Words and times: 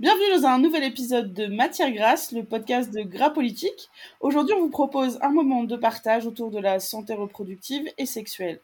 Bienvenue 0.00 0.40
dans 0.40 0.46
un 0.46 0.58
nouvel 0.58 0.84
épisode 0.84 1.34
de 1.34 1.44
Matière 1.44 1.92
Grasse, 1.92 2.32
le 2.32 2.42
podcast 2.42 2.90
de 2.90 3.02
Gras 3.02 3.28
Politique. 3.28 3.90
Aujourd'hui, 4.20 4.54
on 4.54 4.60
vous 4.60 4.70
propose 4.70 5.18
un 5.20 5.28
moment 5.28 5.62
de 5.64 5.76
partage 5.76 6.26
autour 6.26 6.50
de 6.50 6.58
la 6.58 6.80
santé 6.80 7.12
reproductive 7.12 7.86
et 7.98 8.06
sexuelle. 8.06 8.60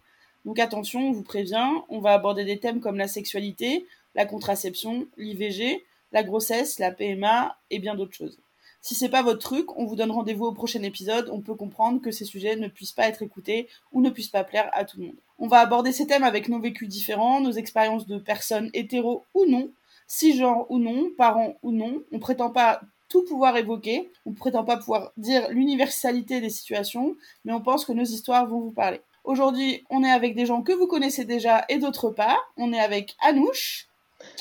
Donc 0.46 0.58
attention, 0.58 1.10
on 1.10 1.12
vous 1.12 1.22
prévient, 1.22 1.68
on 1.90 2.00
va 2.00 2.14
aborder 2.14 2.46
des 2.46 2.58
thèmes 2.58 2.80
comme 2.80 2.96
la 2.96 3.06
sexualité, 3.06 3.84
la 4.14 4.24
contraception, 4.24 5.08
l'IVG, 5.18 5.84
la 6.10 6.22
grossesse, 6.22 6.78
la 6.78 6.90
PMA 6.90 7.58
et 7.70 7.80
bien 7.80 7.96
d'autres 7.96 8.16
choses. 8.16 8.38
Si 8.80 8.94
c'est 8.94 9.10
pas 9.10 9.22
votre 9.22 9.40
truc, 9.40 9.76
on 9.76 9.84
vous 9.84 9.94
donne 9.94 10.12
rendez-vous 10.12 10.46
au 10.46 10.52
prochain 10.52 10.82
épisode. 10.84 11.28
On 11.30 11.42
peut 11.42 11.54
comprendre 11.54 12.00
que 12.00 12.12
ces 12.12 12.24
sujets 12.24 12.56
ne 12.56 12.68
puissent 12.68 12.92
pas 12.92 13.08
être 13.08 13.20
écoutés 13.20 13.68
ou 13.92 14.00
ne 14.00 14.08
puissent 14.08 14.28
pas 14.28 14.44
plaire 14.44 14.70
à 14.72 14.86
tout 14.86 14.98
le 15.00 15.08
monde. 15.08 15.16
On 15.38 15.48
va 15.48 15.58
aborder 15.58 15.92
ces 15.92 16.06
thèmes 16.06 16.24
avec 16.24 16.48
nos 16.48 16.60
vécus 16.60 16.88
différents, 16.88 17.42
nos 17.42 17.52
expériences 17.52 18.06
de 18.06 18.16
personnes 18.16 18.70
hétéro 18.72 19.26
ou 19.34 19.44
non, 19.44 19.70
cisgenres 20.06 20.70
ou 20.70 20.78
non, 20.78 21.10
parents 21.16 21.56
ou 21.62 21.72
non. 21.72 22.02
On 22.12 22.18
prétend 22.18 22.50
pas 22.50 22.80
tout 23.08 23.24
pouvoir 23.24 23.56
évoquer, 23.56 24.10
on 24.24 24.32
prétend 24.32 24.64
pas 24.64 24.76
pouvoir 24.76 25.12
dire 25.16 25.48
l'universalité 25.50 26.40
des 26.40 26.50
situations, 26.50 27.16
mais 27.44 27.52
on 27.52 27.60
pense 27.60 27.84
que 27.84 27.92
nos 27.92 28.04
histoires 28.04 28.46
vont 28.46 28.60
vous 28.60 28.72
parler. 28.72 29.00
Aujourd'hui, 29.24 29.84
on 29.90 30.04
est 30.04 30.10
avec 30.10 30.34
des 30.34 30.46
gens 30.46 30.62
que 30.62 30.72
vous 30.72 30.86
connaissez 30.86 31.24
déjà 31.24 31.64
et 31.68 31.78
d'autre 31.78 32.10
part, 32.10 32.52
on 32.56 32.72
est 32.72 32.80
avec 32.80 33.16
Anouche. 33.20 33.88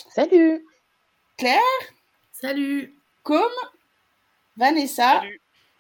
Salut. 0.09 0.65
Claire. 1.37 1.59
Salut. 2.31 2.95
Com. 3.23 3.41
Vanessa. 4.57 5.21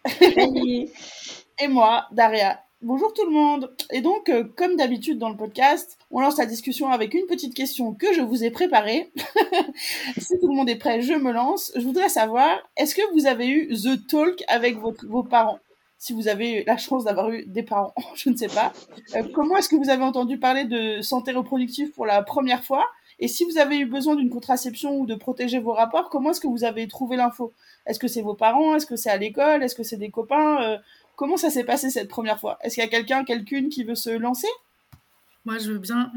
Salut. 0.05 0.89
et 1.59 1.67
moi, 1.67 2.07
Daria. 2.11 2.64
Bonjour 2.85 3.11
tout 3.13 3.25
le 3.25 3.31
monde. 3.31 3.75
Et 3.91 4.01
donc, 4.01 4.29
euh, 4.29 4.43
comme 4.55 4.75
d'habitude 4.75 5.17
dans 5.17 5.29
le 5.29 5.35
podcast, 5.35 5.97
on 6.11 6.19
lance 6.19 6.37
la 6.37 6.45
discussion 6.45 6.89
avec 6.89 7.15
une 7.15 7.25
petite 7.25 7.55
question 7.55 7.95
que 7.95 8.13
je 8.13 8.21
vous 8.21 8.43
ai 8.43 8.51
préparée. 8.51 9.11
si 10.19 10.39
tout 10.39 10.47
le 10.47 10.53
monde 10.53 10.69
est 10.69 10.75
prêt, 10.75 11.01
je 11.01 11.13
me 11.13 11.31
lance. 11.31 11.71
Je 11.75 11.81
voudrais 11.81 12.09
savoir, 12.09 12.59
est-ce 12.77 12.93
que 12.93 13.01
vous 13.13 13.25
avez 13.25 13.47
eu 13.47 13.73
The 13.73 14.05
Talk 14.05 14.43
avec 14.47 14.77
vos 14.77 15.23
parents? 15.23 15.57
Si 15.97 16.13
vous 16.13 16.27
avez 16.27 16.61
eu 16.61 16.63
la 16.67 16.77
chance 16.77 17.05
d'avoir 17.05 17.31
eu 17.31 17.45
des 17.47 17.63
parents, 17.63 17.95
je 18.15 18.29
ne 18.29 18.35
sais 18.35 18.49
pas. 18.49 18.71
Euh, 19.15 19.23
comment 19.33 19.57
est-ce 19.57 19.69
que 19.69 19.75
vous 19.75 19.89
avez 19.89 20.03
entendu 20.03 20.37
parler 20.37 20.65
de 20.65 21.01
santé 21.01 21.31
reproductive 21.31 21.89
pour 21.89 22.05
la 22.05 22.21
première 22.21 22.63
fois? 22.63 22.85
Et 23.17 23.27
si 23.27 23.45
vous 23.45 23.57
avez 23.57 23.77
eu 23.77 23.85
besoin 23.85 24.15
d'une 24.15 24.29
contraception 24.29 24.95
ou 24.97 25.07
de 25.07 25.15
protéger 25.15 25.57
vos 25.57 25.71
rapports, 25.73 26.09
comment 26.09 26.31
est-ce 26.31 26.41
que 26.41 26.47
vous 26.47 26.65
avez 26.65 26.87
trouvé 26.87 27.15
l'info? 27.15 27.53
Est-ce 27.87 27.97
que 27.97 28.07
c'est 28.07 28.21
vos 28.21 28.35
parents? 28.35 28.75
Est-ce 28.75 28.85
que 28.85 28.95
c'est 28.95 29.09
à 29.09 29.17
l'école? 29.17 29.63
Est-ce 29.63 29.73
que 29.73 29.83
c'est 29.83 29.97
des 29.97 30.11
copains? 30.11 30.61
Euh, 30.61 30.77
Comment 31.15 31.37
ça 31.37 31.49
s'est 31.49 31.63
passé 31.63 31.89
cette 31.89 32.09
première 32.09 32.39
fois? 32.39 32.57
Est-ce 32.61 32.75
qu'il 32.75 32.83
y 32.83 32.87
a 32.87 32.89
quelqu'un, 32.89 33.23
quelqu'une 33.23 33.69
qui 33.69 33.83
veut 33.83 33.95
se 33.95 34.09
lancer? 34.09 34.47
Moi, 35.45 35.59
je 35.59 35.71
veux 35.71 35.77
bien. 35.77 36.11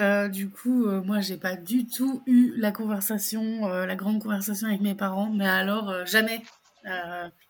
Euh, 0.00 0.28
du 0.28 0.50
coup, 0.50 0.86
euh, 0.86 1.00
moi, 1.02 1.20
j'ai 1.20 1.36
pas 1.36 1.54
du 1.54 1.86
tout 1.86 2.22
eu 2.26 2.52
la 2.56 2.72
conversation, 2.72 3.68
euh, 3.68 3.86
la 3.86 3.94
grande 3.94 4.20
conversation 4.20 4.66
avec 4.66 4.80
mes 4.80 4.96
parents, 4.96 5.30
mais 5.30 5.48
alors 5.48 6.04
jamais. 6.04 6.42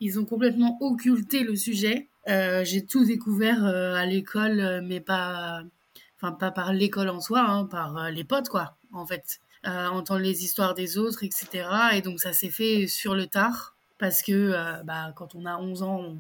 ils 0.01 0.21
ont 0.21 0.27
complètement 0.27 0.77
occulté 0.83 1.43
le 1.43 1.57
sujet. 1.57 2.09
j'ai 2.27 2.85
tout 2.87 3.05
découvert 3.07 3.65
à 3.65 4.05
l'école, 4.05 4.83
mais 4.85 5.01
pas, 5.01 5.63
enfin 6.17 6.33
pas 6.33 6.51
par 6.51 6.73
l'école 6.75 7.09
en 7.09 7.21
soi, 7.21 7.41
hein, 7.41 7.65
par 7.65 8.11
les 8.11 8.25
potes, 8.25 8.51
quoi, 8.51 8.77
en 8.93 9.07
fait. 9.07 9.41
entendre 9.65 10.21
les 10.21 10.45
histoires 10.45 10.75
des 10.75 10.99
autres, 10.99 11.25
etc. 11.25 11.67
Et 11.95 12.03
donc, 12.03 12.21
ça 12.21 12.35
s'est 12.35 12.51
fait 12.51 12.87
sur 12.87 13.15
le 13.15 13.27
tard, 13.27 13.75
parce 13.99 14.23
que 14.23 14.83
bah, 14.85 15.13
quand 15.17 15.35
on 15.35 15.47
a 15.47 15.57
11 15.57 15.83
ans, 15.83 16.01
on, 16.01 16.19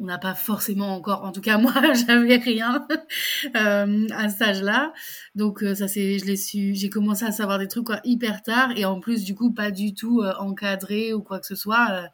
on 0.00 0.06
n'a 0.06 0.18
pas 0.18 0.34
forcément 0.34 0.94
encore, 0.94 1.24
en 1.24 1.32
tout 1.32 1.42
cas 1.42 1.58
moi, 1.58 1.72
j'avais 1.92 2.36
rien 2.36 2.86
euh, 3.56 4.06
à 4.10 4.28
cet 4.28 4.42
âge-là. 4.42 4.92
Donc 5.34 5.62
euh, 5.62 5.74
ça 5.74 5.88
c'est, 5.88 6.18
je 6.18 6.24
l'ai 6.24 6.36
su, 6.36 6.74
j'ai 6.74 6.88
commencé 6.88 7.24
à 7.24 7.32
savoir 7.32 7.58
des 7.58 7.68
trucs 7.68 7.88
hyper 8.04 8.42
tard 8.42 8.70
et 8.76 8.84
en 8.84 8.98
plus 9.00 9.24
du 9.24 9.34
coup 9.34 9.52
pas 9.52 9.70
du 9.70 9.94
tout 9.94 10.22
euh, 10.22 10.32
encadré 10.38 11.12
ou 11.12 11.22
quoi 11.22 11.38
que 11.38 11.46
ce 11.46 11.54
soit. 11.54 12.08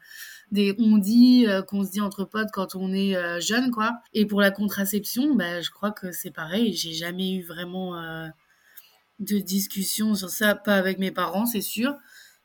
des 0.50 0.74
on 0.78 0.98
dit 0.98 1.46
qu'on 1.68 1.84
se 1.84 1.90
dit 1.92 2.00
entre 2.00 2.24
potes 2.24 2.50
quand 2.52 2.74
on 2.74 2.92
est 2.92 3.14
jeune 3.40 3.70
quoi. 3.70 3.92
Et 4.12 4.26
pour 4.26 4.40
la 4.40 4.50
contraception, 4.50 5.34
bah, 5.34 5.60
je 5.60 5.70
crois 5.70 5.92
que 5.92 6.12
c'est 6.12 6.30
pareil. 6.30 6.72
J'ai 6.74 6.92
jamais 6.92 7.34
eu 7.34 7.42
vraiment 7.42 7.94
de 9.20 9.38
discussion 9.38 10.14
sur 10.14 10.30
ça, 10.30 10.54
pas 10.54 10.76
avec 10.76 10.98
mes 10.98 11.10
parents, 11.10 11.46
c'est 11.46 11.60
sûr. 11.60 11.94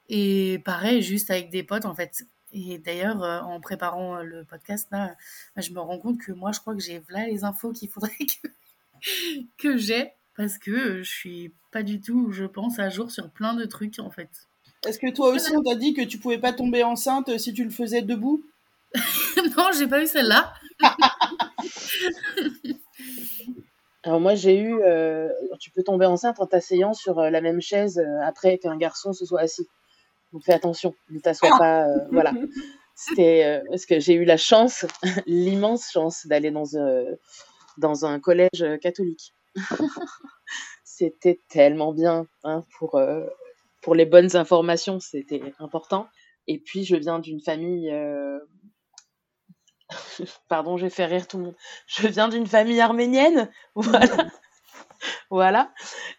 Et 0.09 0.59
pareil, 0.65 1.01
juste 1.01 1.31
avec 1.31 1.49
des 1.51 1.63
potes 1.63 1.85
en 1.85 1.95
fait. 1.95 2.25
Et 2.53 2.77
d'ailleurs, 2.79 3.23
euh, 3.23 3.39
en 3.39 3.61
préparant 3.61 4.17
euh, 4.17 4.23
le 4.23 4.43
podcast, 4.43 4.89
là, 4.91 5.15
je 5.55 5.71
me 5.71 5.79
rends 5.79 5.99
compte 5.99 6.19
que 6.19 6.33
moi, 6.33 6.51
je 6.51 6.59
crois 6.59 6.75
que 6.75 6.81
j'ai 6.81 7.01
là 7.09 7.25
les 7.25 7.43
infos 7.43 7.71
qu'il 7.71 7.89
faudrait 7.89 8.11
que, 8.19 8.49
que 9.57 9.77
j'ai 9.77 10.11
parce 10.35 10.57
que 10.57 11.01
je 11.03 11.09
suis 11.09 11.53
pas 11.71 11.83
du 11.83 12.01
tout, 12.01 12.31
je 12.31 12.43
pense, 12.45 12.79
à 12.79 12.89
jour 12.89 13.11
sur 13.11 13.29
plein 13.29 13.53
de 13.53 13.63
trucs 13.65 13.99
en 13.99 14.09
fait. 14.09 14.29
Est-ce 14.85 14.99
que 14.99 15.13
toi 15.13 15.29
aussi, 15.29 15.55
on 15.55 15.61
t'a 15.61 15.75
dit 15.75 15.93
que 15.93 16.01
tu 16.01 16.17
pouvais 16.17 16.39
pas 16.39 16.51
tomber 16.51 16.83
enceinte 16.83 17.37
si 17.37 17.53
tu 17.53 17.63
le 17.63 17.69
faisais 17.69 18.01
debout? 18.01 18.43
Non, 19.57 19.69
j'ai 19.77 19.87
pas 19.87 20.03
eu 20.03 20.07
celle-là. 20.07 20.53
Alors 24.03 24.19
moi 24.19 24.35
j'ai 24.35 24.59
eu, 24.59 24.81
euh, 24.83 25.29
tu 25.59 25.71
peux 25.71 25.83
tomber 25.83 26.05
enceinte 26.05 26.39
en 26.39 26.45
t'asseyant 26.45 26.93
sur 26.93 27.21
la 27.21 27.41
même 27.41 27.61
chaise 27.61 28.03
après 28.23 28.57
qu'un 28.57 28.77
garçon 28.77 29.13
se 29.13 29.25
soit 29.25 29.41
assis. 29.41 29.67
Donc 30.31 30.43
fais 30.45 30.53
attention, 30.53 30.95
ne 31.09 31.19
t'assois 31.19 31.57
pas. 31.57 31.87
Euh, 31.87 31.97
voilà. 32.11 32.33
C'était 32.95 33.43
euh, 33.45 33.61
parce 33.69 33.85
que 33.85 33.99
j'ai 33.99 34.13
eu 34.13 34.25
la 34.25 34.37
chance, 34.37 34.85
l'immense 35.25 35.91
chance 35.91 36.25
d'aller 36.27 36.51
dans, 36.51 36.75
euh, 36.75 37.15
dans 37.77 38.05
un 38.05 38.19
collège 38.19 38.65
catholique. 38.81 39.33
c'était 40.83 41.39
tellement 41.49 41.93
bien 41.93 42.27
hein, 42.43 42.63
pour, 42.77 43.01
pour 43.81 43.95
les 43.95 44.05
bonnes 44.05 44.35
informations, 44.35 44.99
c'était 44.99 45.53
important. 45.59 46.07
Et 46.47 46.57
puis 46.59 46.85
je 46.85 46.95
viens 46.95 47.19
d'une 47.19 47.41
famille. 47.41 47.93
Pardon, 50.47 50.77
j'ai 50.77 50.89
fait 50.89 51.05
rire 51.05 51.27
tout 51.27 51.37
le 51.37 51.43
monde. 51.45 51.55
Je 51.87 52.07
viens 52.07 52.29
d'une 52.29 52.47
famille 52.47 52.79
arménienne, 52.79 53.49
voilà. 53.75 54.29
voilà. 55.29 55.73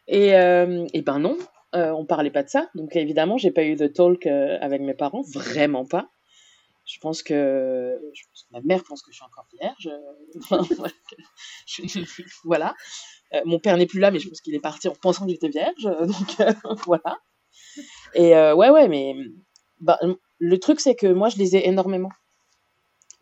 Et, 0.09 0.29
et 0.29 1.03
ben 1.03 1.19
non, 1.19 1.39
euh, 1.75 1.91
on 1.91 2.05
parlait 2.05 2.31
pas 2.31 2.43
de 2.43 2.49
ça. 2.49 2.69
Donc 2.75 2.97
évidemment, 2.97 3.39
j'ai 3.39 3.51
pas 3.51 3.65
eu 3.65 3.77
de 3.77 3.87
talk 3.87 4.27
euh, 4.27 4.59
avec 4.61 4.83
mes 4.83 4.95
parents, 4.95 5.23
vraiment 5.33 5.87
pas. 5.87 6.11
Je 6.85 6.99
pense 7.01 7.23
que, 7.23 7.99
ma 8.51 8.61
mère 8.61 8.83
pense 8.85 9.03
que 9.03 9.13
je 9.13 9.17
suis 9.17 9.25
encore 9.25 9.47
vierge. 9.59 9.91
voilà. 12.45 12.75
Euh, 13.33 13.41
mon 13.47 13.59
père 13.59 13.77
n'est 13.77 13.87
plus 13.87 14.01
là, 14.01 14.11
mais 14.11 14.19
je 14.19 14.29
pense 14.29 14.41
qu'il 14.41 14.55
est 14.55 14.61
parti 14.61 14.89
en 14.89 14.93
pensant 14.93 15.25
que 15.25 15.31
j'étais 15.31 15.49
vierge. 15.49 15.85
Donc 15.85 16.37
voilà. 16.87 17.19
Et 18.15 18.35
ouais, 18.35 18.71
ouais, 18.71 18.89
mais 18.89 19.15
bah, 19.81 19.99
le 20.39 20.59
truc 20.59 20.81
c'est 20.81 20.97
que 20.97 21.07
moi 21.07 21.29
je 21.29 21.37
lisais 21.37 21.67
énormément. 21.67 22.11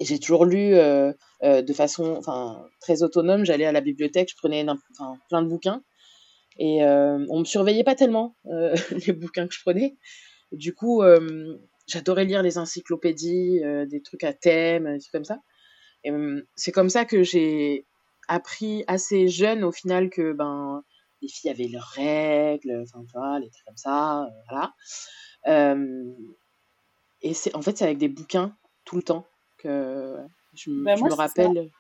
Et 0.01 0.07
j'ai 0.07 0.19
toujours 0.19 0.47
lu 0.47 0.73
de 0.73 1.73
façon, 1.75 2.23
très 2.81 3.03
autonome. 3.03 3.45
J'allais 3.45 3.67
à 3.67 3.73
la 3.73 3.83
bibliothèque, 3.83 4.31
je 4.31 4.37
prenais 4.37 4.67
plein 5.29 5.43
de 5.43 5.49
bouquins. 5.49 5.83
Et 6.61 6.85
euh, 6.85 7.25
on 7.31 7.41
me 7.41 7.45
surveillait 7.45 7.85
pas 7.85 7.95
tellement 7.95 8.37
euh, 8.45 8.77
les 9.07 9.15
bouquins 9.15 9.49
que 9.49 9.55
je 9.55 9.63
prenais. 9.63 9.97
Du 10.53 10.75
coup, 10.75 11.03
euh, 11.03 11.59
j'adorais 11.87 12.27
lire 12.27 12.43
les 12.43 12.59
encyclopédies, 12.59 13.63
des 13.89 14.03
trucs 14.03 14.25
à 14.25 14.35
thème, 14.35 14.93
des 14.93 15.01
trucs 15.01 15.13
comme 15.13 15.25
ça. 15.25 15.41
Et 16.05 16.13
c'est 16.55 16.73
comme 16.73 16.91
ça 16.91 17.05
que 17.05 17.23
j'ai 17.23 17.87
appris 18.29 18.85
assez 18.87 19.29
jeune 19.29 19.65
au 19.65 19.73
final 19.73 20.09
que 20.09 20.33
ben 20.33 20.83
les 21.21 21.29
filles 21.29 21.51
avaient 21.51 21.69
leurs 21.69 21.89
règles, 21.89 22.83
enfin 22.83 23.05
tu 23.05 23.13
vois, 23.13 23.39
les 23.39 23.51
trucs 23.51 23.67
comme 23.67 23.77
ça, 23.77 24.27
voilà. 24.49 24.75
et 27.21 27.35
c'est 27.35 27.55
en 27.55 27.61
fait 27.61 27.77
c'est 27.77 27.85
avec 27.85 27.99
des 27.99 28.09
bouquins 28.09 28.57
tout 28.85 28.97
le 28.97 29.03
temps 29.03 29.27
que 29.59 30.17
je, 30.55 30.71
ben, 30.71 30.99
me 31.03 31.13
rappelle. 31.13 31.71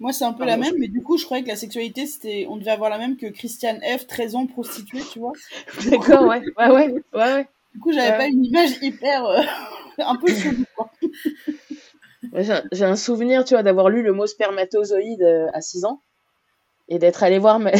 Moi, 0.00 0.12
c'est 0.12 0.24
un 0.24 0.32
peu 0.32 0.44
la 0.44 0.56
même, 0.56 0.74
mais 0.78 0.86
du 0.86 1.02
coup, 1.02 1.18
je 1.18 1.24
croyais 1.24 1.42
que 1.42 1.48
la 1.48 1.56
sexualité, 1.56 2.06
c'était, 2.06 2.46
on 2.48 2.56
devait 2.56 2.70
avoir 2.70 2.88
la 2.88 2.98
même 2.98 3.16
que 3.16 3.26
Christiane 3.26 3.80
F, 3.82 4.06
13 4.06 4.36
ans, 4.36 4.46
prostituée, 4.46 5.02
tu 5.12 5.18
vois. 5.18 5.32
D'accord, 5.90 6.24
ouais, 6.26 6.40
ouais, 6.56 6.70
ouais, 6.70 6.94
ouais, 7.14 7.48
Du 7.74 7.80
coup, 7.80 7.92
j'avais 7.92 8.16
pas 8.16 8.26
une 8.26 8.44
image 8.44 8.80
hyper, 8.80 9.26
euh, 9.26 9.42
un 9.98 10.16
peu 10.16 10.32
chelou, 10.32 10.64
quoi. 10.76 10.90
J'ai 12.72 12.84
un 12.84 12.96
souvenir, 12.96 13.44
tu 13.44 13.54
vois, 13.54 13.62
d'avoir 13.64 13.88
lu 13.88 14.02
le 14.02 14.12
mot 14.12 14.26
spermatozoïde 14.26 15.22
euh, 15.22 15.48
à 15.52 15.60
6 15.60 15.84
ans 15.84 16.00
et 16.88 16.98
d'être 16.98 17.22
allé 17.22 17.38
voir 17.38 17.58
ma, 17.58 17.72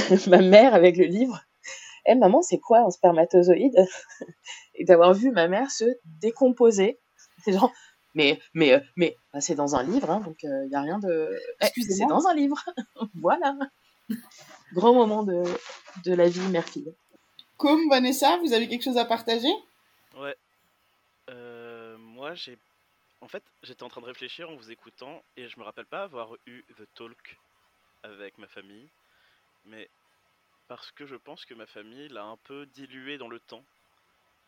mère 0.42 0.74
avec 0.74 0.96
le 0.96 1.04
livre. 1.04 1.40
Eh, 2.06 2.14
maman, 2.14 2.42
c'est 2.42 2.58
quoi 2.58 2.80
un 2.80 2.90
spermatozoïde? 2.90 3.86
Et 4.74 4.84
d'avoir 4.84 5.12
vu 5.14 5.30
ma 5.30 5.48
mère 5.48 5.70
se 5.70 5.84
décomposer. 6.20 6.98
C'est 7.44 7.52
genre, 7.52 7.72
mais, 8.14 8.40
mais, 8.54 8.72
euh, 8.72 8.80
mais 8.96 9.16
bah, 9.32 9.40
c'est 9.40 9.54
dans 9.54 9.76
un 9.76 9.82
livre, 9.82 10.10
hein, 10.10 10.20
donc 10.20 10.42
il 10.42 10.48
euh, 10.48 10.66
n'y 10.66 10.74
a 10.74 10.80
rien 10.80 10.98
de. 10.98 11.38
Eh, 11.60 11.82
c'est 11.82 12.06
dans 12.06 12.26
un 12.26 12.34
livre. 12.34 12.56
voilà. 13.14 13.56
Grand 14.72 14.94
moment 14.94 15.22
de, 15.22 15.44
de 16.04 16.14
la 16.14 16.28
vie 16.28 16.46
mère-fille. 16.48 16.94
Comme 17.56 17.88
Vanessa, 17.88 18.38
vous 18.38 18.52
avez 18.52 18.68
quelque 18.68 18.84
chose 18.84 18.96
à 18.96 19.04
partager? 19.04 19.52
Ouais. 20.16 20.36
Euh, 21.30 21.98
moi, 21.98 22.34
j'ai. 22.34 22.58
En 23.20 23.28
fait, 23.28 23.42
j'étais 23.62 23.82
en 23.82 23.88
train 23.88 24.00
de 24.00 24.06
réfléchir 24.06 24.48
en 24.48 24.56
vous 24.56 24.70
écoutant 24.70 25.22
et 25.36 25.48
je 25.48 25.58
me 25.58 25.64
rappelle 25.64 25.86
pas 25.86 26.04
avoir 26.04 26.34
eu 26.46 26.62
The 26.76 26.86
Talk 26.94 27.36
avec 28.04 28.38
ma 28.38 28.46
famille, 28.46 28.88
mais 29.64 29.90
parce 30.68 30.92
que 30.92 31.04
je 31.06 31.16
pense 31.16 31.44
que 31.44 31.54
ma 31.54 31.66
famille 31.66 32.08
l'a 32.08 32.24
un 32.24 32.36
peu 32.36 32.66
dilué 32.66 33.18
dans 33.18 33.28
le 33.28 33.40
temps. 33.40 33.64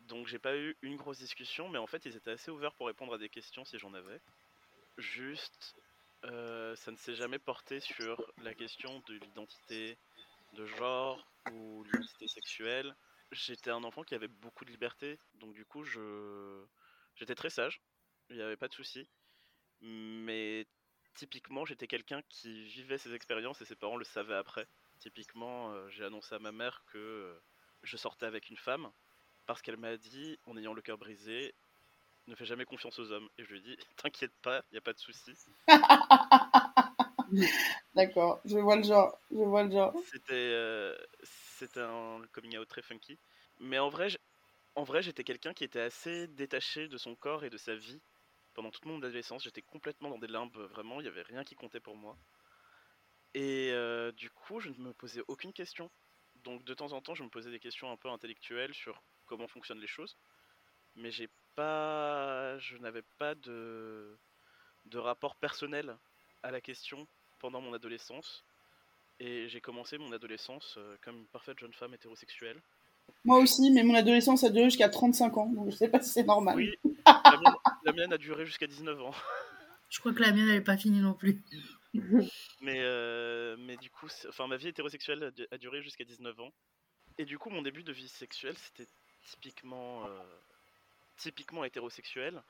Donc 0.07 0.27
j'ai 0.27 0.39
pas 0.39 0.57
eu 0.57 0.75
une 0.81 0.97
grosse 0.97 1.19
discussion, 1.19 1.69
mais 1.69 1.77
en 1.77 1.87
fait 1.87 2.05
ils 2.05 2.15
étaient 2.15 2.31
assez 2.31 2.51
ouverts 2.51 2.73
pour 2.73 2.87
répondre 2.87 3.13
à 3.13 3.17
des 3.17 3.29
questions 3.29 3.65
si 3.65 3.77
j'en 3.79 3.93
avais. 3.93 4.19
Juste, 4.97 5.75
euh, 6.25 6.75
ça 6.75 6.91
ne 6.91 6.97
s'est 6.97 7.15
jamais 7.15 7.39
porté 7.39 7.79
sur 7.79 8.23
la 8.43 8.53
question 8.53 9.01
de 9.07 9.13
l'identité 9.13 9.97
de 10.53 10.65
genre 10.65 11.25
ou 11.51 11.83
l'identité 11.85 12.27
sexuelle. 12.27 12.95
J'étais 13.31 13.71
un 13.71 13.83
enfant 13.83 14.03
qui 14.03 14.15
avait 14.15 14.27
beaucoup 14.27 14.65
de 14.65 14.71
liberté, 14.71 15.17
donc 15.35 15.53
du 15.53 15.65
coup 15.65 15.83
je 15.83 16.65
j'étais 17.15 17.35
très 17.35 17.49
sage, 17.49 17.81
il 18.29 18.35
n'y 18.35 18.41
avait 18.41 18.57
pas 18.57 18.67
de 18.67 18.73
souci. 18.73 19.07
Mais 19.81 20.67
typiquement 21.15 21.65
j'étais 21.65 21.87
quelqu'un 21.87 22.21
qui 22.29 22.63
vivait 22.65 22.97
ses 22.97 23.13
expériences 23.13 23.61
et 23.61 23.65
ses 23.65 23.75
parents 23.75 23.97
le 23.97 24.03
savaient 24.03 24.35
après. 24.35 24.67
Typiquement, 24.99 25.71
euh, 25.71 25.89
j'ai 25.89 26.03
annoncé 26.03 26.35
à 26.35 26.39
ma 26.39 26.51
mère 26.51 26.83
que 26.85 26.97
euh, 26.97 27.39
je 27.83 27.97
sortais 27.97 28.27
avec 28.27 28.49
une 28.49 28.57
femme 28.57 28.91
parce 29.51 29.61
qu'elle 29.61 29.75
m'a 29.75 29.97
dit, 29.97 30.39
en 30.45 30.55
ayant 30.55 30.73
le 30.73 30.81
cœur 30.81 30.97
brisé, 30.97 31.53
ne 32.27 32.35
fais 32.35 32.45
jamais 32.45 32.63
confiance 32.63 32.97
aux 32.99 33.11
hommes. 33.11 33.27
Et 33.37 33.43
je 33.43 33.49
lui 33.49 33.57
ai 33.57 33.61
dit, 33.61 33.77
t'inquiète 33.97 34.31
pas, 34.41 34.63
il 34.71 34.75
n'y 34.75 34.77
a 34.77 34.81
pas 34.81 34.93
de 34.93 34.99
souci. 34.99 35.33
D'accord, 37.93 38.39
je 38.45 38.57
vois 38.57 38.77
le 38.77 38.83
genre, 38.83 39.17
je 39.29 39.43
vois 39.43 39.63
le 39.63 39.71
genre. 39.71 39.93
C'était 40.09 40.31
euh, 40.31 40.95
c'était 41.23 41.81
un 41.81 42.21
coming 42.31 42.57
out 42.57 42.69
très 42.69 42.81
funky. 42.81 43.19
Mais 43.59 43.77
en 43.77 43.89
vrai, 43.89 44.07
en 44.75 44.83
vrai 44.83 45.01
j'étais 45.01 45.25
quelqu'un 45.25 45.53
qui 45.53 45.65
était 45.65 45.81
assez 45.81 46.27
détaché 46.27 46.87
de 46.87 46.97
son 46.97 47.15
corps 47.15 47.43
et 47.43 47.49
de 47.49 47.57
sa 47.57 47.75
vie. 47.75 48.01
Pendant 48.53 48.71
toute 48.71 48.85
mon 48.85 48.99
adolescence, 48.99 49.43
j'étais 49.43 49.61
complètement 49.61 50.09
dans 50.09 50.17
des 50.17 50.27
limbes, 50.27 50.55
vraiment, 50.55 51.01
il 51.01 51.03
n'y 51.03 51.09
avait 51.09 51.23
rien 51.23 51.43
qui 51.43 51.55
comptait 51.55 51.81
pour 51.81 51.97
moi. 51.97 52.17
Et 53.33 53.71
euh, 53.71 54.13
du 54.13 54.29
coup, 54.29 54.61
je 54.61 54.69
ne 54.69 54.77
me 54.77 54.93
posais 54.93 55.21
aucune 55.27 55.51
question. 55.51 55.91
Donc 56.43 56.63
de 56.63 56.73
temps 56.73 56.93
en 56.93 57.01
temps, 57.01 57.15
je 57.15 57.23
me 57.23 57.29
posais 57.29 57.51
des 57.51 57.59
questions 57.59 57.91
un 57.91 57.97
peu 57.97 58.09
intellectuelles 58.09 58.73
sur 58.73 59.01
comment 59.31 59.47
fonctionnent 59.47 59.79
les 59.79 59.87
choses. 59.87 60.17
Mais 60.97 61.09
j'ai 61.09 61.29
pas, 61.55 62.57
je 62.59 62.75
n'avais 62.77 63.03
pas 63.17 63.33
de, 63.35 64.17
de 64.85 64.97
rapport 64.97 65.37
personnel 65.37 65.95
à 66.43 66.51
la 66.51 66.59
question 66.59 67.07
pendant 67.39 67.61
mon 67.61 67.73
adolescence. 67.73 68.43
Et 69.21 69.47
j'ai 69.47 69.61
commencé 69.61 69.97
mon 69.97 70.11
adolescence 70.11 70.75
euh, 70.77 70.97
comme 71.01 71.15
une 71.19 71.27
parfaite 71.27 71.57
jeune 71.59 71.73
femme 71.73 71.93
hétérosexuelle. 71.93 72.59
Moi 73.23 73.39
aussi, 73.39 73.71
mais 73.71 73.83
mon 73.83 73.95
adolescence 73.95 74.43
a 74.43 74.49
duré 74.49 74.65
jusqu'à 74.65 74.89
35 74.89 75.37
ans, 75.37 75.47
donc 75.47 75.71
je 75.71 75.75
sais 75.77 75.89
pas 75.89 76.01
si 76.01 76.09
c'est 76.09 76.23
normal. 76.23 76.55
Oui, 76.57 76.73
la 77.05 77.37
mienne, 77.39 77.55
la 77.85 77.93
mienne 77.93 78.13
a 78.13 78.17
duré 78.17 78.45
jusqu'à 78.45 78.67
19 78.67 78.99
ans. 79.01 79.13
Je 79.89 79.99
crois 79.99 80.13
que 80.13 80.21
la 80.21 80.31
mienne 80.33 80.47
n'avait 80.47 80.61
pas 80.61 80.77
fini 80.77 80.99
non 80.99 81.13
plus. 81.13 81.41
Mais, 82.61 82.79
euh, 82.79 83.57
mais 83.59 83.75
du 83.77 83.89
coup, 83.89 84.07
c'est- 84.07 84.27
enfin, 84.29 84.47
ma 84.47 84.55
vie 84.57 84.69
hétérosexuelle 84.69 85.33
a 85.51 85.57
duré 85.57 85.81
jusqu'à 85.81 86.05
19 86.05 86.39
ans. 86.39 86.53
Et 87.17 87.25
du 87.25 87.37
coup, 87.37 87.49
mon 87.49 87.61
début 87.61 87.83
de 87.83 87.91
vie 87.91 88.07
sexuelle, 88.07 88.55
c'était 88.57 88.87
typiquement, 89.25 90.05
euh, 90.05 90.19
typiquement 91.17 91.63
hétérosexuel. 91.63 92.41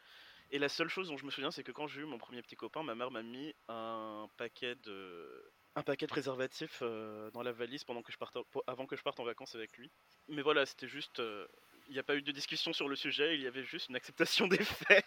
Et 0.52 0.60
la 0.60 0.70
seule 0.70 0.90
chose 0.90 1.08
dont 1.08 1.18
je 1.18 1.26
me 1.26 1.32
souviens, 1.32 1.52
c'est 1.52 1.64
que 1.64 1.72
quand 1.72 1.88
j'ai 1.88 2.02
eu 2.02 2.06
mon 2.06 2.18
premier 2.18 2.42
petit 2.42 2.56
copain, 2.56 2.84
ma 2.84 2.96
mère 2.96 3.12
m'a 3.12 3.24
mis 3.24 3.54
un 3.70 4.28
paquet 4.38 4.76
de, 4.84 5.52
un 5.76 5.84
paquet 5.84 6.06
de 6.06 6.12
préservatifs 6.12 6.80
euh, 6.82 7.32
dans 7.32 7.44
la 7.44 7.52
valise 7.52 7.84
pendant 7.84 8.02
que 8.02 8.12
je 8.12 8.18
parte, 8.18 8.38
avant 8.68 8.86
que 8.86 8.96
je 8.96 9.04
parte 9.04 9.20
en 9.20 9.24
vacances 9.24 9.56
avec 9.56 9.78
lui. 9.78 9.90
Mais 10.28 10.42
voilà, 10.42 10.66
c'était 10.66 10.88
juste, 10.88 11.20
euh, 11.20 11.48
il 11.88 11.94
n'y 11.94 12.00
a 12.00 12.04
pas 12.04 12.16
eu 12.16 12.22
de 12.22 12.32
discussion 12.32 12.74
sur 12.74 12.90
le 12.90 12.96
sujet, 12.96 13.36
il 13.36 13.42
y 13.42 13.48
avait 13.48 13.64
juste 13.64 13.90
une 13.90 13.96
acceptation 13.96 14.48
des 14.50 14.64
faits. 14.64 15.06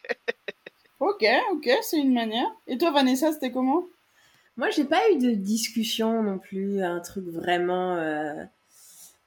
Ok, 1.00 1.24
ok, 1.52 1.68
c'est 1.82 1.98
une 1.98 2.14
manière. 2.14 2.50
Et 2.66 2.78
toi, 2.78 2.90
Vanessa, 2.92 3.32
c'était 3.32 3.52
comment? 3.52 3.86
Moi, 4.56 4.70
j'ai 4.70 4.84
pas 4.84 5.10
eu 5.10 5.18
de 5.18 5.32
discussion 5.32 6.22
non 6.22 6.38
plus, 6.38 6.82
un 6.82 7.00
truc 7.00 7.26
vraiment 7.26 7.96
euh, 7.96 8.44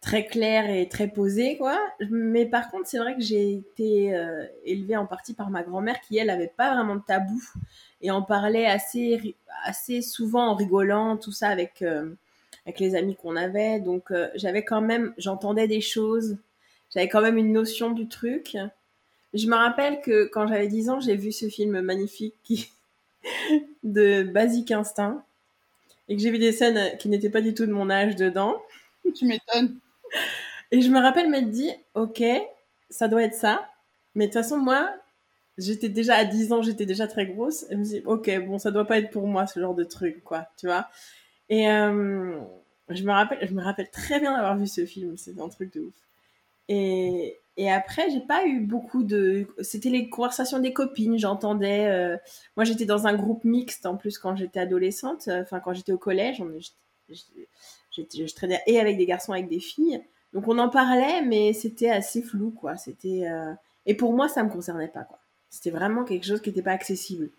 très 0.01 0.25
clair 0.25 0.69
et 0.69 0.87
très 0.87 1.07
posé, 1.07 1.57
quoi. 1.57 1.77
Mais 2.09 2.45
par 2.45 2.69
contre, 2.69 2.87
c'est 2.87 2.99
vrai 2.99 3.15
que 3.15 3.21
j'ai 3.21 3.53
été 3.53 4.15
euh, 4.15 4.45
élevée 4.63 4.95
en 4.95 5.05
partie 5.05 5.33
par 5.33 5.49
ma 5.49 5.63
grand-mère 5.63 5.99
qui, 6.01 6.17
elle, 6.17 6.29
avait 6.29 6.51
pas 6.55 6.73
vraiment 6.73 6.95
de 6.95 7.01
tabou 7.05 7.41
et 8.01 8.11
en 8.11 8.21
parlait 8.21 8.65
assez, 8.65 9.35
assez 9.63 10.01
souvent 10.01 10.49
en 10.49 10.55
rigolant, 10.55 11.17
tout 11.17 11.31
ça 11.31 11.49
avec, 11.49 11.81
euh, 11.81 12.13
avec 12.65 12.79
les 12.79 12.95
amis 12.95 13.15
qu'on 13.15 13.35
avait. 13.35 13.79
Donc, 13.79 14.11
euh, 14.11 14.29
j'avais 14.35 14.63
quand 14.63 14.81
même, 14.81 15.13
j'entendais 15.17 15.67
des 15.67 15.81
choses, 15.81 16.37
j'avais 16.93 17.09
quand 17.09 17.21
même 17.21 17.37
une 17.37 17.51
notion 17.51 17.91
du 17.91 18.07
truc. 18.07 18.55
Je 19.33 19.47
me 19.47 19.55
rappelle 19.55 20.01
que 20.01 20.25
quand 20.25 20.47
j'avais 20.47 20.67
10 20.67 20.89
ans, 20.89 20.99
j'ai 20.99 21.15
vu 21.15 21.31
ce 21.31 21.49
film 21.49 21.81
magnifique 21.81 22.71
de 23.83 24.23
Basic 24.23 24.71
Instinct 24.71 25.23
et 26.07 26.15
que 26.15 26.21
j'ai 26.21 26.31
vu 26.31 26.39
des 26.39 26.51
scènes 26.53 26.97
qui 26.97 27.09
n'étaient 27.09 27.29
pas 27.29 27.41
du 27.41 27.53
tout 27.53 27.65
de 27.65 27.73
mon 27.73 27.89
âge 27.89 28.15
dedans. 28.15 28.61
Tu 29.15 29.25
m'étonnes. 29.25 29.79
Et 30.71 30.81
je 30.81 30.89
me 30.89 30.99
rappelle 30.99 31.29
m'être 31.29 31.49
dit, 31.49 31.71
ok, 31.95 32.23
ça 32.89 33.07
doit 33.07 33.23
être 33.23 33.35
ça. 33.35 33.67
Mais 34.15 34.27
de 34.27 34.31
toute 34.33 34.41
façon, 34.41 34.57
moi, 34.57 34.89
j'étais 35.57 35.89
déjà 35.89 36.15
à 36.15 36.25
10 36.25 36.53
ans, 36.53 36.61
j'étais 36.61 36.85
déjà 36.85 37.07
très 37.07 37.25
grosse. 37.27 37.63
Et 37.69 37.73
je 37.73 37.77
me 37.77 37.83
dis, 37.83 38.01
ok, 38.05 38.45
bon, 38.47 38.59
ça 38.59 38.71
doit 38.71 38.85
pas 38.85 38.99
être 38.99 39.11
pour 39.11 39.27
moi 39.27 39.47
ce 39.47 39.59
genre 39.59 39.75
de 39.75 39.83
truc, 39.83 40.23
quoi, 40.23 40.47
tu 40.57 40.67
vois. 40.67 40.87
Et 41.49 41.69
euh, 41.69 42.39
je 42.89 43.03
me 43.03 43.11
rappelle, 43.11 43.47
je 43.47 43.53
me 43.53 43.63
rappelle 43.63 43.89
très 43.91 44.19
bien 44.19 44.33
d'avoir 44.33 44.57
vu 44.57 44.67
ce 44.67 44.85
film. 44.85 45.17
C'était 45.17 45.41
un 45.41 45.49
truc 45.49 45.73
de 45.73 45.81
ouf. 45.81 45.93
Et, 46.69 47.37
et 47.57 47.71
après, 47.71 48.09
j'ai 48.11 48.21
pas 48.21 48.45
eu 48.47 48.61
beaucoup 48.61 49.03
de. 49.03 49.47
C'était 49.61 49.89
les 49.89 50.09
conversations 50.09 50.59
des 50.59 50.73
copines. 50.73 51.17
J'entendais. 51.19 51.87
euh, 51.87 52.17
Moi, 52.57 52.65
j'étais 52.65 52.85
dans 52.85 53.07
un 53.07 53.15
groupe 53.15 53.43
mixte 53.45 53.85
en 53.85 53.97
plus 53.97 54.17
quand 54.19 54.35
j'étais 54.35 54.59
adolescente. 54.59 55.29
Enfin, 55.29 55.59
quand 55.59 55.73
j'étais 55.73 55.93
au 55.93 55.97
collège. 55.97 56.41
Je 57.97 58.33
traînais 58.35 58.61
et 58.67 58.79
avec 58.79 58.97
des 58.97 59.05
garçons, 59.05 59.33
avec 59.33 59.47
des 59.47 59.59
filles. 59.59 60.01
Donc, 60.33 60.47
on 60.47 60.57
en 60.59 60.69
parlait, 60.69 61.21
mais 61.21 61.53
c'était 61.53 61.89
assez 61.89 62.21
flou, 62.21 62.51
quoi. 62.51 62.77
C'était. 62.77 63.27
euh, 63.27 63.53
Et 63.85 63.95
pour 63.95 64.13
moi, 64.13 64.27
ça 64.27 64.43
me 64.43 64.49
concernait 64.49 64.87
pas, 64.87 65.03
quoi. 65.03 65.19
C'était 65.49 65.69
vraiment 65.71 66.03
quelque 66.03 66.25
chose 66.25 66.41
qui 66.41 66.49
n'était 66.49 66.61
pas 66.61 66.71
accessible. 66.71 67.29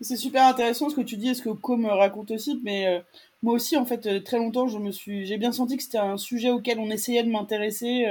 C'est 0.00 0.16
super 0.16 0.46
intéressant 0.46 0.88
ce 0.88 0.94
que 0.94 1.00
tu 1.00 1.16
dis 1.16 1.30
et 1.30 1.34
ce 1.34 1.42
que 1.42 1.48
Co 1.50 1.76
me 1.76 1.88
raconte 1.88 2.30
aussi, 2.30 2.60
mais 2.62 2.86
euh, 2.86 3.00
moi 3.42 3.54
aussi, 3.54 3.76
en 3.76 3.84
fait, 3.84 4.06
euh, 4.06 4.20
très 4.20 4.38
longtemps, 4.38 4.68
je 4.68 4.78
me 4.78 4.92
suis, 4.92 5.26
j'ai 5.26 5.38
bien 5.38 5.50
senti 5.50 5.76
que 5.76 5.82
c'était 5.82 5.98
un 5.98 6.16
sujet 6.16 6.50
auquel 6.50 6.78
on 6.78 6.88
essayait 6.88 7.24
de 7.24 7.30
m'intéresser, 7.30 8.06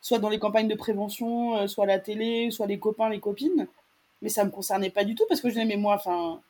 soit 0.00 0.18
dans 0.18 0.28
les 0.28 0.40
campagnes 0.40 0.66
de 0.66 0.74
prévention, 0.74 1.68
soit 1.68 1.84
à 1.84 1.86
la 1.86 2.00
télé, 2.00 2.50
soit 2.50 2.66
les 2.66 2.80
copains, 2.80 3.08
les 3.08 3.20
copines, 3.20 3.68
mais 4.20 4.28
ça 4.28 4.44
me 4.44 4.50
concernait 4.50 4.90
pas 4.90 5.04
du 5.04 5.14
tout 5.14 5.24
parce 5.28 5.40
que 5.40 5.48
je 5.48 5.54
disais, 5.54 5.64
mais 5.64 5.76
moi, 5.76 5.94
enfin, 5.94 6.40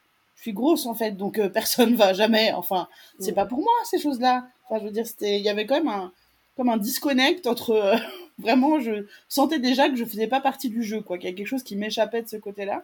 je 0.43 0.47
suis 0.49 0.53
grosse 0.53 0.87
en 0.87 0.95
fait, 0.95 1.13
donc 1.13 1.39
euh, 1.39 1.49
personne 1.61 1.95
va 1.95 2.13
jamais, 2.13 2.53
enfin, 2.53 2.89
c'est 3.21 3.31
Mm. 3.31 3.35
pas 3.37 3.47
pour 3.47 3.59
moi 3.61 3.73
ces 3.85 4.01
choses-là. 4.01 4.45
Enfin, 4.69 4.81
je 4.81 4.87
veux 4.87 4.91
dire, 4.91 5.07
c'était, 5.07 5.39
il 5.39 5.45
y 5.45 5.49
avait 5.49 5.67
quand 5.67 5.77
même 5.77 5.87
un, 5.89 6.13
comme 6.57 6.69
un 6.69 6.79
disconnect 6.79 7.47
entre, 7.47 7.71
euh, 7.71 7.97
vraiment, 8.39 8.81
je 8.81 9.07
sentais 9.29 9.61
déjà 9.61 9.89
que 9.89 9.95
je 9.95 10.05
faisais 10.05 10.27
pas 10.27 10.41
partie 10.41 10.69
du 10.69 10.83
jeu, 10.83 11.01
quoi, 11.01 11.17
qu'il 11.17 11.31
y 11.31 11.33
a 11.33 11.37
quelque 11.37 11.47
chose 11.47 11.63
qui 11.63 11.77
m'échappait 11.77 12.23
de 12.23 12.29
ce 12.29 12.37
côté-là. 12.37 12.75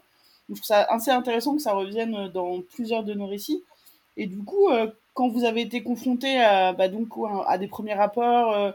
Donc, 0.49 0.57
je 0.57 0.63
trouve 0.63 0.67
ça 0.67 0.83
assez 0.83 1.11
intéressant 1.11 1.57
que 1.57 1.63
ça 1.63 1.73
revienne 1.73 2.29
dans 2.29 2.63
plusieurs 2.63 3.03
de 3.03 3.13
nos 3.13 3.27
récits. 3.27 3.65
Et 4.17 4.27
du 4.27 4.39
coup, 4.39 4.69
euh, 4.69 4.87
quand 5.15 5.29
vous 5.29 5.45
avez 5.45 5.63
été 5.63 5.83
confronté 5.83 6.39
à, 6.39 6.73
bah, 6.73 6.87
donc, 6.87 7.09
à, 7.47 7.59
des 7.59 7.67
premiers 7.67 7.95
rapports, 7.95 8.53
euh, 8.53 8.71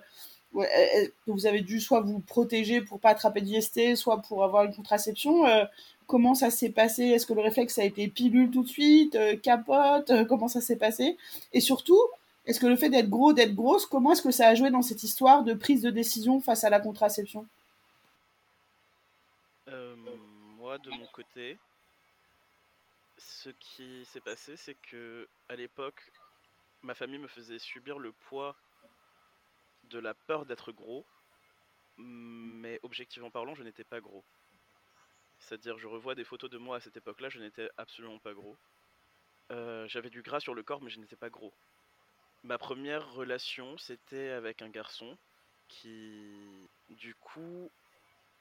euh, 0.55 1.07
que 1.25 1.31
vous 1.31 1.47
avez 1.47 1.61
dû 1.61 1.79
soit 1.79 2.01
vous 2.01 2.19
protéger 2.19 2.81
pour 2.81 2.99
pas 2.99 3.09
attraper 3.09 3.41
d'IST, 3.41 3.95
soit 3.95 4.21
pour 4.21 4.43
avoir 4.43 4.65
une 4.65 4.75
contraception, 4.75 5.47
euh, 5.47 5.65
comment 6.07 6.35
ça 6.35 6.49
s'est 6.49 6.71
passé? 6.71 7.03
Est-ce 7.03 7.25
que 7.25 7.33
le 7.33 7.41
réflexe 7.41 7.77
a 7.79 7.83
été 7.83 8.07
pilule 8.07 8.51
tout 8.51 8.63
de 8.63 8.67
suite, 8.67 9.15
euh, 9.15 9.35
capote 9.37 10.09
euh, 10.09 10.25
Comment 10.25 10.47
ça 10.47 10.61
s'est 10.61 10.77
passé? 10.77 11.17
Et 11.51 11.59
surtout, 11.59 11.99
est-ce 12.45 12.59
que 12.59 12.67
le 12.67 12.75
fait 12.75 12.89
d'être 12.89 13.09
gros, 13.09 13.33
d'être 13.33 13.55
grosse, 13.55 13.85
comment 13.85 14.11
est-ce 14.11 14.21
que 14.21 14.31
ça 14.31 14.47
a 14.47 14.55
joué 14.55 14.69
dans 14.69 14.81
cette 14.81 15.03
histoire 15.03 15.43
de 15.43 15.53
prise 15.53 15.81
de 15.81 15.89
décision 15.89 16.41
face 16.41 16.63
à 16.63 16.69
la 16.69 16.79
contraception? 16.79 17.47
Euh, 19.69 19.95
moi, 20.57 20.77
de 20.77 20.89
mon 20.89 21.05
côté, 21.07 21.57
ce 23.17 23.49
qui 23.49 24.05
s'est 24.05 24.21
passé, 24.21 24.57
c'est 24.57 24.75
que 24.75 25.27
à 25.47 25.55
l'époque, 25.55 26.11
ma 26.81 26.93
famille 26.93 27.19
me 27.19 27.27
faisait 27.27 27.59
subir 27.59 27.97
le 27.97 28.11
poids 28.11 28.55
de 29.89 29.99
la 29.99 30.13
peur 30.13 30.45
d'être 30.45 30.71
gros, 30.71 31.05
mais 31.97 32.79
objectivement 32.83 33.29
parlant, 33.29 33.55
je 33.55 33.63
n'étais 33.63 33.83
pas 33.83 34.01
gros. 34.01 34.23
C'est-à-dire, 35.43 35.77
je 35.77 35.87
revois 35.87 36.15
des 36.15 36.23
photos 36.23 36.49
de 36.49 36.57
moi 36.57 36.77
à 36.77 36.79
cette 36.79 36.97
époque-là, 36.97 37.29
je 37.29 37.39
n'étais 37.39 37.69
absolument 37.77 38.19
pas 38.19 38.33
gros. 38.33 38.57
Euh, 39.51 39.87
J'avais 39.87 40.09
du 40.09 40.21
gras 40.21 40.39
sur 40.39 40.55
le 40.55 40.63
corps, 40.63 40.81
mais 40.81 40.89
je 40.89 40.99
n'étais 40.99 41.15
pas 41.15 41.29
gros. 41.29 41.53
Ma 42.43 42.57
première 42.57 43.13
relation, 43.13 43.77
c'était 43.77 44.29
avec 44.29 44.61
un 44.61 44.69
garçon 44.69 45.17
qui, 45.67 46.69
du 46.89 47.15
coup, 47.15 47.69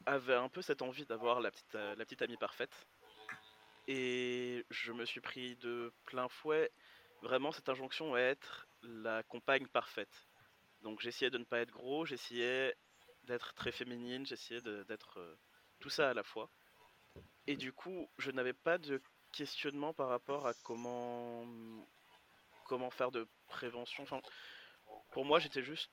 avait 0.06 0.34
un 0.34 0.48
peu 0.48 0.62
cette 0.62 0.82
envie 0.82 1.06
d'avoir 1.06 1.40
la 1.40 1.50
petite, 1.50 1.74
euh, 1.74 1.94
la 1.96 2.04
petite 2.04 2.22
amie 2.22 2.36
parfaite. 2.36 2.86
Et 3.88 4.64
je 4.70 4.92
me 4.92 5.04
suis 5.04 5.20
pris 5.20 5.56
de 5.56 5.92
plein 6.04 6.28
fouet 6.28 6.70
vraiment 7.22 7.52
cette 7.52 7.68
injonction 7.68 8.14
à 8.14 8.20
être 8.20 8.66
la 8.82 9.22
compagne 9.24 9.66
parfaite. 9.66 10.28
Donc 10.82 11.00
j'essayais 11.00 11.30
de 11.30 11.38
ne 11.38 11.44
pas 11.44 11.60
être 11.60 11.70
gros, 11.70 12.04
j'essayais 12.04 12.76
d'être 13.24 13.54
très 13.54 13.72
féminine, 13.72 14.26
j'essayais 14.26 14.60
d'être 14.60 15.18
euh, 15.18 15.36
tout 15.80 15.90
ça 15.90 16.10
à 16.10 16.14
la 16.14 16.22
fois. 16.24 16.50
Et 17.46 17.56
du 17.56 17.72
coup, 17.72 18.08
je 18.18 18.30
n'avais 18.30 18.52
pas 18.52 18.78
de 18.78 19.02
questionnement 19.32 19.92
par 19.92 20.08
rapport 20.08 20.46
à 20.46 20.54
comment 20.62 21.44
comment 22.64 22.90
faire 22.90 23.10
de 23.10 23.26
prévention. 23.48 24.04
Pour 25.10 25.24
moi, 25.24 25.38
j'étais 25.38 25.62
juste 25.62 25.90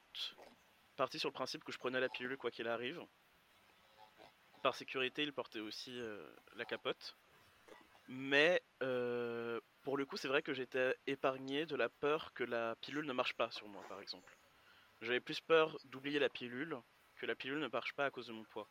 parti 0.95 1.19
sur 1.19 1.29
le 1.29 1.33
principe 1.33 1.63
que 1.63 1.71
je 1.71 1.77
prenais 1.77 1.99
la 1.99 2.09
pilule 2.09 2.37
quoi 2.37 2.51
qu'il 2.51 2.67
arrive. 2.67 3.01
par 4.61 4.75
sécurité, 4.75 5.23
il 5.23 5.33
portait 5.33 5.59
aussi 5.59 5.99
euh, 5.99 6.21
la 6.55 6.65
capote. 6.65 7.17
Mais 8.07 8.61
euh, 8.81 9.61
pour 9.83 9.97
le 9.97 10.05
coup, 10.05 10.17
c'est 10.17 10.27
vrai 10.27 10.41
que 10.41 10.53
j'étais 10.53 10.95
épargné 11.07 11.65
de 11.65 11.75
la 11.75 11.89
peur 11.89 12.33
que 12.33 12.43
la 12.43 12.75
pilule 12.81 13.05
ne 13.05 13.13
marche 13.13 13.33
pas 13.33 13.51
sur 13.51 13.67
moi, 13.67 13.83
par 13.87 14.01
exemple. 14.01 14.37
J'avais 15.01 15.19
plus 15.19 15.39
peur 15.39 15.77
d'oublier 15.85 16.19
la 16.19 16.29
pilule 16.29 16.77
que 17.15 17.25
la 17.25 17.35
pilule 17.35 17.59
ne 17.59 17.67
marche 17.67 17.93
pas 17.93 18.05
à 18.05 18.11
cause 18.11 18.27
de 18.27 18.33
mon 18.33 18.43
poids. 18.45 18.69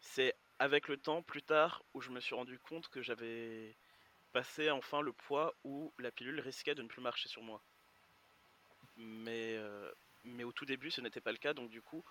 C'est 0.00 0.34
avec 0.58 0.88
le 0.88 0.96
temps, 0.96 1.22
plus 1.22 1.42
tard, 1.42 1.84
où 1.94 2.00
je 2.00 2.10
me 2.10 2.20
suis 2.20 2.34
rendu 2.34 2.58
compte 2.58 2.88
que 2.88 3.02
j'avais 3.02 3.76
passé 4.32 4.70
enfin 4.70 5.00
le 5.00 5.12
poids 5.12 5.54
où 5.64 5.92
la 5.98 6.10
pilule 6.10 6.40
risquait 6.40 6.74
de 6.74 6.82
ne 6.82 6.88
plus 6.88 7.00
marcher 7.00 7.28
sur 7.28 7.42
moi. 7.42 7.62
Mais, 8.96 9.56
euh, 9.56 9.90
mais 10.24 10.44
au 10.44 10.52
tout 10.52 10.64
début, 10.64 10.90
ce 10.90 11.00
n'était 11.00 11.20
pas 11.20 11.32
le 11.32 11.38
cas, 11.38 11.54
donc 11.54 11.70
du 11.70 11.82
coup, 11.82 12.04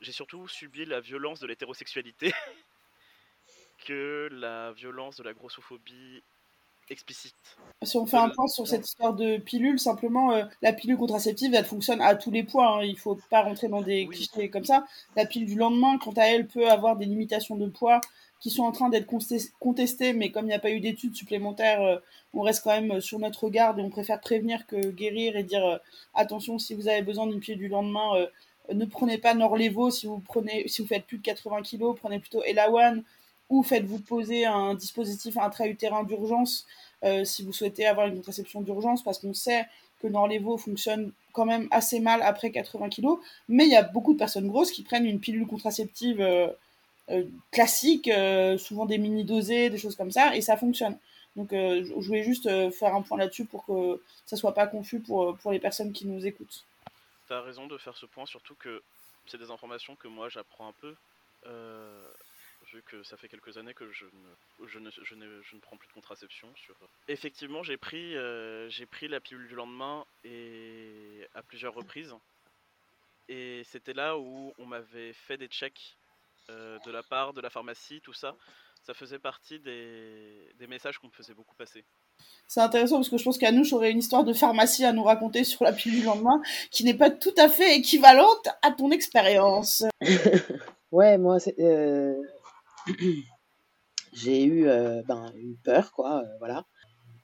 j'ai 0.00 0.12
surtout 0.12 0.46
subi 0.48 0.84
la 0.84 1.00
violence 1.00 1.40
de 1.40 1.46
l'hétérosexualité 1.46 2.32
que 3.86 4.28
la 4.32 4.72
violence 4.72 5.16
de 5.16 5.22
la 5.22 5.34
grossophobie 5.34 6.22
explicite. 6.90 7.34
Si 7.82 7.96
on 7.96 8.06
fait 8.06 8.16
un 8.16 8.28
point 8.30 8.46
sur 8.46 8.66
cette 8.66 8.86
histoire 8.86 9.14
de 9.14 9.36
pilule, 9.38 9.78
simplement, 9.78 10.32
euh, 10.32 10.44
la 10.62 10.72
pilule 10.72 10.96
contraceptive, 10.96 11.54
elle 11.54 11.64
fonctionne 11.64 12.00
à 12.00 12.14
tous 12.14 12.30
les 12.30 12.42
points. 12.44 12.78
Hein. 12.78 12.84
Il 12.84 12.98
faut 12.98 13.18
pas 13.30 13.42
rentrer 13.42 13.68
dans 13.68 13.82
des 13.82 14.06
Oui. 14.06 14.16
clichés 14.16 14.48
comme 14.50 14.64
ça. 14.64 14.86
La 15.16 15.26
pilule 15.26 15.48
du 15.48 15.56
lendemain, 15.56 15.98
quant 15.98 16.12
à 16.12 16.24
elle, 16.24 16.46
peut 16.46 16.68
avoir 16.70 16.96
des 16.96 17.04
limitations 17.06 17.56
de 17.56 17.66
poids 17.66 18.00
qui 18.40 18.50
sont 18.50 18.62
en 18.62 18.72
train 18.72 18.88
d'être 18.90 19.06
contest- 19.06 19.52
contestées, 19.58 20.12
mais 20.12 20.30
comme 20.30 20.44
il 20.44 20.48
n'y 20.48 20.54
a 20.54 20.58
pas 20.58 20.70
eu 20.70 20.80
d'études 20.80 21.14
supplémentaires, 21.16 21.82
euh, 21.82 21.96
on 22.34 22.42
reste 22.42 22.62
quand 22.64 22.78
même 22.80 23.00
sur 23.00 23.18
notre 23.18 23.48
garde 23.48 23.78
et 23.78 23.82
on 23.82 23.90
préfère 23.90 24.20
prévenir 24.20 24.66
que 24.66 24.76
guérir 24.90 25.36
et 25.36 25.42
dire 25.44 25.64
euh, 25.64 25.78
attention, 26.14 26.58
si 26.58 26.74
vous 26.74 26.88
avez 26.88 27.00
besoin 27.02 27.26
d'une 27.26 27.40
pilule 27.40 27.58
du 27.60 27.68
lendemain, 27.68 28.16
euh, 28.16 28.26
ne 28.72 28.84
prenez 28.86 29.18
pas 29.18 29.34
Norlevo 29.34 29.90
si 29.90 30.06
vous 30.06 30.18
prenez, 30.20 30.68
si 30.68 30.82
vous 30.82 30.88
faites 30.88 31.06
plus 31.06 31.18
de 31.18 31.22
80 31.22 31.62
kg, 31.62 31.94
prenez 31.96 32.18
plutôt 32.18 32.42
Elawan 32.44 33.02
ou 33.50 33.62
faites-vous 33.62 34.00
poser 34.00 34.46
un 34.46 34.74
dispositif 34.74 35.36
intra-utérin 35.36 36.04
d'urgence 36.04 36.66
euh, 37.04 37.24
si 37.24 37.44
vous 37.44 37.52
souhaitez 37.52 37.86
avoir 37.86 38.06
une 38.06 38.16
contraception 38.16 38.62
d'urgence, 38.62 39.02
parce 39.02 39.18
qu'on 39.18 39.34
sait 39.34 39.66
que 40.00 40.06
Norlevo 40.06 40.56
fonctionne 40.56 41.12
quand 41.32 41.44
même 41.44 41.68
assez 41.70 42.00
mal 42.00 42.22
après 42.22 42.50
80 42.50 42.88
kg, 42.88 43.08
mais 43.48 43.64
il 43.64 43.72
y 43.72 43.76
a 43.76 43.82
beaucoup 43.82 44.14
de 44.14 44.18
personnes 44.18 44.48
grosses 44.48 44.70
qui 44.70 44.82
prennent 44.82 45.04
une 45.04 45.20
pilule 45.20 45.46
contraceptive 45.46 46.20
euh, 46.20 46.48
euh, 47.10 47.24
classique, 47.50 48.10
souvent 48.58 48.86
des 48.86 48.96
mini-dosées, 48.96 49.68
des 49.68 49.78
choses 49.78 49.96
comme 49.96 50.10
ça, 50.10 50.34
et 50.34 50.40
ça 50.40 50.56
fonctionne. 50.56 50.96
Donc 51.36 51.48
je 51.50 51.92
voulais 51.92 52.22
juste 52.22 52.48
faire 52.70 52.94
un 52.94 53.02
point 53.02 53.18
là-dessus 53.18 53.44
pour 53.44 53.66
que 53.66 54.00
ça 54.24 54.36
soit 54.36 54.54
pas 54.54 54.68
confus 54.68 55.00
pour, 55.00 55.36
pour 55.38 55.50
les 55.50 55.58
personnes 55.58 55.92
qui 55.92 56.06
nous 56.06 56.24
écoutent. 56.24 56.64
T'as 57.28 57.40
raison 57.40 57.66
de 57.66 57.76
faire 57.76 57.96
ce 57.96 58.06
point, 58.06 58.24
surtout 58.24 58.54
que 58.54 58.82
c'est 59.26 59.36
des 59.36 59.50
informations 59.50 59.96
que 59.96 60.06
moi 60.06 60.28
j'apprends 60.28 60.68
un 60.68 60.74
peu, 60.80 60.94
vu 62.74 62.82
que 62.82 63.02
ça 63.04 63.16
fait 63.16 63.28
quelques 63.28 63.56
années 63.56 63.74
que 63.74 63.90
je 63.92 64.04
ne, 64.04 64.66
je 64.66 64.78
ne, 64.78 64.90
je 64.90 65.14
ne, 65.14 65.42
je 65.42 65.54
ne 65.54 65.60
prends 65.60 65.76
plus 65.76 65.88
de 65.88 65.92
contraception. 65.92 66.48
Sur... 66.56 66.74
Effectivement, 67.08 67.62
j'ai 67.62 67.76
pris, 67.76 68.16
euh, 68.16 68.68
j'ai 68.68 68.86
pris 68.86 69.08
la 69.08 69.20
pilule 69.20 69.46
du 69.46 69.54
lendemain 69.54 70.04
et 70.24 71.26
à 71.34 71.42
plusieurs 71.42 71.74
reprises. 71.74 72.14
Et 73.28 73.62
c'était 73.64 73.94
là 73.94 74.18
où 74.18 74.52
on 74.58 74.66
m'avait 74.66 75.12
fait 75.12 75.36
des 75.36 75.46
checks 75.46 75.96
euh, 76.50 76.78
de 76.84 76.90
la 76.90 77.02
part 77.02 77.32
de 77.32 77.40
la 77.40 77.48
pharmacie, 77.48 78.00
tout 78.02 78.12
ça. 78.12 78.36
Ça 78.82 78.92
faisait 78.92 79.18
partie 79.18 79.58
des, 79.60 80.52
des 80.58 80.66
messages 80.66 80.98
qu'on 80.98 81.06
me 81.06 81.12
faisait 81.12 81.32
beaucoup 81.32 81.54
passer. 81.54 81.84
C'est 82.46 82.60
intéressant 82.60 82.96
parce 82.96 83.08
que 83.08 83.16
je 83.16 83.24
pense 83.24 83.38
qu'Anouche 83.38 83.72
aurait 83.72 83.90
une 83.90 83.98
histoire 83.98 84.24
de 84.24 84.34
pharmacie 84.34 84.84
à 84.84 84.92
nous 84.92 85.04
raconter 85.04 85.42
sur 85.42 85.64
la 85.64 85.72
pilule 85.72 86.00
du 86.00 86.04
lendemain 86.04 86.42
qui 86.70 86.84
n'est 86.84 86.94
pas 86.94 87.10
tout 87.10 87.34
à 87.38 87.48
fait 87.48 87.76
équivalente 87.76 88.48
à 88.62 88.72
ton 88.72 88.90
expérience. 88.90 89.84
Ouais, 90.94 91.18
moi, 91.18 91.40
c'est, 91.40 91.56
euh, 91.58 92.14
j'ai 94.12 94.44
eu, 94.44 94.68
euh, 94.68 95.02
ben, 95.06 95.32
eu 95.36 95.56
peur, 95.64 95.92
quoi, 95.92 96.22
euh, 96.22 96.38
voilà. 96.38 96.66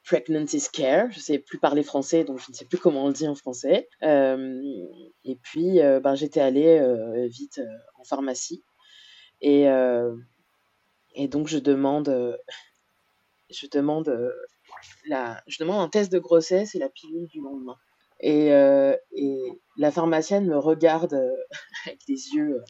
Pregnancy 0.04 0.60
scare, 0.60 1.10
je 1.12 1.20
sais 1.20 1.38
plus 1.38 1.58
parler 1.58 1.82
français, 1.82 2.24
donc 2.24 2.40
je 2.40 2.50
ne 2.50 2.56
sais 2.56 2.64
plus 2.64 2.78
comment 2.78 3.04
on 3.04 3.08
le 3.08 3.12
dit 3.12 3.28
en 3.28 3.34
français. 3.34 3.88
Euh, 4.02 4.60
et 5.24 5.36
puis, 5.36 5.80
euh, 5.80 6.00
ben, 6.00 6.14
j'étais 6.14 6.40
allée 6.40 6.80
vite 7.28 7.60
en 7.96 8.04
pharmacie. 8.04 8.64
Et, 9.40 9.66
et 11.14 11.28
donc, 11.28 11.46
je 11.46 11.58
demande, 11.58 12.38
je 13.50 13.66
demande, 13.70 14.32
la, 15.06 15.42
je 15.46 15.58
demande 15.62 15.80
un 15.80 15.88
test 15.88 16.10
de 16.10 16.18
grossesse 16.18 16.74
et 16.74 16.78
la 16.78 16.88
pilule 16.88 17.28
du 17.28 17.40
lendemain. 17.40 17.76
Et, 18.20 18.48
et 18.48 19.60
la 19.76 19.90
pharmacienne 19.92 20.46
me 20.46 20.58
regarde 20.58 21.14
avec 21.86 22.00
des 22.08 22.30
yeux 22.34 22.62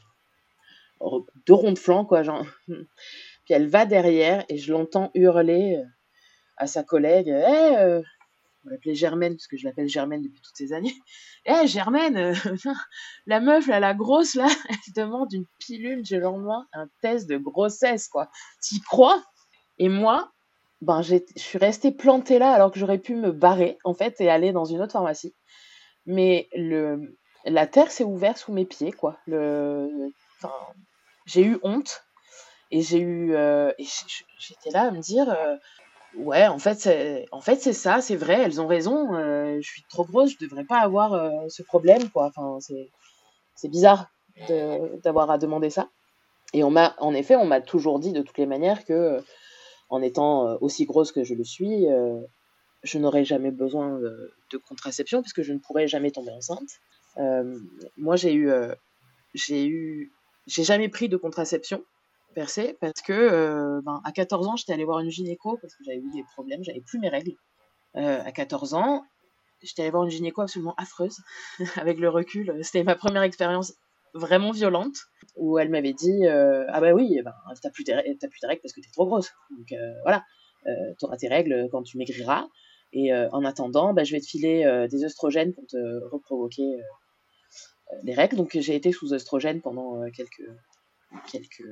deux 1.45 1.53
ronds 1.53 1.73
de 1.73 1.79
flanc, 1.79 2.05
quoi. 2.05 2.23
Genre. 2.23 2.45
Puis 3.45 3.53
elle 3.53 3.67
va 3.67 3.85
derrière 3.85 4.45
et 4.49 4.57
je 4.57 4.71
l'entends 4.71 5.11
hurler 5.13 5.77
euh, 5.77 5.85
à 6.57 6.67
sa 6.67 6.83
collègue 6.83 7.27
Hé, 7.27 7.75
euh, 7.77 8.01
on 8.63 8.69
va 8.69 8.75
l'appeler 8.75 8.93
Germaine, 8.93 9.33
parce 9.33 9.47
que 9.47 9.57
je 9.57 9.65
l'appelle 9.65 9.87
Germaine 9.87 10.21
depuis 10.21 10.41
toutes 10.41 10.55
ces 10.55 10.73
années. 10.73 10.93
Hé, 11.45 11.65
Germaine, 11.65 12.17
euh, 12.17 12.33
la 13.25 13.39
meuf, 13.39 13.67
là, 13.67 13.79
la 13.79 13.93
grosse, 13.93 14.35
là, 14.35 14.47
elle 14.69 15.03
demande 15.03 15.33
une 15.33 15.45
pilule 15.59 16.03
du 16.03 16.19
lendemain, 16.19 16.67
un 16.73 16.87
test 17.01 17.27
de 17.27 17.37
grossesse, 17.37 18.07
quoi. 18.07 18.29
T'y 18.61 18.79
crois 18.81 19.23
Et 19.79 19.89
moi, 19.89 20.31
ben, 20.81 21.01
je 21.01 21.17
suis 21.35 21.57
restée 21.57 21.91
plantée 21.91 22.39
là 22.39 22.53
alors 22.53 22.71
que 22.71 22.79
j'aurais 22.79 22.99
pu 22.99 23.15
me 23.15 23.31
barrer, 23.31 23.77
en 23.83 23.93
fait, 23.93 24.21
et 24.21 24.29
aller 24.29 24.51
dans 24.51 24.65
une 24.65 24.81
autre 24.81 24.93
pharmacie. 24.93 25.35
Mais 26.05 26.47
le, 26.53 27.17
la 27.45 27.67
terre 27.67 27.91
s'est 27.91 28.03
ouverte 28.03 28.37
sous 28.37 28.53
mes 28.53 28.65
pieds, 28.65 28.91
quoi. 28.91 29.17
Le, 29.25 30.11
enfin, 30.37 30.53
j'ai 31.25 31.43
eu 31.43 31.59
honte 31.63 32.03
et 32.71 32.81
j'ai 32.81 32.99
eu 32.99 33.35
euh, 33.35 33.71
j'étais 34.39 34.71
là 34.71 34.83
à 34.83 34.91
me 34.91 34.99
dire 34.99 35.29
euh, 35.29 35.55
ouais 36.15 36.47
en 36.47 36.57
fait 36.57 36.79
c'est 36.79 37.25
en 37.31 37.41
fait 37.41 37.57
c'est 37.57 37.73
ça 37.73 38.01
c'est 38.01 38.15
vrai 38.15 38.41
elles 38.41 38.61
ont 38.61 38.67
raison 38.67 39.13
euh, 39.13 39.59
je 39.61 39.67
suis 39.67 39.83
trop 39.89 40.05
grosse 40.05 40.31
je 40.31 40.37
devrais 40.39 40.63
pas 40.63 40.79
avoir 40.79 41.11
ce 41.49 41.63
problème 41.63 42.09
quoi. 42.09 42.27
Enfin 42.27 42.59
c'est 42.59 42.89
c'est 43.55 43.69
bizarre 43.69 44.09
d'avoir 45.03 45.29
à 45.29 45.37
demander 45.37 45.69
ça. 45.69 45.89
Et 46.53 46.63
on 46.63 46.71
m'a 46.71 46.95
en 46.99 47.13
effet 47.13 47.35
on 47.35 47.45
m'a 47.45 47.61
toujours 47.61 47.99
dit 47.99 48.13
de 48.13 48.21
toutes 48.21 48.37
les 48.37 48.45
manières 48.45 48.85
que 48.85 49.21
en 49.89 50.01
étant 50.01 50.57
aussi 50.61 50.85
grosse 50.85 51.11
que 51.11 51.23
je 51.23 51.35
le 51.35 51.43
suis 51.43 51.85
je 52.83 52.97
n'aurais 52.97 53.25
jamais 53.25 53.51
besoin 53.51 53.99
de, 53.99 54.33
de 54.51 54.57
contraception 54.57 55.21
parce 55.21 55.33
que 55.33 55.43
je 55.43 55.53
ne 55.53 55.59
pourrais 55.59 55.87
jamais 55.87 56.11
tomber 56.11 56.31
enceinte. 56.31 56.79
Moi 57.97 58.15
j'ai 58.15 58.33
eu 58.33 58.49
j'ai 59.33 59.65
eu 59.67 60.11
j'ai 60.47 60.63
jamais 60.63 60.89
pris 60.89 61.09
de 61.09 61.17
contraception 61.17 61.83
percée 62.33 62.77
parce 62.79 63.01
que 63.01 63.13
euh, 63.13 63.81
ben, 63.83 64.01
à 64.03 64.11
14 64.11 64.47
ans 64.47 64.55
j'étais 64.55 64.73
allée 64.73 64.85
voir 64.85 64.99
une 64.99 65.09
gynéco 65.09 65.57
parce 65.61 65.75
que 65.75 65.83
j'avais 65.83 65.97
eu 65.99 66.11
des 66.13 66.23
problèmes 66.33 66.63
j'avais 66.63 66.81
plus 66.81 66.99
mes 66.99 67.09
règles. 67.09 67.33
Euh, 67.97 68.21
à 68.23 68.31
14 68.31 68.73
ans 68.73 69.03
j'étais 69.61 69.83
allée 69.83 69.91
voir 69.91 70.03
une 70.03 70.09
gynéco 70.09 70.41
absolument 70.41 70.73
affreuse. 70.77 71.17
Avec 71.75 71.99
le 71.99 72.09
recul 72.09 72.57
c'était 72.61 72.83
ma 72.83 72.95
première 72.95 73.23
expérience 73.23 73.73
vraiment 74.13 74.51
violente 74.51 74.97
où 75.35 75.57
elle 75.57 75.69
m'avait 75.69 75.93
dit 75.93 76.25
euh, 76.25 76.65
ah 76.69 76.81
bah 76.81 76.93
oui 76.93 77.15
eh 77.17 77.21
ben 77.21 77.33
t'as 77.61 77.69
plus 77.69 77.83
tes 77.83 77.93
rè- 77.93 78.17
t'as 78.19 78.27
plus 78.27 78.39
tes 78.39 78.47
règles 78.47 78.61
parce 78.61 78.73
que 78.73 78.81
t'es 78.81 78.89
trop 78.91 79.05
grosse 79.05 79.31
donc 79.51 79.73
voilà. 80.03 80.23
T'auras 80.99 81.17
tes 81.17 81.27
règles 81.27 81.69
quand 81.71 81.81
tu 81.81 81.97
maigriras. 81.97 82.47
Et 82.93 83.13
en 83.13 83.43
attendant 83.45 83.93
bah, 83.93 84.03
je 84.03 84.11
vais 84.11 84.19
te 84.21 84.27
filer 84.27 84.87
des 84.89 85.05
œstrogènes 85.05 85.53
pour 85.53 85.65
te 85.65 85.77
reprovoquer 86.11 86.63
les 88.03 88.13
règles 88.13 88.37
donc 88.37 88.57
j'ai 88.59 88.75
été 88.75 88.91
sous 88.91 89.13
œstrogènes 89.13 89.61
pendant 89.61 90.01
euh, 90.01 90.09
quelques 90.09 90.49
quelques 91.31 91.67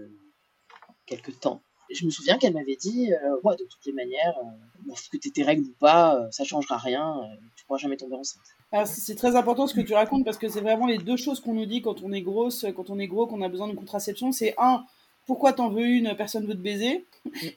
quelques 1.05 1.39
temps 1.39 1.61
je 1.91 2.05
me 2.05 2.11
souviens 2.11 2.38
qu'elle 2.38 2.53
m'avait 2.53 2.75
dit 2.75 3.11
euh, 3.13 3.38
ouais 3.43 3.55
de 3.55 3.63
toutes 3.63 3.85
les 3.85 3.93
manières 3.93 4.38
euh, 4.38 4.93
que 5.11 5.17
t'aies 5.17 5.31
tes 5.31 5.43
règles 5.43 5.63
ou 5.63 5.73
pas 5.79 6.15
euh, 6.15 6.27
ça 6.31 6.43
changera 6.43 6.77
rien 6.77 7.21
tu 7.55 7.65
pourras 7.65 7.79
jamais 7.79 7.97
tomber 7.97 8.15
enceinte 8.15 8.43
Alors, 8.71 8.88
c'est 8.88 9.15
très 9.15 9.35
important 9.35 9.67
ce 9.67 9.73
que 9.73 9.81
tu 9.81 9.93
racontes 9.93 10.25
parce 10.25 10.38
que 10.38 10.49
c'est 10.49 10.61
vraiment 10.61 10.88
les 10.88 10.97
deux 10.97 11.17
choses 11.17 11.39
qu'on 11.39 11.53
nous 11.53 11.65
dit 11.65 11.81
quand 11.81 12.01
on 12.03 12.11
est 12.11 12.21
grosse, 12.21 12.65
quand 12.75 12.89
on 12.89 12.99
est 12.99 13.07
gros, 13.07 13.27
qu'on 13.27 13.41
a 13.41 13.49
besoin 13.49 13.67
d'une 13.67 13.77
contraception. 13.77 14.31
C'est 14.31 14.53
un, 14.57 14.85
pourquoi 15.29 15.53
t'en 15.53 15.69
veux 15.69 15.85
une, 15.85 16.15
personne 16.15 16.47
veut 16.47 16.55
te 16.55 16.59
baiser. 16.59 17.05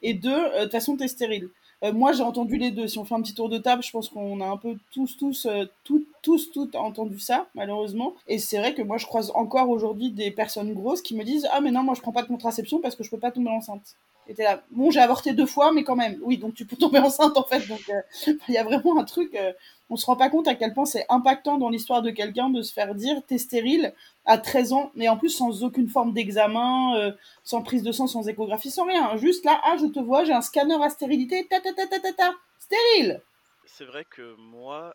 Et 0.02 0.12
deux, 0.12 0.30
euh, 0.30 0.58
de 0.58 0.62
toute 0.64 0.72
façon, 0.72 0.94
t'es 0.94 1.08
stérile. 1.08 1.48
Euh, 1.82 1.92
moi, 1.92 2.12
j'ai 2.12 2.22
entendu 2.22 2.56
les 2.58 2.70
deux. 2.70 2.86
Si 2.86 2.98
on 2.98 3.04
fait 3.04 3.14
un 3.14 3.22
petit 3.22 3.34
tour 3.34 3.48
de 3.48 3.58
table, 3.58 3.82
je 3.82 3.90
pense 3.90 4.08
qu'on 4.08 4.40
a 4.40 4.46
un 4.46 4.56
peu 4.56 4.76
tous, 4.92 5.16
tous, 5.16 5.46
euh, 5.46 5.64
tout- 5.84 6.04
tous, 6.22 6.50
toutes 6.52 6.76
entendu 6.76 7.18
ça, 7.18 7.48
malheureusement. 7.54 8.14
Et 8.28 8.38
c'est 8.38 8.58
vrai 8.58 8.74
que 8.74 8.82
moi, 8.82 8.98
je 8.98 9.06
croise 9.06 9.32
encore 9.34 9.68
aujourd'hui 9.68 10.10
des 10.10 10.30
personnes 10.30 10.72
grosses 10.74 11.02
qui 11.02 11.16
me 11.16 11.24
disent 11.24 11.48
Ah, 11.52 11.60
mais 11.60 11.70
non, 11.72 11.82
moi, 11.82 11.94
je 11.94 12.00
prends 12.00 12.12
pas 12.12 12.22
de 12.22 12.28
contraception 12.28 12.80
parce 12.80 12.94
que 12.96 13.02
je 13.04 13.10
peux 13.10 13.18
pas 13.18 13.32
tomber 13.32 13.50
enceinte. 13.50 13.96
Là, 14.38 14.62
bon, 14.70 14.90
j'ai 14.90 15.00
avorté 15.00 15.32
deux 15.32 15.46
fois, 15.46 15.72
mais 15.72 15.82
quand 15.82 15.96
même, 15.96 16.18
oui, 16.22 16.38
donc 16.38 16.54
tu 16.54 16.64
peux 16.64 16.76
tomber 16.76 17.00
enceinte 17.00 17.36
en 17.36 17.42
fait. 17.42 17.66
Donc, 17.66 17.88
euh, 17.88 18.00
il 18.48 18.54
y 18.54 18.58
a 18.58 18.64
vraiment 18.64 18.98
un 18.98 19.04
truc. 19.04 19.34
euh, 19.34 19.52
on 19.90 19.96
se 19.96 20.06
rend 20.06 20.16
pas 20.16 20.30
compte 20.30 20.48
à 20.48 20.54
quel 20.54 20.72
point 20.72 20.86
c'est 20.86 21.04
impactant 21.10 21.58
dans 21.58 21.68
l'histoire 21.68 22.00
de 22.00 22.10
quelqu'un 22.10 22.48
de 22.48 22.62
se 22.62 22.72
faire 22.72 22.94
dire 22.94 23.20
t'es 23.26 23.36
stérile 23.36 23.92
à 24.24 24.38
13 24.38 24.72
ans, 24.72 24.90
mais 24.94 25.08
en 25.10 25.18
plus 25.18 25.28
sans 25.28 25.64
aucune 25.64 25.88
forme 25.88 26.14
d'examen, 26.14 26.96
euh, 26.96 27.12
sans 27.44 27.62
prise 27.62 27.82
de 27.82 27.92
sang, 27.92 28.06
sans 28.06 28.26
échographie, 28.26 28.70
sans 28.70 28.86
rien. 28.86 29.16
Juste 29.18 29.44
là, 29.44 29.60
ah, 29.64 29.76
je 29.78 29.86
te 29.86 30.00
vois, 30.00 30.24
j'ai 30.24 30.32
un 30.32 30.40
scanner 30.40 30.82
à 30.82 30.88
stérilité, 30.88 31.46
ta 31.46 31.60
ta 31.60 31.74
ta 31.74 31.86
ta 31.86 32.00
ta 32.00 32.12
ta, 32.14 32.34
stérile 32.58 33.22
C'est 33.66 33.84
vrai 33.84 34.06
que 34.06 34.34
moi, 34.36 34.94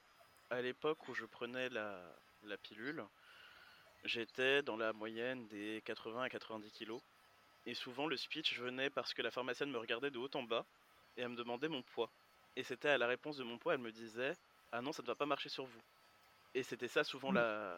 à 0.50 0.62
l'époque 0.62 1.07
où 1.10 1.13
je 1.13 1.25
prenais 1.25 1.69
la, 1.69 2.01
la 2.43 2.57
pilule, 2.57 3.03
j'étais 4.03 4.63
dans 4.63 4.77
la 4.77 4.93
moyenne 4.93 5.48
des 5.48 5.84
80 5.86 6.24
à 6.24 6.29
90 6.29 6.72
kilos. 6.72 7.01
Et 7.67 7.75
souvent, 7.75 8.07
le 8.07 8.17
speech 8.17 8.57
venait 8.59 8.89
parce 8.89 9.13
que 9.13 9.21
la 9.21 9.29
pharmacienne 9.29 9.69
me 9.69 9.77
regardait 9.77 10.09
de 10.09 10.17
haut 10.17 10.29
en 10.33 10.43
bas 10.43 10.65
et 11.17 11.21
elle 11.21 11.29
me 11.29 11.36
demandait 11.36 11.67
mon 11.67 11.83
poids. 11.83 12.09
Et 12.55 12.63
c'était 12.63 12.89
à 12.89 12.97
la 12.97 13.07
réponse 13.07 13.38
de 13.38 13.43
mon 13.43 13.57
poids, 13.57 13.74
elle 13.74 13.81
me 13.81 13.91
disait 13.91 14.33
Ah 14.71 14.81
non, 14.81 14.93
ça 14.93 15.03
ne 15.03 15.07
va 15.07 15.15
pas 15.15 15.25
marcher 15.25 15.50
sur 15.50 15.65
vous. 15.65 15.81
Et 16.55 16.63
c'était 16.63 16.88
ça 16.88 17.03
souvent 17.03 17.31
la 17.31 17.77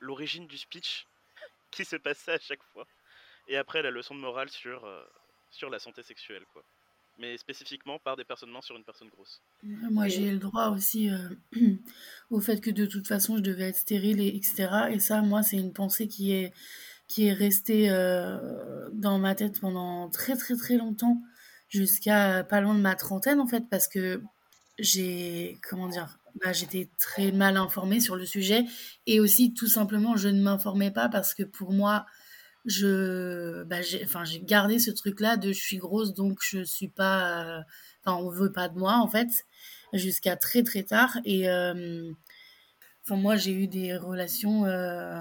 l'origine 0.00 0.46
du 0.48 0.58
speech 0.58 1.06
qui 1.70 1.84
se 1.84 1.96
passait 1.96 2.32
à 2.32 2.38
chaque 2.38 2.62
fois. 2.72 2.86
Et 3.48 3.56
après, 3.56 3.80
la 3.80 3.90
leçon 3.90 4.14
de 4.14 4.20
morale 4.20 4.50
sur, 4.50 4.84
euh, 4.84 5.02
sur 5.50 5.70
la 5.70 5.78
santé 5.78 6.02
sexuelle, 6.02 6.44
quoi. 6.52 6.62
Mais 7.18 7.36
spécifiquement 7.36 7.98
par 7.98 8.16
des 8.16 8.24
personnes 8.24 8.56
sur 8.62 8.74
une 8.74 8.84
personne 8.84 9.08
grosse. 9.10 9.40
Moi, 9.62 10.08
j'ai 10.08 10.30
le 10.30 10.38
droit 10.38 10.70
aussi 10.70 11.10
euh, 11.10 11.28
au 12.30 12.40
fait 12.40 12.60
que 12.60 12.70
de 12.70 12.86
toute 12.86 13.06
façon, 13.06 13.36
je 13.36 13.42
devais 13.42 13.68
être 13.68 13.76
stérile, 13.76 14.20
et, 14.20 14.28
etc. 14.28 14.88
Et 14.90 14.98
ça, 14.98 15.20
moi, 15.20 15.42
c'est 15.42 15.58
une 15.58 15.74
pensée 15.74 16.08
qui 16.08 16.32
est, 16.32 16.52
qui 17.12 17.26
est 17.26 17.32
restée 17.34 17.90
euh, 17.90 18.88
dans 18.94 19.18
ma 19.18 19.34
tête 19.34 19.60
pendant 19.60 20.08
très, 20.08 20.34
très, 20.34 20.56
très 20.56 20.78
longtemps, 20.78 21.20
jusqu'à 21.68 22.42
pas 22.42 22.62
loin 22.62 22.74
de 22.74 22.80
ma 22.80 22.94
trentaine, 22.94 23.38
en 23.38 23.46
fait, 23.46 23.64
parce 23.70 23.86
que 23.86 24.22
j'ai, 24.78 25.58
comment 25.68 25.88
dire, 25.88 26.18
bah, 26.42 26.54
j'étais 26.54 26.88
très 26.98 27.30
mal 27.30 27.58
informée 27.58 28.00
sur 28.00 28.16
le 28.16 28.24
sujet. 28.24 28.64
Et 29.06 29.20
aussi, 29.20 29.52
tout 29.52 29.68
simplement, 29.68 30.16
je 30.16 30.28
ne 30.28 30.40
m'informais 30.40 30.90
pas 30.90 31.10
parce 31.10 31.34
que 31.34 31.42
pour 31.42 31.72
moi, 31.72 32.06
je 32.64 33.64
bah, 33.64 33.82
j'ai 33.82 34.02
enfin 34.04 34.24
j'ai 34.24 34.40
gardé 34.40 34.78
ce 34.78 34.90
truc 34.90 35.20
là 35.20 35.36
de 35.36 35.52
je 35.52 35.60
suis 35.60 35.78
grosse 35.78 36.14
donc 36.14 36.38
je 36.42 36.62
suis 36.62 36.86
pas 36.86 37.58
euh, 37.58 37.60
enfin 38.04 38.16
on 38.22 38.30
veut 38.30 38.52
pas 38.52 38.68
de 38.68 38.78
moi 38.78 38.98
en 38.98 39.08
fait 39.08 39.26
jusqu'à 39.92 40.36
très 40.36 40.62
très 40.62 40.84
tard 40.84 41.18
et 41.24 41.50
euh, 41.50 42.08
enfin 43.04 43.16
moi 43.16 43.34
j'ai 43.34 43.50
eu 43.50 43.66
des 43.66 43.96
relations 43.96 44.64
euh, 44.66 45.20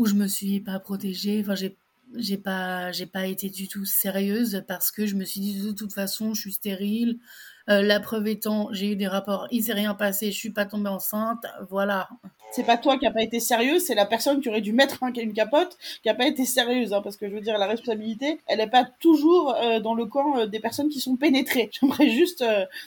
où 0.00 0.06
je 0.06 0.14
me 0.14 0.26
suis 0.28 0.60
pas 0.60 0.80
protégée. 0.80 1.40
Enfin 1.42 1.54
j'ai 1.54 1.76
j'ai 2.16 2.38
pas 2.38 2.90
j'ai 2.90 3.06
pas 3.06 3.26
été 3.26 3.50
du 3.50 3.68
tout 3.68 3.84
sérieuse 3.84 4.64
parce 4.66 4.90
que 4.90 5.06
je 5.06 5.14
me 5.14 5.24
suis 5.24 5.40
dit 5.40 5.60
de 5.60 5.72
toute 5.72 5.92
façon 5.92 6.34
je 6.34 6.40
suis 6.40 6.52
stérile 6.54 7.20
euh, 7.70 7.82
la 7.82 8.00
preuve 8.00 8.26
étant, 8.26 8.68
j'ai 8.72 8.92
eu 8.92 8.96
des 8.96 9.06
rapports, 9.06 9.46
il 9.52 9.62
s'est 9.62 9.72
rien 9.72 9.94
passé, 9.94 10.32
je 10.32 10.36
suis 10.36 10.50
pas 10.50 10.64
tombée 10.64 10.88
enceinte, 10.88 11.44
voilà. 11.70 12.08
C'est 12.52 12.64
pas 12.64 12.76
toi 12.76 12.98
qui 12.98 13.06
a 13.06 13.12
pas 13.12 13.22
été 13.22 13.38
sérieuse, 13.38 13.84
c'est 13.84 13.94
la 13.94 14.06
personne 14.06 14.40
qui 14.40 14.48
aurait 14.48 14.60
dû 14.60 14.72
mettre 14.72 14.98
une 15.04 15.32
capote 15.32 15.78
qui 16.02 16.08
a 16.08 16.14
pas 16.14 16.26
été 16.26 16.44
sérieuse, 16.44 16.92
hein, 16.92 17.00
parce 17.00 17.16
que 17.16 17.28
je 17.28 17.34
veux 17.34 17.40
dire, 17.40 17.56
la 17.58 17.68
responsabilité, 17.68 18.40
elle 18.48 18.58
est 18.58 18.66
pas 18.66 18.84
toujours 18.98 19.54
euh, 19.54 19.78
dans 19.78 19.94
le 19.94 20.06
camp 20.06 20.36
euh, 20.36 20.46
des 20.46 20.58
personnes 20.58 20.88
qui 20.88 21.00
sont 21.00 21.14
pénétrées. 21.14 21.70
J'aimerais 21.80 22.10
juste 22.10 22.44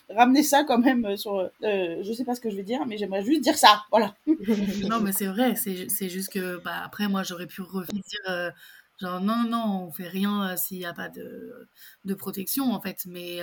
ramener 0.09 0.43
ça 0.43 0.65
quand 0.65 0.79
même 0.79 1.15
sur, 1.15 1.49
je 1.61 2.13
sais 2.13 2.25
pas 2.25 2.35
ce 2.35 2.41
que 2.41 2.49
je 2.49 2.57
vais 2.57 2.63
dire, 2.63 2.85
mais 2.85 2.97
j'aimerais 2.97 3.23
juste 3.23 3.41
dire 3.41 3.57
ça, 3.57 3.83
voilà. 3.89 4.15
non, 4.89 4.99
mais 4.99 5.13
c'est 5.13 5.27
vrai, 5.27 5.55
c'est 5.55 6.09
juste 6.09 6.33
que, 6.33 6.61
bah, 6.61 6.81
après, 6.83 7.07
moi, 7.07 7.23
j'aurais 7.23 7.47
pu 7.47 7.61
revenir 7.61 8.51
genre 8.99 9.19
non 9.19 9.43
non 9.49 9.87
on 9.87 9.91
fait 9.91 10.07
rien 10.07 10.55
s'il 10.55 10.77
n'y 10.77 10.85
a 10.85 10.93
pas 10.93 11.09
de, 11.09 11.67
de 12.05 12.13
protection 12.13 12.71
en 12.73 12.79
fait 12.79 13.05
mais 13.07 13.39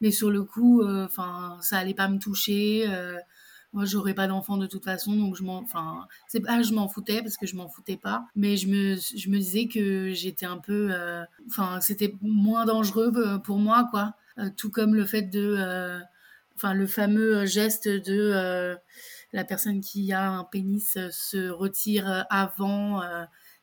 mais 0.00 0.10
sur 0.10 0.30
le 0.30 0.44
coup, 0.44 0.82
euh, 0.82 1.04
enfin, 1.04 1.58
ça 1.62 1.78
allait 1.78 1.94
pas 1.94 2.08
me 2.08 2.18
toucher. 2.18 2.86
Euh, 2.88 3.18
moi, 3.72 3.84
j'aurais 3.84 4.14
pas 4.14 4.28
d'enfant 4.28 4.56
de 4.56 4.66
toute 4.66 4.84
façon, 4.84 5.16
donc 5.16 5.36
je 5.36 5.42
m'en, 5.42 5.58
enfin, 5.58 6.06
c'est 6.28 6.40
pas, 6.40 6.62
je 6.62 6.72
m'en 6.72 6.88
foutais 6.88 7.22
parce 7.22 7.36
que 7.36 7.46
je 7.46 7.56
m'en 7.56 7.68
foutais 7.68 7.96
pas, 7.96 8.24
mais 8.36 8.56
je 8.56 8.68
me, 8.68 8.96
je 8.96 9.28
me 9.30 9.38
disais 9.38 9.66
que 9.66 10.12
j'étais 10.12 10.46
un 10.46 10.58
peu, 10.58 10.90
euh, 10.92 11.24
enfin, 11.48 11.80
c'était 11.80 12.14
moins 12.22 12.66
dangereux 12.66 13.12
pour 13.42 13.58
moi, 13.58 13.88
quoi. 13.90 14.14
tout 14.56 14.70
comme 14.70 14.94
le 14.94 15.04
fait 15.04 15.22
de, 15.22 16.00
enfin, 16.54 16.72
le 16.72 16.86
fameux 16.86 17.46
geste 17.46 17.88
de 17.88 18.76
la 19.32 19.44
personne 19.44 19.80
qui 19.80 20.12
a 20.12 20.30
un 20.30 20.44
pénis 20.44 20.96
se 21.10 21.48
retire 21.48 22.26
avant 22.30 23.02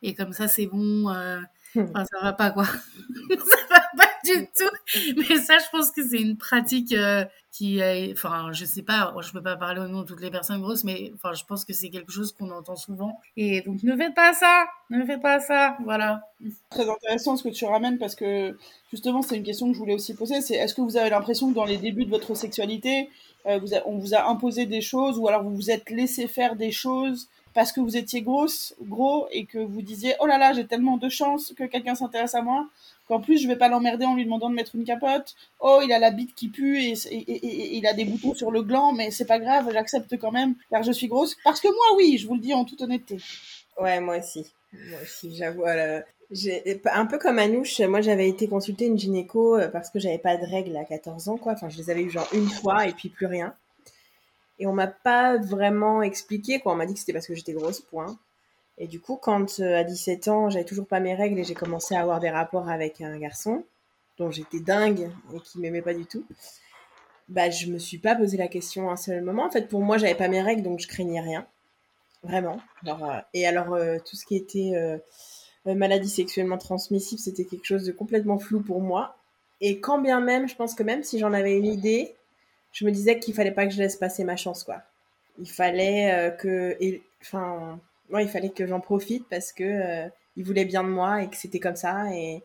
et 0.01 0.13
comme 0.13 0.33
ça 0.33 0.50
c'est 0.50 0.67
bon. 0.67 1.07
Enfin, 1.07 2.03
ça 2.11 2.19
va 2.21 2.33
pas 2.33 2.51
quoi. 2.51 2.65
ça 3.29 3.57
va 3.69 3.81
pas 3.97 4.10
du 4.23 4.47
tout. 4.55 5.13
Mais 5.17 5.37
ça, 5.37 5.57
je 5.59 5.69
pense 5.71 5.91
que 5.91 6.07
c'est 6.07 6.21
une 6.21 6.37
pratique 6.37 6.93
euh, 6.93 7.25
qui 7.51 7.81
enfin, 8.11 8.51
je 8.53 8.65
sais 8.65 8.81
pas, 8.81 9.13
je 9.22 9.31
peux 9.31 9.41
pas 9.41 9.55
parler 9.55 9.81
au 9.81 9.87
nom 9.87 10.01
de 10.01 10.07
toutes 10.07 10.22
les 10.22 10.31
personnes 10.31 10.61
grosses, 10.61 10.83
mais 10.83 11.11
enfin, 11.15 11.33
je 11.33 11.43
pense 11.43 11.65
que 11.65 11.74
c'est 11.74 11.89
quelque 11.89 12.11
chose 12.11 12.31
qu'on 12.31 12.50
entend 12.51 12.75
souvent. 12.75 13.19
Et 13.35 13.61
donc, 13.61 13.83
ne 13.83 13.96
faites 13.96 14.15
pas 14.15 14.33
ça, 14.33 14.65
ne 14.89 15.05
faites 15.05 15.22
pas 15.22 15.39
ça, 15.39 15.77
voilà. 15.83 16.22
Très 16.69 16.89
intéressant 16.89 17.35
ce 17.35 17.43
que 17.43 17.50
tu 17.50 17.65
ramènes 17.65 17.98
parce 17.98 18.15
que 18.15 18.57
justement, 18.91 19.22
c'est 19.22 19.35
une 19.35 19.43
question 19.43 19.67
que 19.67 19.74
je 19.74 19.79
voulais 19.79 19.96
aussi 19.96 20.13
poser. 20.13 20.41
C'est 20.41 20.55
est-ce 20.55 20.74
que 20.74 20.81
vous 20.81 20.98
avez 20.98 21.09
l'impression 21.09 21.50
que 21.50 21.55
dans 21.55 21.65
les 21.65 21.77
débuts 21.77 22.05
de 22.05 22.09
votre 22.09 22.35
sexualité, 22.35 23.09
euh, 23.48 23.59
on 23.85 23.98
vous 23.98 24.13
a 24.13 24.29
imposé 24.29 24.65
des 24.65 24.81
choses 24.81 25.17
ou 25.17 25.27
alors 25.27 25.43
vous 25.43 25.55
vous 25.55 25.72
êtes 25.72 25.89
laissé 25.89 26.27
faire 26.27 26.55
des 26.55 26.72
choses 26.72 27.27
parce 27.53 27.72
que 27.72 27.81
vous 27.81 27.98
étiez 27.98 28.22
grosse, 28.22 28.75
gros, 28.81 29.27
et 29.31 29.46
que 29.46 29.57
vous 29.57 29.81
disiez 29.81 30.15
oh 30.19 30.25
là 30.25 30.37
là, 30.37 30.53
j'ai 30.53 30.65
tellement 30.65 30.98
de 30.98 31.09
chance 31.09 31.53
que 31.57 31.65
quelqu'un 31.65 31.96
s'intéresse 31.96 32.35
à 32.35 32.41
moi, 32.41 32.67
qu'en 33.11 33.19
plus 33.19 33.39
je 33.39 33.47
vais 33.47 33.57
pas 33.57 33.67
l'emmerder 33.67 34.05
en 34.05 34.15
lui 34.15 34.24
demandant 34.24 34.50
de 34.50 34.55
mettre 34.55 34.74
une 34.74 34.85
capote. 34.85 35.35
Oh, 35.59 35.81
il 35.83 35.91
a 35.91 36.00
la 36.00 36.11
bite 36.11 36.33
qui 36.33 36.47
pue 36.47 36.79
et, 36.79 37.77
il 37.77 37.85
a 37.85 37.93
des 37.93 38.05
boutons 38.05 38.33
sur 38.33 38.51
le 38.51 38.63
gland, 38.63 38.93
mais 38.93 39.11
c'est 39.11 39.25
pas 39.25 39.37
grave, 39.37 39.69
j'accepte 39.74 40.17
quand 40.17 40.31
même 40.31 40.55
car 40.69 40.81
je 40.81 40.93
suis 40.93 41.07
grosse. 41.07 41.35
Parce 41.43 41.59
que 41.59 41.67
moi, 41.67 41.97
oui, 41.97 42.17
je 42.17 42.25
vous 42.25 42.35
le 42.35 42.39
dis 42.39 42.53
en 42.53 42.63
toute 42.63 42.79
honnêteté. 42.79 43.17
Ouais, 43.77 44.00
moi 44.00 44.19
aussi. 44.19 44.53
Moi 44.71 45.00
aussi, 45.03 45.35
j'avoue. 45.35 45.63
J'ai 46.31 46.81
un 46.85 47.05
peu 47.05 47.17
comme 47.17 47.37
Anouche, 47.39 47.81
moi 47.81 48.00
j'avais 48.00 48.29
été 48.29 48.47
consulter 48.47 48.85
une 48.85 48.97
gynéco 48.97 49.57
euh, 49.57 49.67
parce 49.67 49.89
que 49.89 50.00
j'avais 50.00 50.17
pas 50.17 50.37
de 50.37 50.45
règles 50.45 50.77
à 50.77 50.85
14 50.85 51.27
ans, 51.27 51.37
quoi. 51.37 51.51
Enfin, 51.51 51.67
je 51.67 51.77
les 51.77 51.89
avais 51.89 52.03
eu 52.03 52.09
genre 52.09 52.29
une 52.31 52.47
fois 52.47 52.87
et 52.87 52.93
puis 52.93 53.09
plus 53.09 53.25
rien. 53.25 53.53
Et 54.57 54.67
on 54.67 54.71
m'a 54.71 54.87
pas 54.87 55.37
vraiment 55.37 56.01
expliqué, 56.01 56.61
quoi. 56.61 56.71
On 56.71 56.77
m'a 56.77 56.85
dit 56.85 56.93
que 56.93 57.01
c'était 57.01 57.11
parce 57.11 57.27
que 57.27 57.35
j'étais 57.35 57.51
grosse, 57.51 57.81
point. 57.81 58.17
Et 58.77 58.88
du 58.88 59.00
coup, 59.00 59.16
quand 59.16 59.60
euh, 59.60 59.77
à 59.77 59.84
17 59.84 60.27
ans, 60.27 60.50
j'avais 60.50 60.66
toujours 60.66 60.88
pas 60.88 61.00
mes 61.00 61.14
règles 61.14 61.40
et 61.40 61.44
j'ai 61.44 61.53
commencé 61.53 61.96
à 61.96 62.01
avoir 62.01 62.20
des 62.20 62.29
rapports 62.29 62.70
avec 62.70 63.01
un 63.01 63.18
garçon 63.18 63.64
dont 64.18 64.31
j'étais 64.31 64.60
dingue 64.60 65.10
et 65.34 65.40
qui 65.40 65.60
m'aimait 65.60 65.81
pas 65.81 65.94
du 65.94 66.05
tout, 66.05 66.25
bah 67.29 67.50
je 67.50 67.68
me 67.68 67.79
suis 67.79 67.98
pas 67.98 68.16
posé 68.16 68.38
la 68.38 68.48
question 68.48 68.90
un 68.90 68.98
seul 68.98 69.24
moment. 69.24 69.46
En 69.46 69.51
fait, 69.51 69.68
pour 69.68 69.81
moi, 69.81 69.98
j'avais 69.98 70.16
pas 70.16 70.27
mes 70.27 70.42
règles, 70.42 70.64
donc 70.64 70.79
je 70.79 70.88
craignais 70.88 71.22
rien, 71.22 71.46
vraiment. 72.24 72.60
Euh, 72.88 73.22
et 73.34 73.48
alors, 73.48 73.74
euh, 73.74 73.98
tout 74.00 74.16
ce 74.16 74.25
qui 74.25 74.36
était 74.36 74.74
maladie 75.66 76.10
sexuellement 76.10 76.57
transmissible, 76.57 77.22
c'était 77.22 77.46
quelque 77.46 77.66
chose 77.66 77.86
de 77.86 77.92
complètement 77.92 78.40
flou 78.40 78.62
pour 78.62 78.81
moi. 78.81 79.16
Et 79.62 79.79
quand 79.79 80.00
bien 80.00 80.20
même, 80.22 80.50
je 80.50 80.55
pense 80.55 80.74
que 80.74 80.84
même 80.84 81.03
si 81.03 81.20
j'en 81.20 81.34
avais 81.34 81.55
une 81.55 81.68
idée, 81.68 82.16
je 82.72 82.86
me 82.86 82.92
disais 82.92 83.20
qu'il 83.20 83.34
fallait 83.34 83.51
pas 83.51 83.66
que 83.66 83.74
je 83.74 83.77
laisse 83.77 83.96
passer 83.96 84.24
ma 84.24 84.36
chance, 84.36 84.64
quoi. 84.64 84.81
Il 85.40 85.50
fallait 85.50 86.12
euh, 86.14 86.29
que, 86.31 86.77
enfin, 87.22 87.79
il 88.19 88.27
fallait 88.27 88.50
que 88.50 88.65
j'en 88.67 88.79
profite 88.79 89.27
parce 89.29 89.53
que 89.53 89.63
euh, 89.63 90.09
il 90.35 90.43
voulait 90.43 90.65
bien 90.65 90.83
de 90.83 90.89
moi 90.89 91.24
et 91.24 91.29
que 91.29 91.35
c'était 91.35 91.59
comme 91.59 91.75
ça. 91.75 92.13
Et, 92.13 92.43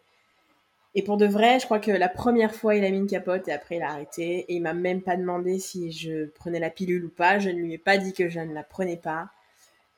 et 0.94 1.02
pour 1.02 1.16
de 1.16 1.26
vrai, 1.26 1.58
je 1.60 1.64
crois 1.64 1.78
que 1.78 1.90
la 1.90 2.08
première 2.08 2.54
fois, 2.54 2.74
il 2.74 2.84
a 2.84 2.90
mis 2.90 2.98
une 2.98 3.06
capote 3.06 3.48
et 3.48 3.52
après, 3.52 3.76
il 3.76 3.82
a 3.82 3.90
arrêté. 3.90 4.46
Et 4.48 4.54
il 4.54 4.62
m'a 4.62 4.74
même 4.74 5.02
pas 5.02 5.16
demandé 5.16 5.58
si 5.58 5.92
je 5.92 6.26
prenais 6.26 6.60
la 6.60 6.70
pilule 6.70 7.04
ou 7.04 7.10
pas. 7.10 7.38
Je 7.38 7.50
ne 7.50 7.58
lui 7.58 7.74
ai 7.74 7.78
pas 7.78 7.98
dit 7.98 8.12
que 8.12 8.28
je 8.28 8.40
ne 8.40 8.54
la 8.54 8.62
prenais 8.62 8.96
pas. 8.96 9.30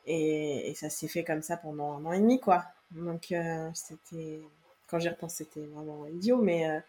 Et, 0.06 0.72
ça 0.76 0.90
s'est 0.90 1.08
fait 1.08 1.24
comme 1.24 1.42
ça 1.42 1.56
pendant 1.56 1.98
un 1.98 2.04
an 2.06 2.12
et 2.12 2.20
demi, 2.20 2.40
quoi. 2.40 2.64
Donc, 2.92 3.32
euh, 3.32 3.68
c'était, 3.74 4.40
quand 4.86 4.98
j'y 4.98 5.08
repense, 5.08 5.34
c'était 5.34 5.60
vraiment 5.60 6.06
idiot, 6.06 6.38
mais 6.38 6.80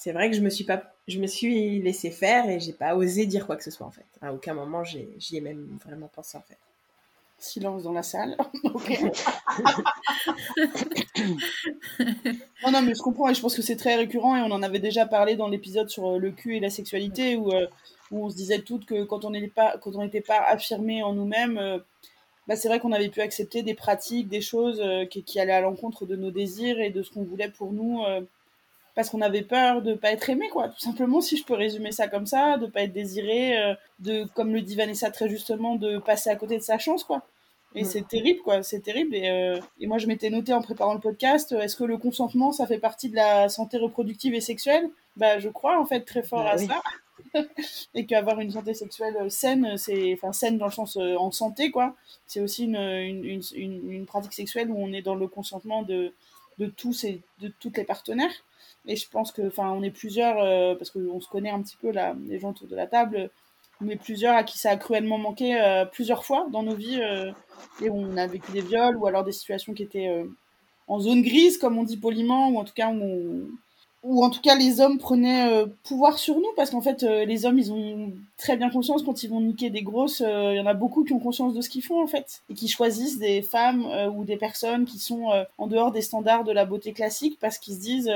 c'est 0.00 0.12
vrai 0.12 0.30
que 0.30 0.36
je 0.36 0.40
me 0.40 0.48
suis 0.48 0.64
pas, 0.64 0.82
je 1.08 1.18
me 1.18 1.26
suis 1.26 1.78
laissé 1.82 2.10
faire 2.10 2.48
et 2.48 2.58
j'ai 2.58 2.72
pas 2.72 2.96
osé 2.96 3.26
dire 3.26 3.44
quoi 3.44 3.56
que 3.56 3.62
ce 3.62 3.70
soit 3.70 3.86
en 3.86 3.90
fait. 3.90 4.06
À 4.22 4.32
aucun 4.32 4.54
moment 4.54 4.82
j'y 4.82 5.36
ai 5.36 5.42
même 5.42 5.78
vraiment 5.84 6.08
pensé 6.08 6.38
en 6.38 6.40
fait. 6.40 6.56
Silence 7.42 7.82
dans 7.82 7.92
la 7.92 8.02
salle. 8.02 8.36
non, 12.64 12.72
non, 12.72 12.82
mais 12.82 12.94
je 12.94 13.02
comprends 13.02 13.28
et 13.28 13.34
je 13.34 13.40
pense 13.40 13.54
que 13.54 13.62
c'est 13.62 13.76
très 13.76 13.96
récurrent 13.96 14.36
et 14.36 14.42
on 14.42 14.52
en 14.52 14.62
avait 14.62 14.78
déjà 14.78 15.06
parlé 15.06 15.36
dans 15.36 15.48
l'épisode 15.48 15.88
sur 15.88 16.08
euh, 16.08 16.18
le 16.18 16.30
cul 16.30 16.56
et 16.56 16.60
la 16.60 16.70
sexualité 16.70 17.36
où, 17.36 17.52
euh, 17.52 17.66
où 18.10 18.24
on 18.24 18.30
se 18.30 18.36
disait 18.36 18.60
toutes 18.60 18.86
que 18.86 19.04
quand 19.04 19.24
on 19.24 19.30
n'était 19.30 19.48
pas, 19.48 19.76
quand 19.78 19.96
on 19.96 20.02
n'était 20.02 20.20
pas 20.20 20.38
affirmé 20.38 21.02
en 21.02 21.14
nous-mêmes, 21.14 21.58
euh, 21.58 21.78
bah, 22.48 22.56
c'est 22.56 22.68
vrai 22.68 22.80
qu'on 22.80 22.92
avait 22.92 23.08
pu 23.08 23.20
accepter 23.20 23.62
des 23.62 23.74
pratiques, 23.74 24.28
des 24.28 24.40
choses 24.40 24.82
qui, 25.10 25.22
qui, 25.22 25.38
allaient 25.38 25.52
à 25.52 25.60
l'encontre 25.60 26.06
de 26.06 26.16
nos 26.16 26.30
désirs 26.30 26.80
et 26.80 26.90
de 26.90 27.02
ce 27.02 27.12
qu'on 27.12 27.22
voulait 27.22 27.50
pour 27.50 27.72
nous 27.72 28.02
parce 29.00 29.08
qu'on 29.08 29.22
avait 29.22 29.40
peur 29.40 29.80
de 29.80 29.94
pas 29.94 30.12
être 30.12 30.28
aimé, 30.28 30.50
quoi. 30.52 30.68
Tout 30.68 30.78
simplement, 30.78 31.22
si 31.22 31.38
je 31.38 31.44
peux 31.44 31.54
résumer 31.54 31.90
ça 31.90 32.06
comme 32.06 32.26
ça, 32.26 32.58
de 32.58 32.66
pas 32.66 32.82
être 32.82 32.92
désiré, 32.92 33.58
euh, 33.58 33.74
de, 33.98 34.24
comme 34.34 34.52
le 34.52 34.60
dit 34.60 34.76
Vanessa 34.76 35.10
très 35.10 35.26
justement, 35.26 35.76
de 35.76 35.96
passer 35.96 36.28
à 36.28 36.36
côté 36.36 36.58
de 36.58 36.62
sa 36.62 36.76
chance, 36.76 37.02
quoi. 37.02 37.22
Et 37.74 37.84
c'est 37.84 38.06
terrible, 38.06 38.40
quoi. 38.42 38.62
C'est 38.62 38.80
terrible. 38.80 39.14
Et, 39.14 39.30
euh, 39.30 39.58
et 39.78 39.86
moi, 39.86 39.96
je 39.96 40.06
m'étais 40.06 40.28
noté 40.28 40.52
en 40.52 40.60
préparant 40.60 40.92
le 40.92 41.00
podcast, 41.00 41.52
euh, 41.52 41.60
est-ce 41.60 41.76
que 41.76 41.84
le 41.84 41.96
consentement, 41.96 42.52
ça 42.52 42.66
fait 42.66 42.76
partie 42.76 43.08
de 43.08 43.16
la 43.16 43.48
santé 43.48 43.78
reproductive 43.78 44.34
et 44.34 44.42
sexuelle? 44.42 44.90
Bah, 45.16 45.38
je 45.38 45.48
crois 45.48 45.80
en 45.80 45.86
fait 45.86 46.02
très 46.02 46.22
fort 46.22 46.44
bah 46.44 46.50
à 46.50 46.58
ça. 46.58 46.82
et 47.94 48.04
qu'avoir 48.04 48.38
une 48.40 48.50
santé 48.50 48.74
sexuelle 48.74 49.30
saine, 49.30 49.78
c'est, 49.78 50.12
enfin 50.12 50.34
saine 50.34 50.58
dans 50.58 50.66
le 50.66 50.72
sens 50.72 50.98
en 50.98 51.30
santé, 51.30 51.70
quoi. 51.70 51.96
C'est 52.26 52.40
aussi 52.40 52.64
une, 52.64 52.76
une, 52.76 53.40
une, 53.54 53.92
une, 53.92 54.04
pratique 54.04 54.34
sexuelle 54.34 54.70
où 54.70 54.76
on 54.76 54.92
est 54.92 55.02
dans 55.02 55.14
le 55.14 55.26
consentement 55.26 55.82
de, 55.82 56.12
de 56.60 56.66
tous 56.66 57.04
et 57.04 57.22
de 57.40 57.52
toutes 57.58 57.78
les 57.78 57.84
partenaires. 57.84 58.32
Et 58.86 58.94
je 58.94 59.08
pense 59.08 59.32
que, 59.32 59.46
enfin, 59.46 59.70
on 59.70 59.82
est 59.82 59.90
plusieurs, 59.90 60.38
euh, 60.38 60.74
parce 60.74 60.90
qu'on 60.90 61.20
se 61.20 61.28
connaît 61.28 61.50
un 61.50 61.62
petit 61.62 61.76
peu, 61.76 61.90
là, 61.90 62.14
les 62.28 62.38
gens 62.38 62.50
autour 62.50 62.68
de 62.68 62.76
la 62.76 62.86
table, 62.86 63.30
on 63.80 63.88
est 63.88 63.96
plusieurs 63.96 64.36
à 64.36 64.44
qui 64.44 64.58
ça 64.58 64.70
a 64.70 64.76
cruellement 64.76 65.18
manqué 65.18 65.60
euh, 65.60 65.86
plusieurs 65.86 66.24
fois 66.24 66.46
dans 66.52 66.62
nos 66.62 66.74
vies, 66.74 67.00
euh, 67.00 67.32
et 67.82 67.90
on 67.90 68.16
a 68.16 68.26
vécu 68.26 68.52
des 68.52 68.60
viols 68.60 68.96
ou 68.96 69.06
alors 69.06 69.24
des 69.24 69.32
situations 69.32 69.72
qui 69.72 69.82
étaient 69.82 70.24
en 70.86 71.00
zone 71.00 71.22
grise, 71.22 71.56
comme 71.56 71.78
on 71.78 71.82
dit 71.82 71.96
poliment, 71.96 72.50
ou 72.50 72.58
en 72.58 72.64
tout 72.64 72.74
cas 72.74 72.90
où, 72.90 73.50
ou 74.02 74.24
en 74.24 74.30
tout 74.30 74.40
cas 74.40 74.54
les 74.54 74.80
hommes 74.80 74.98
prenaient 74.98 75.52
euh, 75.52 75.66
pouvoir 75.84 76.18
sur 76.18 76.36
nous, 76.36 76.52
parce 76.56 76.70
qu'en 76.70 76.80
fait 76.80 77.02
euh, 77.02 77.24
les 77.24 77.44
hommes 77.44 77.58
ils 77.58 77.72
ont 77.72 78.12
très 78.38 78.56
bien 78.56 78.70
conscience 78.70 79.02
quand 79.02 79.22
ils 79.22 79.30
vont 79.30 79.40
niquer 79.40 79.70
des 79.70 79.82
grosses, 79.82 80.20
il 80.20 80.56
y 80.56 80.60
en 80.60 80.66
a 80.66 80.74
beaucoup 80.74 81.04
qui 81.04 81.12
ont 81.12 81.18
conscience 81.18 81.54
de 81.54 81.60
ce 81.60 81.68
qu'ils 81.68 81.84
font 81.84 82.02
en 82.02 82.06
fait, 82.06 82.42
et 82.48 82.54
qui 82.54 82.68
choisissent 82.68 83.18
des 83.18 83.42
femmes 83.42 83.86
ou 84.16 84.24
des 84.24 84.36
personnes 84.36 84.84
qui 84.86 84.98
sont 84.98 85.28
en 85.58 85.66
dehors 85.66 85.92
des 85.92 86.02
standards 86.02 86.44
de 86.44 86.52
la 86.52 86.64
beauté 86.64 86.92
classique, 86.92 87.38
parce 87.40 87.58
qu'ils 87.58 87.74
se 87.74 87.80
disent 87.80 88.10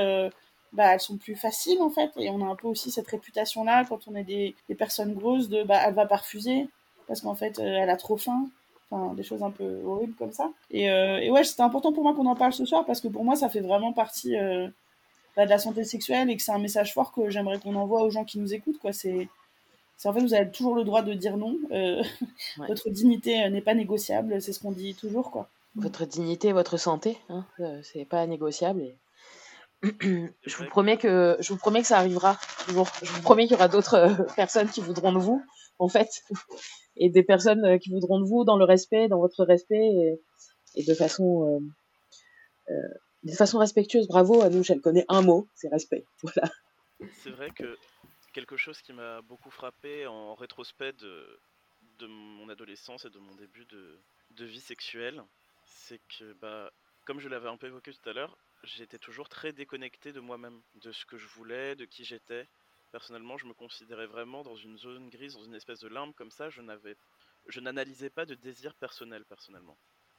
bah, 0.73 0.93
elles 0.93 0.99
sont 0.99 1.17
plus 1.17 1.35
faciles 1.35 1.81
en 1.81 1.89
fait. 1.89 2.11
Et 2.17 2.29
on 2.29 2.41
a 2.41 2.49
un 2.49 2.55
peu 2.55 2.67
aussi 2.67 2.91
cette 2.91 3.07
réputation-là 3.07 3.85
quand 3.85 4.07
on 4.07 4.15
est 4.15 4.23
des, 4.23 4.55
des 4.67 4.75
personnes 4.75 5.13
grosses 5.13 5.49
de 5.49 5.63
bah, 5.63 5.79
elle 5.85 5.93
va 5.93 6.05
pas 6.05 6.17
refuser 6.17 6.67
parce 7.07 7.21
qu'en 7.21 7.35
fait 7.35 7.59
elle 7.59 7.89
a 7.89 7.97
trop 7.97 8.17
faim. 8.17 8.47
Enfin, 8.91 9.15
des 9.15 9.23
choses 9.23 9.41
un 9.41 9.49
peu 9.49 9.81
horribles 9.83 10.13
comme 10.13 10.31
ça. 10.31 10.51
Et, 10.69 10.91
euh, 10.91 11.17
et 11.17 11.31
ouais, 11.31 11.43
c'était 11.43 11.63
important 11.63 11.91
pour 11.91 12.03
moi 12.03 12.13
qu'on 12.13 12.27
en 12.27 12.35
parle 12.35 12.53
ce 12.53 12.65
soir 12.65 12.85
parce 12.85 13.01
que 13.01 13.07
pour 13.07 13.23
moi, 13.23 13.35
ça 13.35 13.49
fait 13.49 13.61
vraiment 13.61 13.93
partie 13.93 14.37
euh, 14.37 14.67
bah, 15.35 15.45
de 15.45 15.49
la 15.49 15.59
santé 15.59 15.83
sexuelle 15.83 16.29
et 16.29 16.37
que 16.37 16.43
c'est 16.43 16.51
un 16.51 16.59
message 16.59 16.93
fort 16.93 17.11
que 17.11 17.29
j'aimerais 17.29 17.59
qu'on 17.59 17.75
envoie 17.75 18.03
aux 18.03 18.09
gens 18.09 18.25
qui 18.25 18.39
nous 18.39 18.53
écoutent. 18.53 18.79
Quoi. 18.79 18.93
C'est, 18.93 19.27
c'est 19.97 20.09
en 20.09 20.13
fait, 20.13 20.21
vous 20.21 20.33
avez 20.33 20.49
toujours 20.49 20.75
le 20.75 20.83
droit 20.83 21.01
de 21.01 21.13
dire 21.13 21.37
non. 21.37 21.57
Euh, 21.71 22.03
Votre 22.67 22.89
dignité 22.89 23.49
n'est 23.49 23.61
pas 23.61 23.73
négociable, 23.73 24.41
c'est 24.41 24.53
ce 24.53 24.59
qu'on 24.59 24.71
dit 24.71 24.95
toujours. 24.95 25.31
Quoi. 25.31 25.49
Votre 25.75 26.05
dignité, 26.05 26.53
votre 26.53 26.77
santé, 26.77 27.17
hein, 27.29 27.45
c'est 27.83 28.05
pas 28.05 28.25
négociable. 28.27 28.81
Et... 28.81 28.95
je 30.01 30.57
vous 30.57 30.65
promets 30.65 30.97
que 30.97 31.37
je 31.39 31.51
vous 31.51 31.59
promets 31.59 31.81
que 31.81 31.87
ça 31.87 31.97
arrivera. 31.97 32.37
Je 32.67 32.73
vous, 32.73 32.85
je 33.03 33.11
vous 33.11 33.21
promets 33.21 33.43
qu'il 33.43 33.53
y 33.53 33.55
aura 33.55 33.67
d'autres 33.67 34.15
personnes 34.35 34.69
qui 34.69 34.79
voudront 34.79 35.11
de 35.11 35.19
vous, 35.19 35.43
en 35.79 35.89
fait 35.89 36.09
et 36.97 37.09
des 37.09 37.23
personnes 37.23 37.65
euh, 37.65 37.77
qui 37.77 37.89
voudront 37.89 38.19
de 38.19 38.25
vous 38.25 38.43
dans 38.43 38.57
le 38.57 38.65
respect, 38.65 39.07
dans 39.07 39.19
votre 39.19 39.43
respect 39.43 40.19
et, 40.75 40.83
de 40.83 40.93
façon 40.93 41.47
euh, 41.47 42.73
euh, 42.73 42.93
de 43.25 43.35
façon 43.35 43.57
respectueuse. 43.59 44.07
Bravo 44.07 44.41
à 44.41 44.49
nous, 44.49 44.63
elle 44.69 44.81
connaît 44.81 45.05
un 45.09 45.21
mot, 45.21 45.49
c'est 45.55 45.69
respect. 45.69 46.05
Voilà. 46.21 46.49
C'est 47.23 47.31
vrai 47.31 47.49
que 47.51 47.77
quelque 48.31 48.55
chose 48.55 48.81
qui 48.81 48.93
m'a 48.93 49.21
beaucoup 49.21 49.49
frappé 49.49 50.07
en 50.07 50.35
rétrospect 50.35 50.93
de, 50.93 52.07
mon 52.07 52.47
adolescence 52.49 53.05
et 53.05 53.09
de 53.09 53.19
mon 53.19 53.35
début 53.35 53.65
de, 53.65 54.45
vie 54.45 54.61
sexuelle, 54.61 55.23
c'est 55.65 55.99
que, 56.07 56.33
bah, 56.33 56.71
comme 57.05 57.19
je 57.19 57.27
l'avais 57.27 57.49
un 57.49 57.57
peu 57.57 57.67
évoqué 57.67 57.91
tout 57.91 58.09
à 58.09 58.13
l'heure, 58.13 58.37
j'étais 58.63 58.99
toujours 58.99 59.27
très 59.27 59.51
déconnecté 59.51 60.13
de 60.13 60.19
moi-même, 60.19 60.61
de 60.75 60.91
ce 60.91 61.05
que 61.05 61.17
je 61.17 61.27
voulais, 61.27 61.75
de 61.75 61.85
qui 61.85 62.05
j'étais. 62.05 62.47
Personnellement, 62.91 63.37
je 63.37 63.45
me 63.45 63.53
considérais 63.53 64.07
vraiment 64.07 64.43
dans 64.43 64.55
une 64.55 64.77
zone 64.77 65.09
grise, 65.09 65.33
dans 65.33 65.43
une 65.43 65.55
espèce 65.55 65.79
de 65.79 65.87
limbe 65.87 66.13
comme 66.13 66.31
ça. 66.31 66.49
Je 66.49 66.61
je 67.47 67.59
n'analysais 67.59 68.09
pas 68.09 68.25
de 68.25 68.35
désir 68.35 68.73
personnel 68.75 69.25
personnellement. 69.25 69.77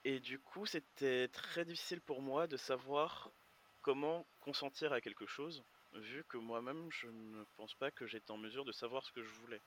Et 0.09 0.21
du 0.21 0.39
coup, 0.39 0.67
c'était 0.67 1.27
très 1.27 1.65
difficile 1.65 2.01
pour 2.01 2.23
moi 2.23 2.47
de 2.47 2.57
savoir 2.57 3.33
comment 3.83 4.25
consentir 4.39 4.93
à 4.93 5.01
quelque 5.01 5.27
chose, 5.27 5.65
vu 5.95 6.23
que 6.29 6.37
moi-même, 6.37 6.89
je 6.93 7.09
ne 7.09 7.43
pense 7.57 7.75
pas 7.75 7.91
que 7.91 8.07
j'étais 8.07 8.31
en 8.31 8.37
mesure 8.37 8.65
de 8.65 8.71
savoir 8.71 9.05
ce 9.05 9.11
que 9.11 9.25
je 9.25 9.33
voulais. 9.41 9.61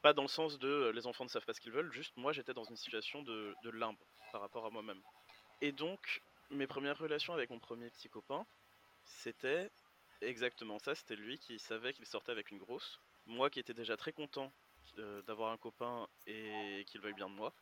Pas 0.00 0.14
dans 0.14 0.22
le 0.22 0.28
sens 0.28 0.58
de 0.58 0.68
euh, 0.68 0.90
les 0.90 1.06
enfants 1.06 1.24
ne 1.24 1.28
savent 1.28 1.44
pas 1.44 1.52
ce 1.52 1.60
qu'ils 1.60 1.72
veulent, 1.72 1.92
juste 1.92 2.16
moi 2.16 2.32
j'étais 2.32 2.54
dans 2.54 2.64
une 2.64 2.78
situation 2.78 3.20
de, 3.24 3.54
limbe 3.74 3.98
par 4.32 4.40
rapport 4.40 4.64
à 4.64 4.70
moi-même. 4.70 5.02
Et 5.60 5.70
donc, 5.70 6.22
mes 6.48 6.66
premières 6.66 6.96
relations 6.96 7.34
avec 7.34 7.50
mon 7.50 7.58
premier 7.58 7.90
petit 7.90 8.08
copain, 8.08 8.46
c'était 9.04 9.70
exactement 10.22 10.78
ça, 10.78 10.94
c'était 10.94 11.14
lui 11.14 11.38
qui 11.38 11.58
savait 11.58 11.92
qu'il 11.92 12.06
sortait 12.06 12.32
avec 12.32 12.50
une 12.50 12.58
grosse. 12.58 13.02
Moi 13.26 13.50
qui 13.50 13.60
étais 13.60 13.74
déjà 13.74 13.98
très 13.98 14.14
content 14.14 14.50
euh, 14.96 15.20
d'avoir 15.24 15.52
un 15.52 15.58
copain 15.58 16.08
et 16.26 16.86
qu'il 16.86 17.02
veuille 17.02 17.12
bien 17.12 17.28
de 17.28 17.34
moi. 17.34 17.52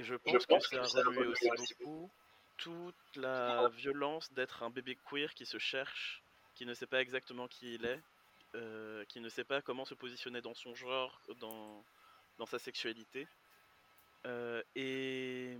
Et 0.00 0.04
je 0.04 0.14
pense, 0.14 0.68
que 0.68 0.84
ça 0.84 0.98
a 0.98 1.02
remué 1.02 1.26
aussi 1.26 1.48
beaucoup 1.68 2.10
toute 2.56 3.16
la 3.16 3.68
violence 3.68 4.32
d'être 4.32 4.62
un 4.62 4.70
bébé 4.70 4.98
queer 5.08 5.32
qui 5.34 5.46
se 5.46 5.58
cherche, 5.58 6.22
qui 6.54 6.66
ne 6.66 6.74
sait 6.74 6.86
pas 6.86 7.00
exactement 7.00 7.48
qui 7.48 7.74
il 7.74 7.86
est, 7.86 8.00
euh, 8.54 9.04
qui 9.06 9.20
ne 9.20 9.28
sait 9.28 9.44
pas 9.44 9.62
comment 9.62 9.84
se 9.84 9.94
positionner 9.94 10.40
dans 10.42 10.54
son 10.54 10.74
genre, 10.74 11.20
dans, 11.40 11.84
dans 12.38 12.46
sa 12.46 12.58
sexualité. 12.58 13.26
Euh, 14.26 14.62
et, 14.74 15.56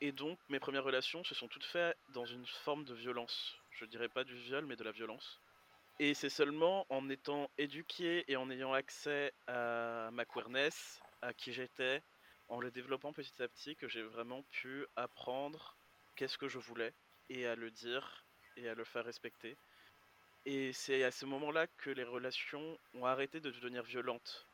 et 0.00 0.12
donc 0.12 0.38
mes 0.48 0.58
premières 0.58 0.84
relations 0.84 1.22
se 1.22 1.34
sont 1.34 1.46
toutes 1.46 1.64
faites 1.64 1.96
dans 2.08 2.26
une 2.26 2.46
forme 2.46 2.84
de 2.84 2.94
violence 2.94 3.56
je 3.78 3.84
dirais 3.84 4.08
pas 4.08 4.24
du 4.24 4.34
viol, 4.34 4.64
mais 4.66 4.76
de 4.76 4.84
la 4.84 4.92
violence. 4.92 5.40
Et 5.98 6.14
c'est 6.14 6.30
seulement 6.30 6.86
en 6.90 7.08
étant 7.08 7.50
éduqué 7.58 8.24
et 8.30 8.36
en 8.36 8.50
ayant 8.50 8.72
accès 8.72 9.32
à 9.46 10.10
ma 10.12 10.24
queerness, 10.24 11.00
à 11.22 11.32
qui 11.32 11.52
j'étais, 11.52 12.02
en 12.48 12.60
le 12.60 12.70
développant 12.70 13.12
petit 13.12 13.42
à 13.42 13.48
petit, 13.48 13.76
que 13.76 13.88
j'ai 13.88 14.02
vraiment 14.02 14.42
pu 14.50 14.86
apprendre 14.96 15.76
qu'est-ce 16.14 16.38
que 16.38 16.48
je 16.48 16.58
voulais 16.58 16.94
et 17.28 17.46
à 17.46 17.56
le 17.56 17.70
dire 17.70 18.24
et 18.56 18.68
à 18.68 18.74
le 18.74 18.84
faire 18.84 19.04
respecter. 19.04 19.56
Et 20.44 20.72
c'est 20.72 21.02
à 21.02 21.10
ce 21.10 21.26
moment-là 21.26 21.66
que 21.66 21.90
les 21.90 22.04
relations 22.04 22.78
ont 22.94 23.04
arrêté 23.04 23.40
de 23.40 23.50
devenir 23.50 23.82
violentes. 23.82 24.46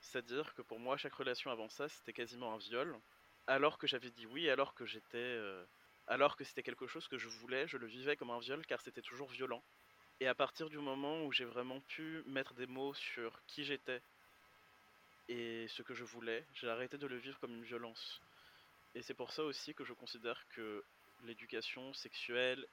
C'est-à-dire 0.00 0.54
que 0.54 0.62
pour 0.62 0.78
moi, 0.78 0.96
chaque 0.96 1.14
relation 1.14 1.50
avant 1.50 1.68
ça, 1.68 1.88
c'était 1.88 2.12
quasiment 2.12 2.54
un 2.54 2.58
viol. 2.58 2.98
Alors 3.46 3.78
que 3.78 3.86
j'avais 3.86 4.10
dit 4.10 4.26
oui, 4.26 4.48
alors 4.48 4.74
que 4.74 4.86
j'étais 4.86 5.18
euh, 5.18 5.64
alors 6.06 6.36
que 6.36 6.44
c'était 6.44 6.62
quelque 6.62 6.86
chose 6.86 7.08
que 7.08 7.18
je 7.18 7.28
voulais, 7.28 7.66
je 7.68 7.76
le 7.76 7.86
vivais 7.86 8.16
comme 8.16 8.30
un 8.30 8.38
viol 8.38 8.64
car 8.66 8.80
c'était 8.80 9.02
toujours 9.02 9.28
violent. 9.28 9.62
Et 10.20 10.28
à 10.28 10.34
partir 10.34 10.68
du 10.68 10.78
moment 10.78 11.24
où 11.24 11.32
j'ai 11.32 11.44
vraiment 11.44 11.80
pu 11.80 12.22
mettre 12.26 12.54
des 12.54 12.66
mots 12.66 12.94
sur 12.94 13.42
qui 13.46 13.64
j'étais 13.64 14.02
et 15.28 15.66
ce 15.68 15.82
que 15.82 15.94
je 15.94 16.04
voulais, 16.04 16.44
j'ai 16.54 16.68
arrêté 16.68 16.98
de 16.98 17.06
le 17.06 17.16
vivre 17.16 17.38
comme 17.40 17.54
une 17.54 17.64
violence. 17.64 18.20
Et 18.94 19.02
c'est 19.02 19.14
pour 19.14 19.32
ça 19.32 19.42
aussi 19.42 19.74
que 19.74 19.84
je 19.84 19.92
considère 19.92 20.46
que 20.50 20.84
l'éducation 21.24 21.92
sexuelle 21.94 22.64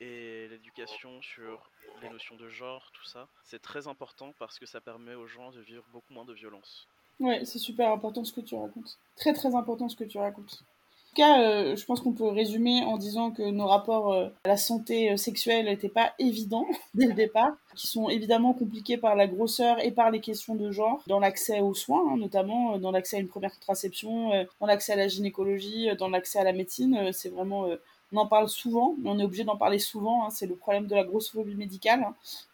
et 0.00 0.48
l'éducation 0.48 1.20
sur 1.20 1.70
les 2.00 2.08
notions 2.08 2.36
de 2.36 2.48
genre, 2.48 2.90
tout 2.92 3.04
ça, 3.04 3.28
c'est 3.44 3.60
très 3.60 3.86
important 3.86 4.32
parce 4.38 4.58
que 4.58 4.66
ça 4.66 4.80
permet 4.80 5.14
aux 5.14 5.26
gens 5.26 5.50
de 5.50 5.60
vivre 5.60 5.84
beaucoup 5.92 6.14
moins 6.14 6.24
de 6.24 6.32
violence. 6.32 6.88
Ouais, 7.18 7.44
c'est 7.44 7.58
super 7.58 7.90
important 7.90 8.24
ce 8.24 8.32
que 8.32 8.40
tu 8.40 8.54
racontes. 8.54 8.98
Très 9.16 9.34
très 9.34 9.54
important 9.54 9.88
ce 9.88 9.96
que 9.96 10.04
tu 10.04 10.16
racontes. 10.16 10.64
En 11.10 11.16
tout 11.16 11.22
cas, 11.22 11.42
euh, 11.42 11.74
je 11.74 11.84
pense 11.86 12.00
qu'on 12.00 12.12
peut 12.12 12.28
résumer 12.28 12.84
en 12.84 12.96
disant 12.96 13.32
que 13.32 13.42
nos 13.42 13.66
rapports 13.66 14.12
euh, 14.12 14.28
à 14.44 14.48
la 14.48 14.56
santé 14.56 15.10
euh, 15.10 15.16
sexuelle 15.16 15.64
n'étaient 15.64 15.88
pas 15.88 16.12
évidents 16.20 16.66
dès 16.94 17.06
le 17.06 17.14
départ, 17.14 17.50
qui 17.74 17.88
sont 17.88 18.08
évidemment 18.08 18.52
compliqués 18.54 18.96
par 18.96 19.16
la 19.16 19.26
grosseur 19.26 19.84
et 19.84 19.90
par 19.90 20.12
les 20.12 20.20
questions 20.20 20.54
de 20.54 20.70
genre, 20.70 21.02
dans 21.08 21.18
l'accès 21.18 21.62
aux 21.62 21.74
soins, 21.74 22.12
hein, 22.12 22.16
notamment 22.16 22.78
dans 22.78 22.92
l'accès 22.92 23.16
à 23.16 23.18
une 23.18 23.26
première 23.26 23.52
contraception, 23.58 24.46
dans 24.60 24.66
l'accès 24.66 24.92
à 24.92 24.96
la 24.96 25.08
gynécologie, 25.08 25.88
dans 25.98 26.08
l'accès 26.08 26.38
à 26.38 26.44
la 26.44 26.52
médecine. 26.52 27.10
c'est 27.12 27.30
vraiment 27.30 27.66
on 28.12 28.16
en 28.16 28.26
parle 28.26 28.48
souvent, 28.48 28.96
mais 28.98 29.10
on 29.10 29.18
est 29.18 29.24
obligé 29.24 29.44
d'en 29.44 29.56
parler 29.56 29.78
souvent. 29.78 30.26
Hein, 30.26 30.30
c'est 30.30 30.46
le 30.46 30.56
problème 30.56 30.86
de 30.86 30.94
la 30.94 31.04
grossophobie 31.04 31.54
médicale, 31.54 32.06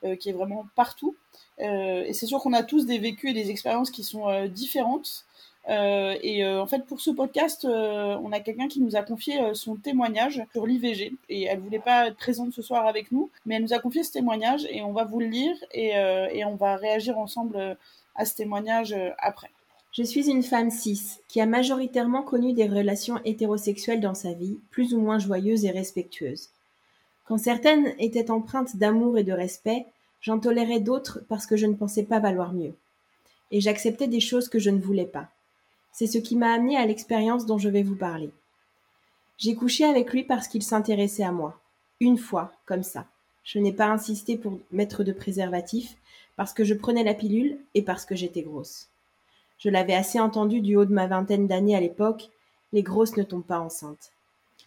hein, 0.02 0.16
qui 0.16 0.30
est 0.30 0.32
vraiment 0.32 0.66
partout. 0.74 1.14
et 1.58 2.12
c'est 2.12 2.26
sûr 2.26 2.40
qu'on 2.40 2.54
a 2.54 2.62
tous 2.62 2.86
des 2.86 2.98
vécus 2.98 3.30
et 3.30 3.34
des 3.34 3.50
expériences 3.50 3.90
qui 3.90 4.02
sont 4.04 4.46
différentes. 4.48 5.26
Euh, 5.68 6.16
et 6.22 6.44
euh, 6.44 6.62
en 6.62 6.66
fait, 6.66 6.84
pour 6.86 7.00
ce 7.00 7.10
podcast, 7.10 7.64
euh, 7.64 8.16
on 8.22 8.32
a 8.32 8.40
quelqu'un 8.40 8.68
qui 8.68 8.80
nous 8.80 8.94
a 8.96 9.02
confié 9.02 9.54
son 9.54 9.76
témoignage 9.76 10.42
sur 10.52 10.66
l'IVG. 10.66 11.12
Et 11.28 11.44
elle 11.44 11.60
voulait 11.60 11.78
pas 11.78 12.08
être 12.08 12.16
présente 12.16 12.52
ce 12.52 12.62
soir 12.62 12.86
avec 12.86 13.10
nous, 13.12 13.30
mais 13.44 13.56
elle 13.56 13.62
nous 13.62 13.74
a 13.74 13.78
confié 13.78 14.02
ce 14.02 14.12
témoignage 14.12 14.66
et 14.70 14.82
on 14.82 14.92
va 14.92 15.04
vous 15.04 15.20
le 15.20 15.26
lire 15.26 15.56
et, 15.72 15.90
et 15.90 16.44
on 16.44 16.54
va 16.54 16.76
réagir 16.76 17.18
ensemble 17.18 17.76
à 18.14 18.24
ce 18.24 18.34
témoignage 18.34 18.94
après. 19.18 19.50
Je 19.92 20.02
suis 20.02 20.28
une 20.28 20.42
femme 20.42 20.70
cis 20.70 21.18
qui 21.26 21.40
a 21.40 21.46
majoritairement 21.46 22.22
connu 22.22 22.52
des 22.52 22.68
relations 22.68 23.18
hétérosexuelles 23.24 24.00
dans 24.00 24.14
sa 24.14 24.32
vie, 24.32 24.58
plus 24.70 24.92
ou 24.94 25.00
moins 25.00 25.18
joyeuses 25.18 25.64
et 25.64 25.70
respectueuses. 25.70 26.50
Quand 27.24 27.38
certaines 27.38 27.94
étaient 27.98 28.30
empreintes 28.30 28.76
d'amour 28.76 29.18
et 29.18 29.24
de 29.24 29.32
respect, 29.32 29.86
j'en 30.20 30.38
tolérais 30.38 30.80
d'autres 30.80 31.20
parce 31.28 31.46
que 31.46 31.56
je 31.56 31.66
ne 31.66 31.74
pensais 31.74 32.04
pas 32.04 32.20
valoir 32.20 32.52
mieux. 32.52 32.74
Et 33.50 33.60
j'acceptais 33.60 34.06
des 34.06 34.20
choses 34.20 34.48
que 34.48 34.58
je 34.58 34.70
ne 34.70 34.80
voulais 34.80 35.06
pas. 35.06 35.28
C'est 35.98 36.06
ce 36.06 36.18
qui 36.18 36.36
m'a 36.36 36.52
amené 36.52 36.76
à 36.76 36.84
l'expérience 36.84 37.46
dont 37.46 37.56
je 37.56 37.70
vais 37.70 37.82
vous 37.82 37.96
parler. 37.96 38.28
J'ai 39.38 39.54
couché 39.54 39.82
avec 39.82 40.12
lui 40.12 40.24
parce 40.24 40.46
qu'il 40.46 40.62
s'intéressait 40.62 41.22
à 41.22 41.32
moi. 41.32 41.58
Une 42.00 42.18
fois, 42.18 42.52
comme 42.66 42.82
ça. 42.82 43.06
Je 43.44 43.58
n'ai 43.60 43.72
pas 43.72 43.86
insisté 43.86 44.36
pour 44.36 44.58
mettre 44.70 45.04
de 45.04 45.12
préservatif, 45.12 45.96
parce 46.36 46.52
que 46.52 46.64
je 46.64 46.74
prenais 46.74 47.02
la 47.02 47.14
pilule 47.14 47.56
et 47.72 47.80
parce 47.80 48.04
que 48.04 48.14
j'étais 48.14 48.42
grosse. 48.42 48.88
Je 49.58 49.70
l'avais 49.70 49.94
assez 49.94 50.20
entendu 50.20 50.60
du 50.60 50.76
haut 50.76 50.84
de 50.84 50.92
ma 50.92 51.06
vingtaine 51.06 51.46
d'années 51.46 51.74
à 51.74 51.80
l'époque, 51.80 52.28
les 52.74 52.82
grosses 52.82 53.16
ne 53.16 53.22
tombent 53.22 53.46
pas 53.46 53.60
enceintes. 53.60 54.12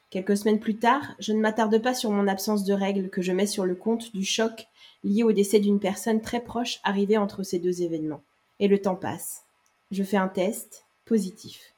Quelques 0.10 0.36
semaines 0.36 0.60
plus 0.60 0.78
tard, 0.78 1.13
je 1.20 1.32
ne 1.32 1.39
m'attarde 1.39 1.80
pas 1.80 1.94
sur 1.94 2.10
mon 2.10 2.28
absence 2.28 2.63
de 2.63 2.74
règles 2.74 3.12
que 3.12 3.22
je 3.22 3.34
mets 3.34 3.46
sur 3.46 3.68
le 3.68 3.76
compte 3.76 4.12
du 4.15 4.26
choc 4.26 4.65
lié 5.04 5.22
au 5.22 5.32
décès 5.32 5.60
d'une 5.60 5.80
personne 5.80 6.22
très 6.22 6.39
proche 6.39 6.80
arrivée 6.84 7.20
entre 7.20 7.44
ces 7.44 7.60
deux 7.60 7.84
événements. 7.84 8.24
Et 8.60 8.68
le 8.68 8.82
temps 8.82 8.96
passe. 8.96 9.44
Je 9.92 10.02
fais 10.02 10.18
un 10.18 10.28
test, 10.28 10.86
Positif. 11.10 11.74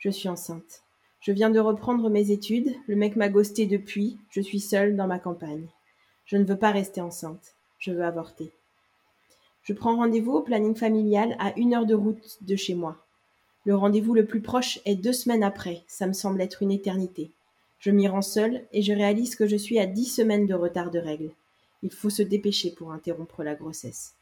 Je 0.00 0.10
suis 0.10 0.28
enceinte. 0.28 0.82
Je 1.20 1.30
viens 1.30 1.50
de 1.50 1.60
reprendre 1.60 2.10
mes 2.10 2.32
études, 2.32 2.74
le 2.88 2.96
mec 2.96 3.14
m'a 3.14 3.28
ghosté 3.28 3.66
depuis, 3.66 4.18
je 4.28 4.40
suis 4.40 4.58
seule 4.58 4.96
dans 4.96 5.06
ma 5.06 5.20
campagne. 5.20 5.68
Je 6.26 6.36
ne 6.36 6.42
veux 6.42 6.58
pas 6.58 6.72
rester 6.72 7.00
enceinte, 7.00 7.54
je 7.78 7.92
veux 7.92 8.02
avorter. 8.02 8.50
Je 9.62 9.72
prends 9.72 9.94
rendez-vous 9.94 10.32
au 10.32 10.42
planning 10.42 10.74
familial 10.74 11.36
à 11.38 11.56
une 11.56 11.74
heure 11.74 11.86
de 11.86 11.94
route 11.94 12.38
de 12.40 12.56
chez 12.56 12.74
moi. 12.74 12.96
Le 13.66 13.76
rendez-vous 13.76 14.14
le 14.14 14.26
plus 14.26 14.40
proche 14.40 14.80
est 14.84 14.96
deux 14.96 15.12
semaines 15.12 15.44
après, 15.44 15.84
ça 15.86 16.08
me 16.08 16.12
semble 16.12 16.40
être 16.40 16.60
une 16.60 16.72
éternité. 16.72 17.30
Je 17.78 17.92
m'y 17.92 18.08
rends 18.08 18.20
seule 18.20 18.64
et 18.72 18.82
je 18.82 18.92
réalise 18.92 19.36
que 19.36 19.46
je 19.46 19.54
suis 19.54 19.78
à 19.78 19.86
dix 19.86 20.06
semaines 20.06 20.48
de 20.48 20.54
retard 20.54 20.90
de 20.90 20.98
règles. 20.98 21.30
Il 21.84 21.92
faut 21.92 22.10
se 22.10 22.22
dépêcher 22.22 22.72
pour 22.72 22.90
interrompre 22.90 23.44
la 23.44 23.54
grossesse. 23.54 24.16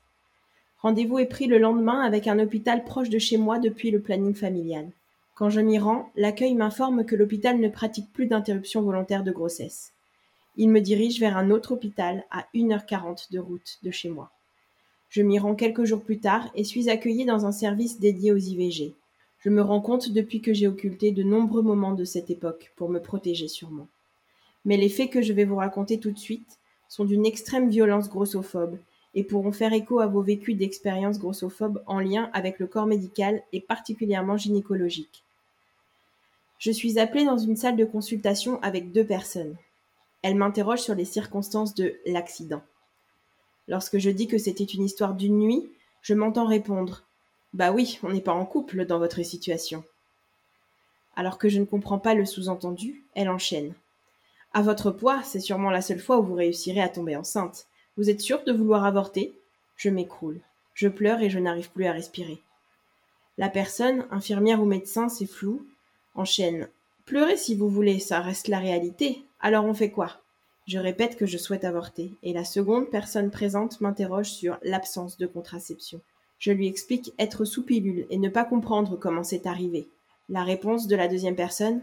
Rendez-vous 0.82 1.18
est 1.18 1.26
pris 1.26 1.46
le 1.46 1.58
lendemain 1.58 2.00
avec 2.00 2.26
un 2.26 2.38
hôpital 2.38 2.84
proche 2.84 3.10
de 3.10 3.18
chez 3.18 3.36
moi 3.36 3.58
depuis 3.58 3.90
le 3.90 4.00
planning 4.00 4.34
familial. 4.34 4.90
Quand 5.34 5.50
je 5.50 5.60
m'y 5.60 5.78
rends, 5.78 6.10
l'accueil 6.16 6.54
m'informe 6.54 7.04
que 7.04 7.16
l'hôpital 7.16 7.60
ne 7.60 7.68
pratique 7.68 8.10
plus 8.12 8.26
d'interruption 8.26 8.80
volontaire 8.80 9.22
de 9.22 9.30
grossesse. 9.30 9.92
Il 10.56 10.70
me 10.70 10.80
dirige 10.80 11.20
vers 11.20 11.36
un 11.36 11.50
autre 11.50 11.72
hôpital 11.72 12.24
à 12.30 12.46
1h40 12.54 13.30
de 13.30 13.38
route 13.38 13.78
de 13.82 13.90
chez 13.90 14.08
moi. 14.08 14.30
Je 15.10 15.22
m'y 15.22 15.38
rends 15.38 15.54
quelques 15.54 15.84
jours 15.84 16.02
plus 16.02 16.18
tard 16.18 16.50
et 16.54 16.64
suis 16.64 16.88
accueillie 16.88 17.26
dans 17.26 17.44
un 17.44 17.52
service 17.52 18.00
dédié 18.00 18.32
aux 18.32 18.38
IVG. 18.38 18.94
Je 19.40 19.50
me 19.50 19.60
rends 19.60 19.80
compte 19.82 20.10
depuis 20.10 20.40
que 20.40 20.54
j'ai 20.54 20.66
occulté 20.66 21.10
de 21.10 21.22
nombreux 21.22 21.62
moments 21.62 21.94
de 21.94 22.04
cette 22.04 22.30
époque 22.30 22.72
pour 22.76 22.88
me 22.88 23.00
protéger 23.00 23.48
sûrement. 23.48 23.88
Mais 24.64 24.78
les 24.78 24.88
faits 24.88 25.10
que 25.10 25.22
je 25.22 25.32
vais 25.34 25.44
vous 25.44 25.56
raconter 25.56 25.98
tout 25.98 26.10
de 26.10 26.18
suite 26.18 26.58
sont 26.88 27.04
d'une 27.04 27.26
extrême 27.26 27.68
violence 27.68 28.08
grossophobe 28.08 28.78
et 29.14 29.24
pourront 29.24 29.52
faire 29.52 29.72
écho 29.72 30.00
à 30.00 30.06
vos 30.06 30.22
vécus 30.22 30.56
d'expériences 30.56 31.18
grossophobes 31.18 31.82
en 31.86 32.00
lien 32.00 32.30
avec 32.32 32.58
le 32.58 32.66
corps 32.66 32.86
médical 32.86 33.42
et 33.52 33.60
particulièrement 33.60 34.36
gynécologique. 34.36 35.24
Je 36.58 36.70
suis 36.70 36.98
appelée 36.98 37.24
dans 37.24 37.38
une 37.38 37.56
salle 37.56 37.76
de 37.76 37.84
consultation 37.84 38.60
avec 38.62 38.92
deux 38.92 39.04
personnes. 39.04 39.56
Elles 40.22 40.34
m'interrogent 40.34 40.82
sur 40.82 40.94
les 40.94 41.06
circonstances 41.06 41.74
de 41.74 41.96
l'accident. 42.06 42.62
Lorsque 43.66 43.98
je 43.98 44.10
dis 44.10 44.28
que 44.28 44.38
c'était 44.38 44.64
une 44.64 44.84
histoire 44.84 45.14
d'une 45.14 45.38
nuit, 45.38 45.70
je 46.02 46.14
m'entends 46.14 46.46
répondre 46.46 47.04
Bah 47.54 47.72
oui, 47.72 47.98
on 48.02 48.12
n'est 48.12 48.20
pas 48.20 48.32
en 48.32 48.44
couple 48.44 48.84
dans 48.84 48.98
votre 48.98 49.22
situation. 49.22 49.84
Alors 51.16 51.38
que 51.38 51.48
je 51.48 51.58
ne 51.60 51.64
comprends 51.64 51.98
pas 51.98 52.14
le 52.14 52.26
sous-entendu, 52.26 53.04
elle 53.14 53.28
enchaîne. 53.28 53.74
À 54.52 54.62
votre 54.62 54.90
poids, 54.90 55.22
c'est 55.22 55.40
sûrement 55.40 55.70
la 55.70 55.82
seule 55.82 56.00
fois 56.00 56.18
où 56.18 56.24
vous 56.24 56.34
réussirez 56.34 56.80
à 56.80 56.88
tomber 56.88 57.16
enceinte. 57.16 57.66
Vous 57.96 58.08
êtes 58.08 58.20
sûr 58.20 58.44
de 58.44 58.52
vouloir 58.52 58.84
avorter? 58.84 59.34
Je 59.76 59.90
m'écroule. 59.90 60.40
Je 60.74 60.88
pleure 60.88 61.20
et 61.20 61.30
je 61.30 61.38
n'arrive 61.38 61.70
plus 61.70 61.86
à 61.86 61.92
respirer. 61.92 62.38
La 63.36 63.48
personne, 63.48 64.06
infirmière 64.10 64.62
ou 64.62 64.66
médecin, 64.66 65.08
c'est 65.08 65.26
flou, 65.26 65.66
enchaîne. 66.14 66.68
Pleurez 67.04 67.36
si 67.36 67.54
vous 67.54 67.68
voulez, 67.68 67.98
ça 67.98 68.20
reste 68.20 68.48
la 68.48 68.58
réalité. 68.58 69.24
Alors 69.40 69.64
on 69.64 69.74
fait 69.74 69.90
quoi? 69.90 70.20
Je 70.66 70.78
répète 70.78 71.16
que 71.16 71.26
je 71.26 71.38
souhaite 71.38 71.64
avorter, 71.64 72.12
et 72.22 72.32
la 72.32 72.44
seconde 72.44 72.90
personne 72.90 73.30
présente 73.30 73.80
m'interroge 73.80 74.30
sur 74.30 74.58
l'absence 74.62 75.18
de 75.18 75.26
contraception. 75.26 76.00
Je 76.38 76.52
lui 76.52 76.68
explique 76.68 77.12
être 77.18 77.44
sous 77.44 77.64
pilule 77.64 78.06
et 78.10 78.18
ne 78.18 78.28
pas 78.28 78.44
comprendre 78.44 78.96
comment 78.96 79.24
c'est 79.24 79.46
arrivé. 79.46 79.88
La 80.28 80.44
réponse 80.44 80.86
de 80.86 80.96
la 80.96 81.08
deuxième 81.08 81.34
personne? 81.34 81.82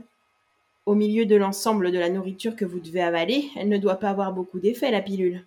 Au 0.85 0.95
milieu 0.95 1.25
de 1.25 1.35
l'ensemble 1.35 1.91
de 1.91 1.99
la 1.99 2.09
nourriture 2.09 2.55
que 2.55 2.65
vous 2.65 2.79
devez 2.79 3.01
avaler, 3.01 3.49
elle 3.57 3.67
ne 3.67 3.77
doit 3.77 3.97
pas 3.97 4.09
avoir 4.09 4.31
beaucoup 4.31 4.59
d'effet, 4.59 4.89
la 4.89 5.01
pilule. 5.01 5.43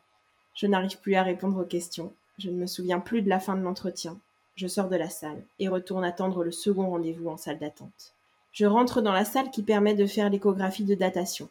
Je 0.61 0.67
n'arrive 0.67 1.01
plus 1.01 1.15
à 1.15 1.23
répondre 1.23 1.63
aux 1.63 1.67
questions. 1.67 2.13
Je 2.39 2.51
ne 2.51 2.57
me 2.57 2.67
souviens 2.67 3.01
plus 3.01 3.23
de 3.23 3.31
la 3.31 3.41
fin 3.41 3.57
de 3.57 3.63
l'entretien. 3.63 4.19
Je 4.57 4.67
sors 4.67 4.91
de 4.91 4.97
la 4.97 5.09
salle 5.09 5.43
et 5.59 5.69
retourne 5.69 6.05
attendre 6.05 6.45
le 6.45 6.53
second 6.53 6.91
rendez-vous 6.91 7.31
en 7.31 7.39
salle 7.39 7.59
d'attente. 7.59 8.13
Je 8.53 8.67
rentre 8.67 9.01
dans 9.01 9.15
la 9.15 9.25
salle 9.25 9.51
qui 9.51 9.63
permet 9.63 9.95
de 9.95 10.05
faire 10.05 10.29
l'échographie 10.29 10.85
de 10.85 10.95
datation. 10.95 11.49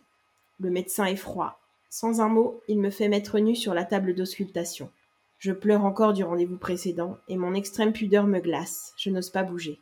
Le 0.59 0.69
médecin 0.69 1.05
est 1.05 1.15
froid. 1.15 1.59
Sans 1.89 2.21
un 2.21 2.27
mot, 2.27 2.61
il 2.67 2.77
me 2.77 2.91
fait 2.91 3.09
mettre 3.09 3.39
nu 3.39 3.55
sur 3.55 3.73
la 3.73 3.83
table 3.83 4.13
d'auscultation. 4.13 4.91
Je 5.39 5.53
pleure 5.53 5.85
encore 5.85 6.13
du 6.13 6.23
rendez-vous 6.23 6.57
précédent 6.57 7.17
et 7.27 7.35
mon 7.35 7.55
extrême 7.55 7.93
pudeur 7.93 8.27
me 8.27 8.39
glace. 8.39 8.93
Je 8.95 9.09
n'ose 9.09 9.31
pas 9.31 9.41
bouger. 9.41 9.79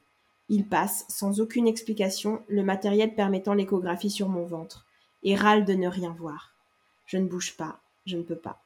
Il 0.47 0.65
passe, 0.65 1.03
sans 1.09 1.41
aucune 1.41 1.67
explication, 1.67 2.41
le 2.47 2.63
matériel 2.63 3.13
permettant 3.13 3.55
l'échographie 3.55 4.09
sur 4.09 4.29
mon 4.29 4.45
ventre 4.45 4.85
et 5.23 5.35
râle 5.35 5.65
de 5.65 5.73
ne 5.73 5.89
rien 5.89 6.15
voir. 6.17 6.53
Je 7.05 7.17
ne 7.17 7.27
bouge 7.27 7.57
pas, 7.57 7.81
je 8.05 8.15
ne 8.15 8.23
peux 8.23 8.37
pas. 8.37 8.61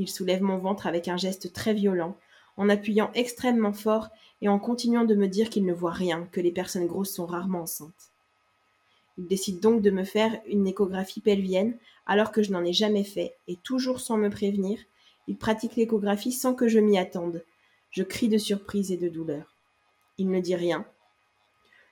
Il 0.00 0.08
soulève 0.08 0.40
mon 0.40 0.56
ventre 0.56 0.86
avec 0.86 1.08
un 1.08 1.18
geste 1.18 1.52
très 1.52 1.74
violent, 1.74 2.16
en 2.56 2.70
appuyant 2.70 3.10
extrêmement 3.12 3.74
fort 3.74 4.08
et 4.40 4.48
en 4.48 4.58
continuant 4.58 5.04
de 5.04 5.14
me 5.14 5.28
dire 5.28 5.50
qu'il 5.50 5.66
ne 5.66 5.74
voit 5.74 5.92
rien, 5.92 6.26
que 6.32 6.40
les 6.40 6.52
personnes 6.52 6.86
grosses 6.86 7.12
sont 7.12 7.26
rarement 7.26 7.60
enceintes. 7.60 8.10
Il 9.18 9.26
décide 9.26 9.60
donc 9.60 9.82
de 9.82 9.90
me 9.90 10.04
faire 10.04 10.40
une 10.46 10.66
échographie 10.66 11.20
pelvienne 11.20 11.76
alors 12.06 12.32
que 12.32 12.42
je 12.42 12.50
n'en 12.50 12.64
ai 12.64 12.72
jamais 12.72 13.04
fait, 13.04 13.36
et 13.46 13.56
toujours 13.56 14.00
sans 14.00 14.16
me 14.16 14.30
prévenir, 14.30 14.78
il 15.28 15.36
pratique 15.36 15.76
l'échographie 15.76 16.32
sans 16.32 16.54
que 16.54 16.66
je 16.66 16.78
m'y 16.78 16.96
attende. 16.96 17.44
Je 17.90 18.02
crie 18.02 18.30
de 18.30 18.38
surprise 18.38 18.92
et 18.92 18.96
de 18.96 19.10
douleur. 19.10 19.54
Il 20.16 20.30
ne 20.30 20.40
dit 20.40 20.56
rien, 20.56 20.86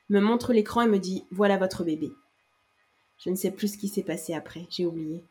me 0.08 0.20
montre 0.20 0.54
l'écran 0.54 0.80
et 0.80 0.88
me 0.88 0.98
dit 0.98 1.26
Voilà 1.30 1.58
votre 1.58 1.84
bébé. 1.84 2.10
Je 3.18 3.28
ne 3.28 3.36
sais 3.36 3.50
plus 3.50 3.74
ce 3.74 3.76
qui 3.76 3.88
s'est 3.88 4.02
passé 4.02 4.32
après, 4.32 4.66
j'ai 4.70 4.86
oublié. 4.86 5.22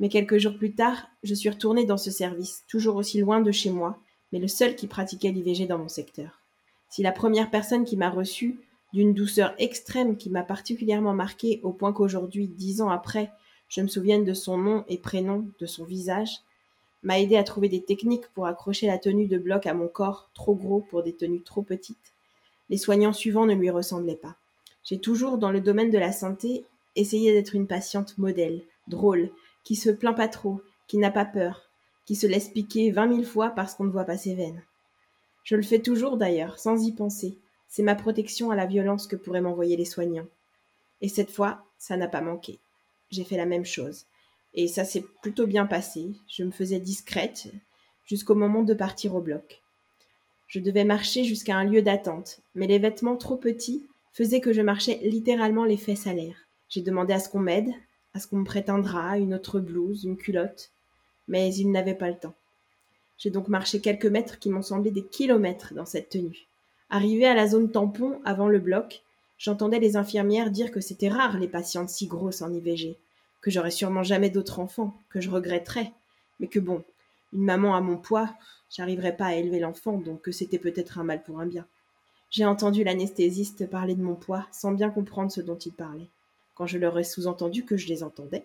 Mais 0.00 0.08
quelques 0.08 0.38
jours 0.38 0.56
plus 0.56 0.74
tard, 0.74 1.06
je 1.22 1.34
suis 1.34 1.50
retournée 1.50 1.84
dans 1.84 1.96
ce 1.96 2.10
service, 2.10 2.64
toujours 2.68 2.96
aussi 2.96 3.20
loin 3.20 3.40
de 3.40 3.52
chez 3.52 3.70
moi, 3.70 3.98
mais 4.32 4.38
le 4.38 4.48
seul 4.48 4.74
qui 4.74 4.86
pratiquait 4.86 5.30
l'IVG 5.30 5.66
dans 5.66 5.78
mon 5.78 5.88
secteur. 5.88 6.40
Si 6.88 7.02
la 7.02 7.12
première 7.12 7.50
personne 7.50 7.84
qui 7.84 7.96
m'a 7.96 8.10
reçue, 8.10 8.58
d'une 8.92 9.14
douceur 9.14 9.54
extrême 9.58 10.16
qui 10.16 10.30
m'a 10.30 10.44
particulièrement 10.44 11.14
marquée 11.14 11.60
au 11.64 11.72
point 11.72 11.92
qu'aujourd'hui, 11.92 12.46
dix 12.46 12.80
ans 12.80 12.90
après, 12.90 13.32
je 13.68 13.80
me 13.80 13.88
souvienne 13.88 14.24
de 14.24 14.34
son 14.34 14.56
nom 14.56 14.84
et 14.88 14.98
prénom, 14.98 15.48
de 15.58 15.66
son 15.66 15.84
visage, 15.84 16.38
m'a 17.02 17.20
aidé 17.20 17.36
à 17.36 17.44
trouver 17.44 17.68
des 17.68 17.82
techniques 17.82 18.28
pour 18.34 18.46
accrocher 18.46 18.86
la 18.86 18.98
tenue 18.98 19.26
de 19.26 19.36
bloc 19.36 19.66
à 19.66 19.74
mon 19.74 19.88
corps, 19.88 20.30
trop 20.34 20.54
gros 20.54 20.80
pour 20.80 21.02
des 21.02 21.12
tenues 21.12 21.42
trop 21.42 21.62
petites. 21.62 22.14
Les 22.70 22.78
soignants 22.78 23.12
suivants 23.12 23.46
ne 23.46 23.54
lui 23.54 23.70
ressemblaient 23.70 24.14
pas. 24.14 24.36
J'ai 24.84 24.98
toujours, 24.98 25.38
dans 25.38 25.50
le 25.50 25.60
domaine 25.60 25.90
de 25.90 25.98
la 25.98 26.12
santé, 26.12 26.64
essayé 26.96 27.32
d'être 27.32 27.54
une 27.54 27.66
patiente 27.66 28.16
modèle, 28.18 28.62
drôle, 28.86 29.30
qui 29.64 29.76
se 29.76 29.90
plaint 29.90 30.16
pas 30.16 30.28
trop, 30.28 30.60
qui 30.86 30.98
n'a 30.98 31.10
pas 31.10 31.24
peur, 31.24 31.70
qui 32.04 32.14
se 32.14 32.26
laisse 32.26 32.48
piquer 32.48 32.90
vingt 32.90 33.06
mille 33.06 33.26
fois 33.26 33.50
parce 33.50 33.74
qu'on 33.74 33.84
ne 33.84 33.90
voit 33.90 34.04
pas 34.04 34.18
ses 34.18 34.34
veines. 34.34 34.62
Je 35.42 35.56
le 35.56 35.62
fais 35.62 35.80
toujours 35.80 36.16
d'ailleurs, 36.16 36.58
sans 36.58 36.86
y 36.86 36.92
penser. 36.92 37.36
C'est 37.68 37.82
ma 37.82 37.94
protection 37.94 38.50
à 38.50 38.56
la 38.56 38.66
violence 38.66 39.06
que 39.06 39.16
pourraient 39.16 39.40
m'envoyer 39.40 39.76
les 39.76 39.84
soignants. 39.84 40.28
Et 41.00 41.08
cette 41.08 41.30
fois, 41.30 41.64
ça 41.78 41.96
n'a 41.96 42.08
pas 42.08 42.20
manqué. 42.20 42.58
J'ai 43.10 43.24
fait 43.24 43.36
la 43.36 43.46
même 43.46 43.64
chose. 43.64 44.04
Et 44.54 44.68
ça 44.68 44.84
s'est 44.84 45.04
plutôt 45.22 45.46
bien 45.46 45.66
passé. 45.66 46.12
Je 46.28 46.44
me 46.44 46.50
faisais 46.50 46.78
discrète 46.78 47.48
jusqu'au 48.06 48.34
moment 48.34 48.62
de 48.62 48.74
partir 48.74 49.14
au 49.14 49.20
bloc. 49.20 49.62
Je 50.46 50.60
devais 50.60 50.84
marcher 50.84 51.24
jusqu'à 51.24 51.56
un 51.56 51.64
lieu 51.64 51.82
d'attente, 51.82 52.40
mais 52.54 52.66
les 52.66 52.78
vêtements 52.78 53.16
trop 53.16 53.36
petits 53.36 53.86
faisaient 54.12 54.40
que 54.40 54.52
je 54.52 54.62
marchais 54.62 55.00
littéralement 55.02 55.64
les 55.64 55.76
fesses 55.76 56.06
à 56.06 56.12
l'air. 56.12 56.36
J'ai 56.68 56.82
demandé 56.82 57.12
à 57.12 57.18
ce 57.18 57.28
qu'on 57.28 57.40
m'aide, 57.40 57.72
à 58.14 58.20
ce 58.20 58.28
qu'on 58.28 58.38
me 58.38 58.82
drap, 58.82 59.18
une 59.18 59.34
autre 59.34 59.58
blouse, 59.58 60.04
une 60.04 60.16
culotte, 60.16 60.70
mais 61.26 61.52
il 61.54 61.70
n'avait 61.70 61.94
pas 61.94 62.08
le 62.08 62.16
temps. 62.16 62.34
J'ai 63.18 63.30
donc 63.30 63.48
marché 63.48 63.80
quelques 63.80 64.06
mètres 64.06 64.38
qui 64.38 64.50
m'ont 64.50 64.62
semblé 64.62 64.90
des 64.90 65.04
kilomètres 65.04 65.74
dans 65.74 65.84
cette 65.84 66.10
tenue. 66.10 66.46
Arrivé 66.90 67.26
à 67.26 67.34
la 67.34 67.48
zone 67.48 67.70
tampon, 67.70 68.20
avant 68.24 68.48
le 68.48 68.60
bloc, 68.60 69.02
j'entendais 69.36 69.80
les 69.80 69.96
infirmières 69.96 70.50
dire 70.50 70.70
que 70.70 70.80
c'était 70.80 71.08
rare 71.08 71.38
les 71.38 71.48
patientes 71.48 71.88
si 71.88 72.06
grosses 72.06 72.42
en 72.42 72.52
IVG, 72.52 72.96
que 73.40 73.50
j'aurais 73.50 73.72
sûrement 73.72 74.04
jamais 74.04 74.30
d'autres 74.30 74.60
enfants, 74.60 74.96
que 75.10 75.20
je 75.20 75.30
regretterais, 75.30 75.92
mais 76.38 76.46
que 76.46 76.60
bon, 76.60 76.84
une 77.32 77.44
maman 77.44 77.74
à 77.74 77.80
mon 77.80 77.96
poids, 77.96 78.32
j'arriverais 78.70 79.16
pas 79.16 79.26
à 79.26 79.34
élever 79.34 79.58
l'enfant, 79.58 79.98
donc 79.98 80.22
que 80.22 80.32
c'était 80.32 80.58
peut-être 80.58 80.98
un 80.98 81.04
mal 81.04 81.22
pour 81.22 81.40
un 81.40 81.46
bien. 81.46 81.66
J'ai 82.30 82.44
entendu 82.44 82.84
l'anesthésiste 82.84 83.68
parler 83.68 83.94
de 83.94 84.02
mon 84.02 84.14
poids 84.14 84.46
sans 84.52 84.72
bien 84.72 84.90
comprendre 84.90 85.32
ce 85.32 85.40
dont 85.40 85.58
il 85.58 85.72
parlait 85.72 86.08
quand 86.54 86.66
je 86.66 86.78
leur 86.78 86.98
ai 86.98 87.04
sous-entendu 87.04 87.64
que 87.64 87.76
je 87.76 87.88
les 87.88 88.02
entendais. 88.02 88.44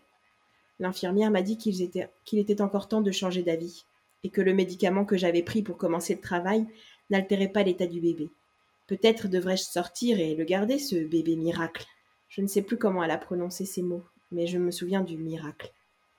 L'infirmière 0.79 1.31
m'a 1.31 1.41
dit 1.41 1.57
qu'il 1.57 1.81
était, 1.81 2.09
était 2.31 2.61
encore 2.61 2.87
temps 2.87 3.01
de 3.01 3.11
changer 3.11 3.43
d'avis, 3.43 3.85
et 4.23 4.29
que 4.29 4.41
le 4.41 4.53
médicament 4.53 5.05
que 5.05 5.17
j'avais 5.17 5.43
pris 5.43 5.61
pour 5.61 5.77
commencer 5.77 6.15
le 6.15 6.21
travail 6.21 6.65
n'altérait 7.09 7.49
pas 7.49 7.63
l'état 7.63 7.87
du 7.87 7.99
bébé. 7.99 8.29
Peut-être 8.87 9.27
devrais-je 9.27 9.63
sortir 9.63 10.19
et 10.19 10.35
le 10.35 10.43
garder, 10.43 10.79
ce 10.79 10.95
bébé 10.95 11.35
miracle. 11.35 11.85
Je 12.27 12.41
ne 12.41 12.47
sais 12.47 12.61
plus 12.61 12.77
comment 12.77 13.03
elle 13.03 13.11
a 13.11 13.17
prononcé 13.17 13.65
ces 13.65 13.81
mots, 13.81 14.03
mais 14.31 14.47
je 14.47 14.57
me 14.57 14.71
souviens 14.71 15.01
du 15.01 15.17
miracle, 15.17 15.71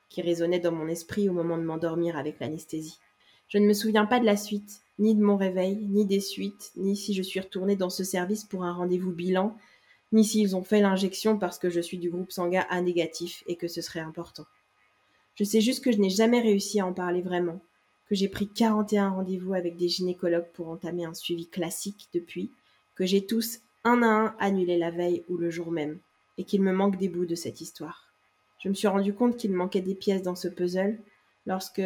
qui 0.08 0.22
résonnait 0.22 0.60
dans 0.60 0.72
mon 0.72 0.88
esprit 0.88 1.28
au 1.28 1.32
moment 1.32 1.58
de 1.58 1.62
m'endormir 1.62 2.16
avec 2.16 2.38
l'anesthésie. 2.40 2.98
Je 3.48 3.58
ne 3.58 3.66
me 3.66 3.72
souviens 3.72 4.06
pas 4.06 4.20
de 4.20 4.24
la 4.24 4.36
suite, 4.36 4.82
ni 4.98 5.14
de 5.14 5.22
mon 5.22 5.36
réveil, 5.36 5.76
ni 5.76 6.04
des 6.06 6.20
suites, 6.20 6.70
ni 6.76 6.96
si 6.96 7.14
je 7.14 7.22
suis 7.22 7.40
retournée 7.40 7.76
dans 7.76 7.90
ce 7.90 8.04
service 8.04 8.44
pour 8.44 8.64
un 8.64 8.72
rendez-vous 8.72 9.12
bilan, 9.12 9.56
ni 10.12 10.24
s'ils 10.24 10.56
ont 10.56 10.62
fait 10.62 10.80
l'injection 10.80 11.38
parce 11.38 11.58
que 11.58 11.70
je 11.70 11.80
suis 11.80 11.98
du 11.98 12.10
groupe 12.10 12.32
sanguin 12.32 12.66
A 12.68 12.80
négatif 12.80 13.44
et 13.46 13.56
que 13.56 13.68
ce 13.68 13.80
serait 13.80 14.00
important. 14.00 14.46
Je 15.36 15.44
sais 15.44 15.60
juste 15.60 15.84
que 15.84 15.92
je 15.92 15.98
n'ai 15.98 16.10
jamais 16.10 16.40
réussi 16.40 16.80
à 16.80 16.86
en 16.86 16.92
parler 16.92 17.22
vraiment, 17.22 17.60
que 18.08 18.14
j'ai 18.14 18.28
pris 18.28 18.48
41 18.48 19.10
rendez-vous 19.10 19.54
avec 19.54 19.76
des 19.76 19.88
gynécologues 19.88 20.50
pour 20.52 20.68
entamer 20.68 21.04
un 21.04 21.14
suivi 21.14 21.48
classique 21.48 22.08
depuis, 22.12 22.50
que 22.96 23.06
j'ai 23.06 23.24
tous 23.24 23.60
un 23.84 24.02
à 24.02 24.06
un 24.06 24.34
annulé 24.38 24.76
la 24.76 24.90
veille 24.90 25.24
ou 25.28 25.36
le 25.36 25.48
jour 25.48 25.70
même, 25.70 26.00
et 26.36 26.44
qu'il 26.44 26.60
me 26.62 26.72
manque 26.72 26.98
des 26.98 27.08
bouts 27.08 27.26
de 27.26 27.34
cette 27.34 27.60
histoire. 27.60 28.12
Je 28.58 28.68
me 28.68 28.74
suis 28.74 28.88
rendu 28.88 29.14
compte 29.14 29.36
qu'il 29.36 29.52
manquait 29.52 29.80
des 29.80 29.94
pièces 29.94 30.22
dans 30.22 30.34
ce 30.34 30.48
puzzle 30.48 30.98
lorsque, 31.46 31.82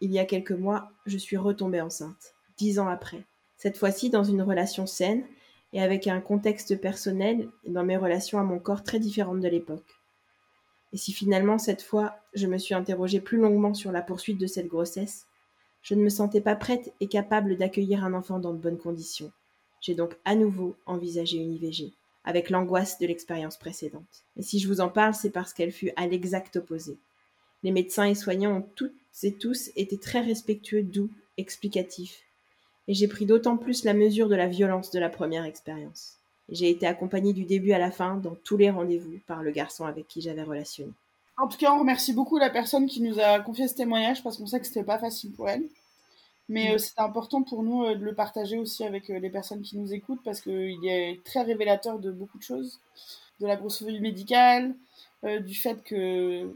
il 0.00 0.12
y 0.12 0.18
a 0.18 0.24
quelques 0.24 0.52
mois, 0.52 0.90
je 1.06 1.18
suis 1.18 1.36
retombée 1.36 1.80
enceinte, 1.80 2.34
dix 2.58 2.78
ans 2.78 2.88
après. 2.88 3.24
Cette 3.56 3.76
fois-ci 3.76 4.10
dans 4.10 4.24
une 4.24 4.42
relation 4.42 4.86
saine 4.86 5.24
et 5.72 5.80
avec 5.80 6.06
un 6.06 6.20
contexte 6.20 6.80
personnel 6.80 7.48
dans 7.66 7.84
mes 7.84 7.96
relations 7.96 8.38
à 8.38 8.44
mon 8.44 8.58
corps 8.58 8.82
très 8.82 8.98
différentes 8.98 9.40
de 9.40 9.48
l'époque. 9.48 9.96
Et 10.92 10.96
si 10.98 11.12
finalement, 11.12 11.58
cette 11.58 11.82
fois, 11.82 12.16
je 12.34 12.46
me 12.46 12.58
suis 12.58 12.74
interrogée 12.74 13.20
plus 13.20 13.38
longuement 13.38 13.74
sur 13.74 13.92
la 13.92 14.02
poursuite 14.02 14.38
de 14.38 14.46
cette 14.46 14.68
grossesse, 14.68 15.26
je 15.82 15.94
ne 15.94 16.02
me 16.02 16.10
sentais 16.10 16.40
pas 16.40 16.54
prête 16.54 16.92
et 17.00 17.08
capable 17.08 17.56
d'accueillir 17.56 18.04
un 18.04 18.14
enfant 18.14 18.38
dans 18.38 18.52
de 18.52 18.58
bonnes 18.58 18.78
conditions. 18.78 19.32
J'ai 19.80 19.94
donc 19.94 20.16
à 20.24 20.36
nouveau 20.36 20.76
envisagé 20.86 21.38
une 21.38 21.54
IVG, 21.54 21.92
avec 22.24 22.50
l'angoisse 22.50 22.98
de 22.98 23.06
l'expérience 23.06 23.56
précédente. 23.56 24.24
Et 24.36 24.42
si 24.42 24.60
je 24.60 24.68
vous 24.68 24.80
en 24.80 24.88
parle, 24.88 25.14
c'est 25.14 25.30
parce 25.30 25.52
qu'elle 25.52 25.72
fut 25.72 25.90
à 25.96 26.06
l'exact 26.06 26.56
opposé. 26.56 26.98
Les 27.64 27.72
médecins 27.72 28.06
et 28.06 28.14
soignants 28.14 28.58
ont 28.58 28.68
toutes 28.76 28.94
et 29.22 29.32
tous 29.32 29.70
été 29.76 29.98
très 29.98 30.20
respectueux, 30.20 30.82
doux, 30.82 31.10
explicatifs. 31.36 32.22
Et 32.88 32.94
j'ai 32.94 33.08
pris 33.08 33.26
d'autant 33.26 33.56
plus 33.56 33.84
la 33.84 33.94
mesure 33.94 34.28
de 34.28 34.34
la 34.34 34.48
violence 34.48 34.90
de 34.90 34.98
la 34.98 35.08
première 35.08 35.44
expérience. 35.44 36.16
J'ai 36.48 36.68
été 36.68 36.86
accompagnée 36.86 37.32
du 37.32 37.44
début 37.44 37.72
à 37.72 37.78
la 37.78 37.90
fin 37.90 38.16
dans 38.16 38.34
tous 38.34 38.56
les 38.56 38.70
rendez-vous 38.70 39.20
par 39.26 39.42
le 39.42 39.52
garçon 39.52 39.84
avec 39.84 40.08
qui 40.08 40.20
j'avais 40.20 40.42
relationné. 40.42 40.92
En 41.38 41.48
tout 41.48 41.58
cas, 41.58 41.72
on 41.72 41.78
remercie 41.78 42.12
beaucoup 42.12 42.38
la 42.38 42.50
personne 42.50 42.86
qui 42.86 43.00
nous 43.00 43.18
a 43.18 43.40
confié 43.40 43.68
ce 43.68 43.74
témoignage 43.74 44.22
parce 44.22 44.36
qu'on 44.36 44.46
sait 44.46 44.60
que 44.60 44.66
c'était 44.66 44.84
pas 44.84 44.98
facile 44.98 45.32
pour 45.32 45.48
elle. 45.48 45.64
Mais 46.48 46.74
euh, 46.74 46.78
c'est 46.78 46.98
important 46.98 47.42
pour 47.42 47.62
nous 47.62 47.84
euh, 47.84 47.94
de 47.94 48.04
le 48.04 48.14
partager 48.14 48.58
aussi 48.58 48.84
avec 48.84 49.08
euh, 49.10 49.18
les 49.18 49.30
personnes 49.30 49.62
qui 49.62 49.78
nous 49.78 49.94
écoutent 49.94 50.22
parce 50.24 50.40
qu'il 50.40 50.86
est 50.86 51.24
très 51.24 51.42
révélateur 51.42 51.98
de 51.98 52.10
beaucoup 52.10 52.36
de 52.36 52.42
choses, 52.42 52.80
de 53.40 53.46
la 53.46 53.56
grossophobie 53.56 54.00
médicale, 54.00 54.74
du 55.22 55.54
fait 55.54 55.84
que 55.84 56.52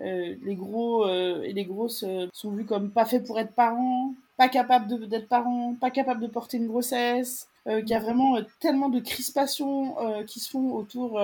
les 0.00 0.54
gros 0.54 1.08
et 1.08 1.52
les 1.52 1.64
grosses 1.64 2.04
sont 2.32 2.50
vus 2.50 2.64
comme 2.64 2.90
pas 2.90 3.04
faits 3.04 3.26
pour 3.26 3.38
être 3.38 3.52
parents, 3.52 4.14
pas 4.36 4.48
capables 4.48 5.08
d'être 5.08 5.28
parents, 5.28 5.74
pas 5.78 5.90
capables 5.90 6.22
de 6.22 6.26
porter 6.26 6.56
une 6.56 6.68
grossesse, 6.68 7.48
qu'il 7.66 7.88
y 7.88 7.94
a 7.94 8.00
vraiment 8.00 8.38
tellement 8.60 8.88
de 8.88 9.00
crispations 9.00 9.94
qui 10.26 10.40
se 10.40 10.50
font 10.50 10.72
autour 10.72 11.20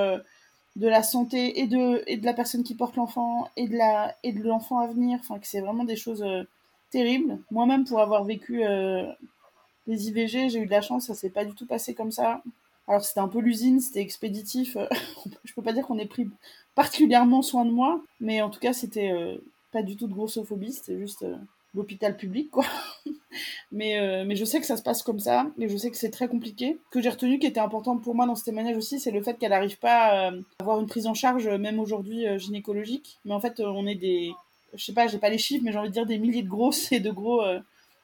de 0.76 0.88
la 0.88 1.02
santé 1.02 1.60
et 1.60 1.66
de, 1.66 2.04
la 2.24 2.34
personne 2.34 2.62
qui 2.62 2.74
porte 2.74 2.96
l'enfant 2.96 3.48
et 3.56 3.66
de 3.66 4.42
l'enfant 4.42 4.78
à 4.78 4.86
venir. 4.86 5.18
Enfin, 5.20 5.38
que 5.38 5.46
c'est 5.46 5.60
vraiment 5.60 5.84
des 5.84 5.96
choses 5.96 6.22
euh, 6.22 6.44
terribles. 6.90 7.38
Moi-même, 7.50 7.84
pour 7.84 8.00
avoir 8.00 8.24
vécu 8.24 8.64
euh, 8.64 9.10
les 9.86 10.08
IVG, 10.08 10.50
j'ai 10.50 10.60
eu 10.60 10.66
de 10.66 10.70
la 10.70 10.82
chance, 10.82 11.06
ça 11.06 11.14
s'est 11.14 11.30
pas 11.30 11.44
du 11.44 11.54
tout 11.54 11.66
passé 11.66 11.94
comme 11.94 12.12
ça. 12.12 12.42
Alors 12.88 13.04
c'était 13.04 13.20
un 13.20 13.28
peu 13.28 13.40
l'usine, 13.40 13.80
c'était 13.80 14.00
expéditif. 14.00 14.76
Je 15.44 15.54
peux 15.54 15.62
pas 15.62 15.72
dire 15.72 15.86
qu'on 15.86 15.98
ait 15.98 16.06
pris 16.06 16.28
particulièrement 16.74 17.42
soin 17.42 17.64
de 17.64 17.70
moi, 17.70 18.02
mais 18.20 18.42
en 18.42 18.50
tout 18.50 18.60
cas 18.60 18.72
c'était 18.72 19.10
euh, 19.10 19.38
pas 19.72 19.82
du 19.82 19.96
tout 19.96 20.06
de 20.06 20.14
grossophobie, 20.14 20.72
c'était 20.72 20.98
juste 20.98 21.24
l'hôpital 21.76 22.16
public, 22.16 22.50
quoi. 22.50 22.64
mais, 23.72 23.98
euh, 23.98 24.24
mais 24.26 24.34
je 24.34 24.44
sais 24.44 24.58
que 24.60 24.66
ça 24.66 24.76
se 24.76 24.82
passe 24.82 25.02
comme 25.02 25.20
ça, 25.20 25.46
et 25.58 25.68
je 25.68 25.76
sais 25.76 25.90
que 25.90 25.96
c'est 25.96 26.10
très 26.10 26.26
compliqué. 26.26 26.78
Ce 26.86 26.90
que 26.90 27.02
j'ai 27.02 27.10
retenu 27.10 27.38
qui 27.38 27.46
était 27.46 27.60
important 27.60 27.98
pour 27.98 28.14
moi 28.14 28.26
dans 28.26 28.34
ce 28.34 28.44
témoignage 28.44 28.76
aussi, 28.76 28.98
c'est 28.98 29.10
le 29.10 29.22
fait 29.22 29.38
qu'elle 29.38 29.50
n'arrive 29.50 29.78
pas 29.78 30.30
euh, 30.30 30.40
à 30.58 30.62
avoir 30.62 30.80
une 30.80 30.86
prise 30.86 31.06
en 31.06 31.14
charge, 31.14 31.46
même 31.46 31.78
aujourd'hui, 31.78 32.26
euh, 32.26 32.38
gynécologique. 32.38 33.18
Mais 33.24 33.34
en 33.34 33.40
fait, 33.40 33.60
on 33.60 33.86
est 33.86 33.94
des. 33.94 34.32
Je 34.74 34.84
sais 34.84 34.92
pas, 34.92 35.06
j'ai 35.06 35.18
pas 35.18 35.28
les 35.28 35.38
chiffres, 35.38 35.62
mais 35.64 35.72
j'ai 35.72 35.78
envie 35.78 35.88
de 35.88 35.94
dire 35.94 36.06
des 36.06 36.18
milliers 36.18 36.42
de 36.42 36.48
grosses 36.48 36.90
et 36.92 37.00
de 37.00 37.10
gros 37.10 37.42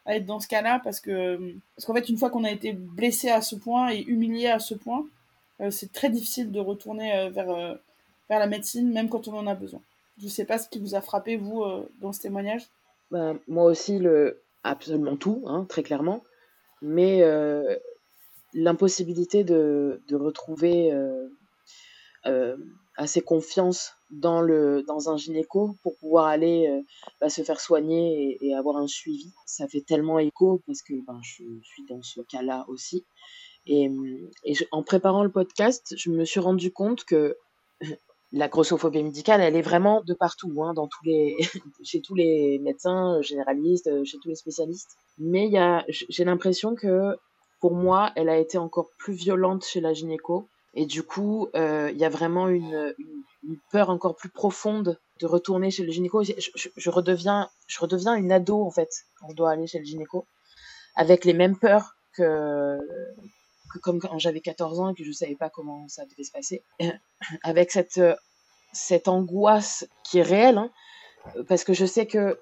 à 0.05 0.17
être 0.17 0.27
dans 0.27 0.41
ce 0.41 0.49
cas-là, 0.49 0.81
parce 0.83 1.01
que. 1.01 1.55
Parce 1.77 1.87
qu'en 1.87 1.95
fait, 1.95 2.09
une 2.09 2.19
fois 2.19 2.31
qu'on 2.31 2.45
a 2.45 2.51
été 2.51 2.73
blessé 2.73 3.29
à 3.29 3.41
ce 3.41 3.57
point 3.57 3.91
et 3.91 4.03
humilié 4.03 4.49
à 4.49 4.59
ce 4.59 4.75
point, 4.75 5.07
c'est 5.71 5.93
très 5.93 6.11
difficile 6.11 6.51
de 6.51 6.59
retourner 6.59 7.31
vers, 7.31 7.79
vers 8.29 8.39
la 8.41 8.47
médecine, 8.49 8.93
même 8.93 9.09
quand 9.09 9.29
on 9.29 9.35
en 9.39 9.47
a 9.47 9.55
besoin. 9.55 9.81
Je 10.21 10.27
sais 10.27 10.45
pas 10.45 10.59
ce 10.59 10.69
qui 10.69 10.81
vous 10.81 10.97
a 10.97 11.01
frappé, 11.01 11.37
vous, 11.37 11.65
dans 12.01 12.13
ce 12.13 12.21
témoignage. 12.21 12.63
Ben, 13.13 13.39
moi 13.47 13.65
aussi, 13.65 13.99
le, 13.99 14.43
absolument 14.65 15.17
tout, 15.17 15.43
hein, 15.47 15.67
très 15.69 15.83
clairement. 15.83 16.23
Mais 16.81 17.23
euh, 17.23 17.77
l'impossibilité 18.55 19.45
de, 19.45 20.03
de, 20.09 20.17
retrouver 20.17 20.93
euh, 20.93 21.29
euh, 22.27 22.57
assez 22.97 23.21
confiance 23.21 23.95
dans, 24.13 24.41
le, 24.41 24.85
dans 24.87 25.11
un 25.11 25.17
gynéco 25.17 25.75
pour 25.83 25.97
pouvoir 25.97 26.27
aller 26.27 26.69
euh, 26.69 26.83
bah, 27.21 27.29
se 27.29 27.43
faire 27.43 27.61
soigner 27.61 28.37
et, 28.41 28.49
et, 28.49 28.55
avoir 28.55 28.77
un 28.77 28.87
suivi, 28.87 29.33
ça 29.47 29.67
fait 29.67 29.81
tellement 29.81 30.19
écho 30.19 30.63
parce 30.67 30.83
que 30.83 30.95
ben, 31.07 31.19
je 31.23 31.43
suis 31.63 31.85
dans 31.89 32.03
ce 32.03 32.21
cas-là 32.21 32.65
aussi. 32.69 33.05
Et, 33.67 33.91
et 34.45 34.55
je, 34.55 34.65
en 34.71 34.83
préparant 34.83 35.23
le 35.23 35.31
podcast, 35.31 35.95
je 35.97 36.11
me 36.11 36.25
suis 36.25 36.41
rendu 36.41 36.73
compte 36.73 37.05
que 37.05 37.37
la 38.33 38.49
grossophobie 38.49 39.03
médicale, 39.03 39.41
elle 39.41 39.57
est 39.57 39.63
vraiment 39.63 40.03
de 40.03 40.15
partout, 40.15 40.63
hein, 40.63 40.75
dans 40.75 40.89
tous 40.89 41.05
les, 41.05 41.37
chez 41.83 42.01
tous 42.01 42.15
les 42.15 42.59
médecins 42.59 43.21
généralistes, 43.23 43.89
euh, 43.89 44.05
chez 44.05 44.19
tous 44.23 44.29
les 44.29 44.37
spécialistes. 44.37 44.91
Mais 45.19 45.49
il 45.49 45.85
j'ai 45.89 46.25
l'impression 46.25 46.75
que 46.75 47.17
pour 47.61 47.75
moi, 47.75 48.11
elle 48.17 48.29
a 48.29 48.39
été 48.39 48.59
encore 48.59 48.91
plus 48.99 49.15
violente 49.15 49.65
chez 49.65 49.81
la 49.81 49.93
gynéco. 49.93 50.49
Et 50.75 50.87
du 50.87 51.03
coup, 51.03 51.49
euh, 51.55 51.91
il 51.93 51.99
y 51.99 52.05
a 52.05 52.09
vraiment 52.09 52.49
une, 52.49 52.95
peur 53.71 53.91
encore 53.91 54.17
plus 54.17 54.31
profonde 54.31 54.99
de 55.21 55.27
retourner 55.27 55.71
chez 55.71 55.85
le 55.85 55.93
gynéco. 55.93 56.23
Je, 56.23 56.91
redeviens, 56.91 57.51
je 57.67 57.81
redeviens 57.81 58.15
une 58.15 58.33
ado 58.33 58.63
en 58.65 58.71
fait 58.71 58.91
quand 59.19 59.29
je 59.31 59.37
dois 59.37 59.51
aller 59.51 59.67
chez 59.67 59.79
le 59.79 59.85
gynéco, 59.85 60.27
avec 60.95 61.25
les 61.25 61.35
mêmes 61.35 61.59
peurs 61.59 61.97
que 62.15 62.79
comme 63.83 64.01
quand 64.01 64.19
j'avais 64.19 64.41
14 64.41 64.81
ans 64.81 64.91
et 64.91 64.95
que 64.95 65.05
je 65.05 65.13
savais 65.13 65.35
pas 65.35 65.49
comment 65.49 65.89
ça 65.89 66.05
devait 66.05 66.25
se 66.25 66.33
passer, 66.33 66.63
avec 67.43 67.71
cette, 67.71 68.01
cette 68.73 69.09
angoisse 69.09 69.87
qui 70.05 70.19
est 70.19 70.23
réelle, 70.23 70.59
hein, 70.59 70.71
parce 71.49 71.65
que 71.65 71.73
je 71.73 71.87
sais 71.87 72.07
que 72.07 72.39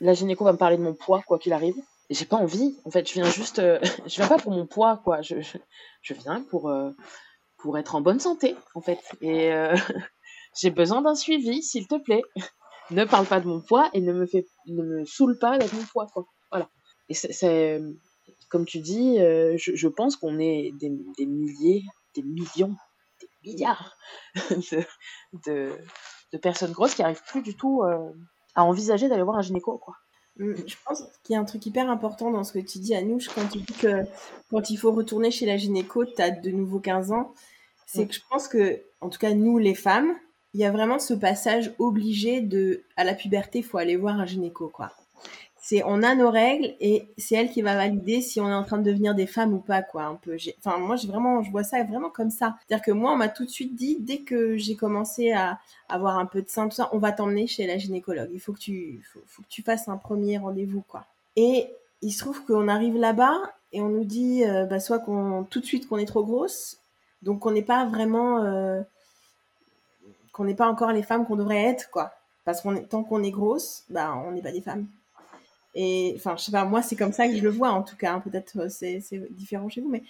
la 0.00 0.14
gynéco 0.14 0.44
va 0.44 0.52
me 0.52 0.58
parler 0.58 0.76
de 0.76 0.82
mon 0.82 0.94
poids, 0.94 1.22
quoi 1.26 1.38
qu'il 1.38 1.52
arrive. 1.52 1.76
Et 2.10 2.14
j'ai 2.14 2.24
pas 2.24 2.36
envie, 2.36 2.78
en 2.84 2.90
fait, 2.90 3.06
je 3.06 3.14
viens 3.14 3.30
juste, 3.30 3.58
euh, 3.58 3.78
je 4.06 4.16
viens 4.16 4.28
pas 4.28 4.38
pour 4.38 4.52
mon 4.52 4.66
poids, 4.66 5.00
quoi, 5.04 5.20
je, 5.22 5.36
je, 6.02 6.14
viens 6.14 6.42
pour, 6.42 6.70
euh, 6.70 6.90
pour 7.58 7.78
être 7.78 7.94
en 7.94 8.00
bonne 8.00 8.20
santé, 8.20 8.56
en 8.74 8.80
fait. 8.80 9.00
Et 9.20 9.52
euh, 9.52 9.74
j'ai 10.60 10.70
besoin 10.70 11.02
d'un 11.02 11.14
suivi, 11.14 11.62
s'il 11.62 11.86
te 11.86 11.96
plaît. 11.96 12.22
ne 12.90 13.04
parle 13.04 13.26
pas 13.26 13.40
de 13.40 13.46
mon 13.46 13.60
poids 13.60 13.90
et 13.92 14.00
ne 14.00 14.12
me 14.12 14.26
fait, 14.26 14.46
ne 14.66 14.82
me 14.82 15.04
saoule 15.04 15.38
pas 15.38 15.50
avec 15.50 15.72
mon 15.72 15.84
poids, 15.84 16.06
quoi. 16.12 16.24
Voilà. 16.50 16.70
Et 17.08 17.14
c'est, 17.14 17.80
comme 18.48 18.64
tu 18.64 18.80
dis, 18.80 19.20
euh, 19.20 19.56
je, 19.56 19.88
pense 19.88 20.16
qu'on 20.16 20.38
est 20.38 20.72
des, 20.80 20.90
milliers, 21.26 21.84
des 22.14 22.22
millions, 22.22 22.76
des 23.20 23.28
milliards 23.44 23.96
de 25.32 26.38
personnes 26.40 26.72
grosses 26.72 26.94
qui 26.94 27.02
n'arrivent 27.02 27.22
plus 27.26 27.42
du 27.42 27.56
tout 27.56 27.82
euh, 27.82 28.10
à 28.54 28.64
envisager 28.64 29.08
d'aller 29.08 29.22
voir 29.22 29.36
un 29.36 29.42
gynéco. 29.42 29.78
Quoi. 29.78 29.94
Mmh, 30.38 30.54
je 30.66 30.76
pense 30.86 31.02
qu'il 31.24 31.34
y 31.34 31.36
a 31.36 31.40
un 31.40 31.44
truc 31.44 31.64
hyper 31.66 31.90
important 31.90 32.30
dans 32.30 32.44
ce 32.44 32.52
que 32.52 32.60
tu 32.60 32.78
dis, 32.78 32.94
Anouche, 32.94 33.28
quand 33.28 33.46
tu 33.48 33.58
dis 33.58 33.72
que 33.74 34.04
quand 34.50 34.70
il 34.70 34.76
faut 34.76 34.92
retourner 34.92 35.30
chez 35.30 35.46
la 35.46 35.56
gynéco, 35.56 36.04
tu 36.04 36.22
as 36.22 36.30
de 36.30 36.50
nouveau 36.50 36.78
15 36.78 37.12
ans. 37.12 37.34
C'est 37.86 38.06
que 38.06 38.14
je 38.14 38.20
pense 38.30 38.48
que, 38.48 38.82
en 39.00 39.08
tout 39.08 39.18
cas, 39.18 39.32
nous, 39.32 39.56
les 39.58 39.74
femmes, 39.74 40.14
il 40.52 40.60
y 40.60 40.64
a 40.64 40.70
vraiment 40.70 40.98
ce 40.98 41.14
passage 41.14 41.72
obligé 41.78 42.40
de, 42.40 42.82
à 42.96 43.04
la 43.04 43.14
puberté, 43.14 43.60
il 43.60 43.64
faut 43.64 43.78
aller 43.78 43.96
voir 43.96 44.20
un 44.20 44.26
gynéco, 44.26 44.68
quoi 44.68 44.92
c'est 45.68 45.82
on 45.84 46.02
a 46.02 46.14
nos 46.14 46.30
règles 46.30 46.74
et 46.80 47.08
c'est 47.18 47.34
elle 47.34 47.50
qui 47.50 47.60
va 47.60 47.74
valider 47.74 48.22
si 48.22 48.40
on 48.40 48.48
est 48.48 48.54
en 48.54 48.64
train 48.64 48.78
de 48.78 48.84
devenir 48.84 49.14
des 49.14 49.26
femmes 49.26 49.52
ou 49.52 49.58
pas 49.58 49.82
quoi 49.82 50.04
un 50.04 50.14
peu. 50.14 50.38
Enfin 50.64 50.78
moi 50.78 50.96
j'ai 50.96 51.08
vraiment 51.08 51.42
je 51.42 51.50
vois 51.50 51.62
ça 51.62 51.84
vraiment 51.84 52.08
comme 52.08 52.30
ça. 52.30 52.56
C'est 52.66 52.74
à 52.74 52.78
dire 52.78 52.84
que 52.86 52.90
moi 52.90 53.12
on 53.12 53.16
m'a 53.16 53.28
tout 53.28 53.44
de 53.44 53.50
suite 53.50 53.76
dit 53.76 53.98
dès 54.00 54.20
que 54.20 54.56
j'ai 54.56 54.76
commencé 54.76 55.32
à 55.32 55.58
avoir 55.90 56.18
un 56.18 56.24
peu 56.24 56.40
de 56.40 56.48
sein 56.48 56.68
tout 56.68 56.74
ça 56.74 56.88
on 56.92 56.98
va 56.98 57.12
t'emmener 57.12 57.46
chez 57.46 57.66
la 57.66 57.76
gynécologue. 57.76 58.30
Il 58.32 58.40
faut 58.40 58.54
que 58.54 58.58
tu 58.58 59.02
faut 59.26 59.42
que 59.42 59.48
tu 59.50 59.62
fasses 59.62 59.88
un 59.88 59.98
premier 59.98 60.38
rendez-vous 60.38 60.82
quoi. 60.88 61.04
Et 61.36 61.66
il 62.00 62.12
se 62.12 62.20
trouve 62.20 62.42
qu'on 62.46 62.66
arrive 62.66 62.96
là-bas 62.96 63.36
et 63.74 63.82
on 63.82 63.90
nous 63.90 64.04
dit 64.04 64.44
euh, 64.46 64.64
bah, 64.64 64.80
soit 64.80 65.00
qu'on 65.00 65.44
tout 65.44 65.60
de 65.60 65.66
suite 65.66 65.86
qu'on 65.86 65.98
est 65.98 66.06
trop 66.06 66.24
grosse 66.24 66.78
donc 67.20 67.44
on 67.44 67.50
n'est 67.50 67.60
pas 67.60 67.84
vraiment 67.84 68.42
euh, 68.42 68.80
qu'on 70.32 70.44
n'est 70.44 70.54
pas 70.54 70.68
encore 70.68 70.92
les 70.92 71.02
femmes 71.02 71.26
qu'on 71.26 71.36
devrait 71.36 71.64
être 71.64 71.90
quoi. 71.90 72.12
Parce 72.46 72.62
qu'on 72.62 72.74
tant 72.84 73.02
qu'on 73.04 73.22
est 73.22 73.30
grosse 73.30 73.84
bah 73.90 74.14
on 74.26 74.32
n'est 74.32 74.40
pas 74.40 74.52
des 74.52 74.62
femmes 74.62 74.86
et 75.74 76.14
enfin, 76.16 76.36
je 76.36 76.44
sais 76.44 76.52
pas, 76.52 76.64
moi, 76.64 76.82
c'est 76.82 76.96
comme 76.96 77.12
ça 77.12 77.28
que 77.28 77.36
je 77.36 77.42
le 77.42 77.50
vois, 77.50 77.70
en 77.70 77.82
tout 77.82 77.96
cas. 77.96 78.14
Hein. 78.14 78.20
Peut-être 78.20 78.58
euh, 78.58 78.68
c'est 78.68 79.02
différent 79.30 79.68
chez 79.68 79.80
vous, 79.80 79.88
mais 79.88 80.02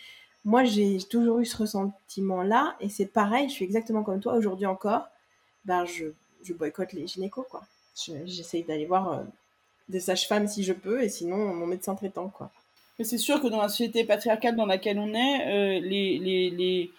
moi, 0.44 0.64
j'ai 0.64 0.98
toujours 1.10 1.40
eu 1.40 1.46
ce 1.46 1.56
ressentiment-là. 1.56 2.76
Et 2.80 2.88
c'est 2.88 3.06
pareil, 3.06 3.48
je 3.48 3.54
suis 3.54 3.64
exactement 3.64 4.02
comme 4.02 4.20
toi. 4.20 4.34
Aujourd'hui 4.34 4.66
encore, 4.66 5.08
ben, 5.64 5.84
je, 5.84 6.06
je 6.42 6.52
boycotte 6.52 6.92
les 6.92 7.06
gynécos, 7.06 7.46
quoi. 7.50 7.62
J'essaye 8.26 8.62
d'aller 8.62 8.86
voir 8.86 9.12
euh, 9.12 9.22
des 9.88 10.00
sages-femmes 10.00 10.46
si 10.46 10.62
je 10.62 10.72
peux, 10.72 11.02
et 11.02 11.08
sinon, 11.08 11.36
mon 11.54 11.66
médecin 11.66 11.94
traitant, 11.94 12.28
quoi. 12.28 12.50
Mais 12.98 13.04
c'est 13.04 13.18
sûr 13.18 13.40
que 13.40 13.48
dans 13.48 13.60
la 13.60 13.68
société 13.68 14.04
patriarcale 14.04 14.56
dans 14.56 14.66
laquelle 14.66 14.98
on 14.98 15.14
est, 15.14 15.78
euh, 15.78 15.80
les, 15.80 16.90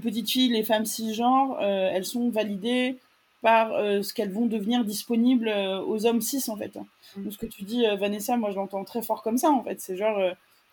petites 0.00 0.28
filles, 0.28 0.52
les 0.52 0.64
femmes 0.64 0.84
cisgenres, 0.84 1.58
elles 1.62 2.04
sont 2.04 2.28
validées 2.30 2.98
par 3.46 3.74
euh, 3.74 4.02
ce 4.02 4.12
qu'elles 4.12 4.32
vont 4.32 4.46
devenir 4.46 4.84
disponibles 4.84 5.46
euh, 5.46 5.80
aux 5.80 6.04
hommes 6.04 6.20
cis 6.20 6.42
en 6.48 6.56
fait. 6.56 6.74
Mm. 6.74 7.22
Donc 7.22 7.32
ce 7.32 7.38
que 7.38 7.46
tu 7.46 7.62
dis 7.62 7.86
euh, 7.86 7.94
Vanessa, 7.94 8.36
moi 8.36 8.50
je 8.50 8.56
l'entends 8.56 8.82
très 8.82 9.02
fort 9.02 9.22
comme 9.22 9.38
ça 9.38 9.50
en 9.50 9.62
fait. 9.62 9.80
C'est 9.80 9.96
genre 9.96 10.20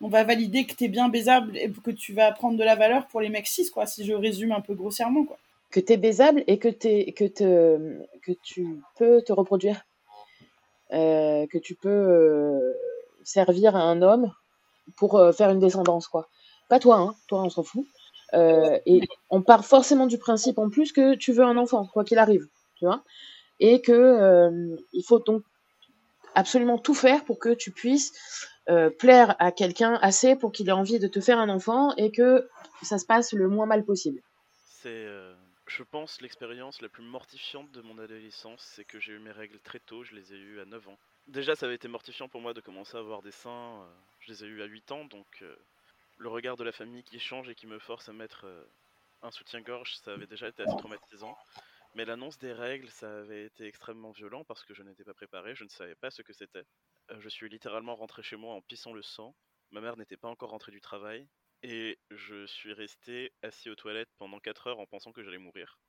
on 0.02 0.08
va 0.08 0.24
valider 0.24 0.66
que 0.66 0.74
tu 0.74 0.86
es 0.86 0.88
bien 0.88 1.08
baisable 1.08 1.56
et 1.56 1.70
que 1.70 1.92
tu 1.92 2.14
vas 2.14 2.32
prendre 2.32 2.58
de 2.58 2.64
la 2.64 2.76
valeur 2.76 3.06
pour 3.06 3.22
les 3.22 3.30
mecs 3.30 3.46
cis 3.46 3.70
quoi. 3.70 3.86
Si 3.86 4.04
je 4.04 4.14
résume 4.14 4.54
un 4.54 4.62
peu 4.62 4.74
grossièrement 4.74 5.24
quoi. 5.24 5.38
Que 5.70 5.80
tu 5.80 5.94
es 5.94 5.98
baisable 5.98 6.44
et 6.48 6.58
que, 6.58 6.68
es, 6.68 7.12
que, 7.12 7.26
te, 7.26 8.00
que 8.24 8.32
tu 8.42 8.82
peux 8.98 9.22
te 9.22 9.32
reproduire. 9.32 9.86
que 10.90 11.58
tu 11.60 11.76
peux 11.76 12.60
servir 13.24 13.76
à 13.76 13.84
un 13.84 14.02
homme 14.02 14.32
pour 14.98 15.22
faire 15.38 15.52
une 15.52 15.60
descendance 15.60 16.08
quoi. 16.08 16.28
Pas 16.70 16.80
toi 16.80 16.98
hein, 16.98 17.16
toi 17.28 17.44
on 17.44 17.52
s'en 17.52 17.62
fout. 17.62 17.86
Et 18.34 19.02
on 19.30 19.44
part 19.44 19.64
forcément 19.64 20.08
du 20.08 20.18
principe 20.18 20.58
en 20.58 20.72
plus 20.72 20.92
que 20.92 21.14
tu 21.14 21.34
veux 21.34 21.44
un 21.44 21.58
enfant, 21.58 21.86
quoi 21.86 22.04
qu'il 22.04 22.18
arrive. 22.18 22.48
Et 23.60 23.82
que 23.82 23.92
euh, 23.92 24.76
il 24.92 25.04
faut 25.04 25.20
donc 25.20 25.44
absolument 26.36 26.78
tout 26.78 26.94
faire 26.94 27.24
pour 27.26 27.40
que 27.40 27.54
tu 27.54 27.72
puisses 27.72 28.12
euh, 28.70 28.90
plaire 28.90 29.36
à 29.40 29.52
quelqu'un 29.52 29.94
assez 30.02 30.36
pour 30.36 30.52
qu'il 30.52 30.70
ait 30.70 30.74
envie 30.74 31.00
de 31.00 31.08
te 31.08 31.22
faire 31.22 31.40
un 31.40 31.50
enfant 31.50 31.96
et 31.96 32.12
que 32.12 32.50
ça 32.82 32.98
se 32.98 33.06
passe 33.06 33.34
le 33.34 33.48
moins 33.48 33.66
mal 33.66 33.86
possible. 33.86 34.22
C'est, 34.66 34.90
euh, 34.90 35.34
je 35.68 35.84
pense, 35.84 36.22
l'expérience 36.22 36.82
la 36.82 36.90
plus 36.90 37.04
mortifiante 37.04 37.72
de 37.72 37.82
mon 37.82 37.98
adolescence, 38.00 38.62
c'est 38.76 38.86
que 38.86 39.00
j'ai 39.00 39.14
eu 39.14 39.20
mes 39.20 39.32
règles 39.32 39.60
très 39.60 39.80
tôt, 39.80 40.04
je 40.04 40.16
les 40.16 40.34
ai 40.34 40.38
eues 40.38 40.60
à 40.60 40.66
9 40.66 40.88
ans. 40.90 40.98
Déjà, 41.28 41.56
ça 41.56 41.68
avait 41.68 41.76
été 41.76 41.88
mortifiant 41.88 42.28
pour 42.28 42.42
moi 42.42 42.54
de 42.54 42.60
commencer 42.60 42.98
à 42.98 43.00
avoir 43.00 43.22
des 43.22 43.32
seins, 43.32 43.88
je 44.20 44.32
les 44.32 44.44
ai 44.44 44.48
eues 44.48 44.62
à 44.62 44.66
8 44.66 44.92
ans, 44.92 45.06
donc 45.06 45.42
le 46.18 46.28
regard 46.28 46.58
de 46.58 46.66
la 46.66 46.74
famille 46.74 47.04
qui 47.04 47.18
change 47.18 47.48
et 47.48 47.56
qui 47.56 47.66
me 47.66 47.80
force 47.80 48.10
à 48.10 48.14
mettre 48.14 48.46
un 49.22 49.32
soutien-gorge, 49.32 49.96
ça 50.04 50.12
avait 50.12 50.28
déjà 50.28 50.50
été 50.50 50.64
assez 50.64 50.76
traumatisant. 50.76 51.38
Mais 51.94 52.06
l'annonce 52.06 52.38
des 52.39 52.54
règles, 52.54 52.89
ça 52.89 53.20
avait 53.20 53.46
été 53.46 53.66
extrêmement 53.66 54.12
violent 54.12 54.44
parce 54.46 54.64
que 54.64 54.74
je 54.74 54.84
n'étais 54.84 55.04
pas 55.04 55.14
préparé, 55.14 55.56
je 55.56 55.64
ne 55.64 55.70
savais 55.70 55.96
pas 55.96 56.10
ce 56.12 56.22
que 56.22 56.34
c'était. 56.34 56.66
Euh, 57.12 57.20
je 57.20 57.30
suis 57.30 57.50
littéralement 57.50 57.96
rentré 57.96 58.24
chez 58.24 58.36
moi 58.36 58.56
en 58.56 58.62
pissant 58.62 58.94
le 58.94 59.04
sang. 59.04 59.36
Ma 59.72 59.82
mère 59.82 59.98
n'était 59.98 60.18
pas 60.18 60.28
encore 60.28 60.50
rentrée 60.50 60.72
du 60.72 60.82
travail 60.82 61.28
et 61.62 62.00
je 62.12 62.46
suis 62.46 62.74
resté 62.74 63.32
assis 63.41 63.70
aux 63.70 63.76
toilettes 63.76 64.12
pendant 64.18 64.39
4 64.39 64.68
heures 64.68 64.80
en 64.80 64.88
pensant 64.88 65.12
que 65.12 65.24
j'allais 65.24 65.38
mourir. 65.38 65.80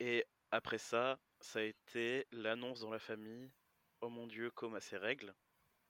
Et 0.00 0.24
après 0.50 0.78
ça, 0.78 1.18
ça 1.40 1.60
a 1.60 1.62
été 1.62 2.26
l'annonce 2.30 2.80
dans 2.80 2.90
la 2.90 2.98
famille 2.98 3.50
Oh 4.00 4.10
mon 4.10 4.26
dieu, 4.26 4.50
comme 4.50 4.74
à 4.74 4.80
ces 4.80 4.98
règles. 4.98 5.34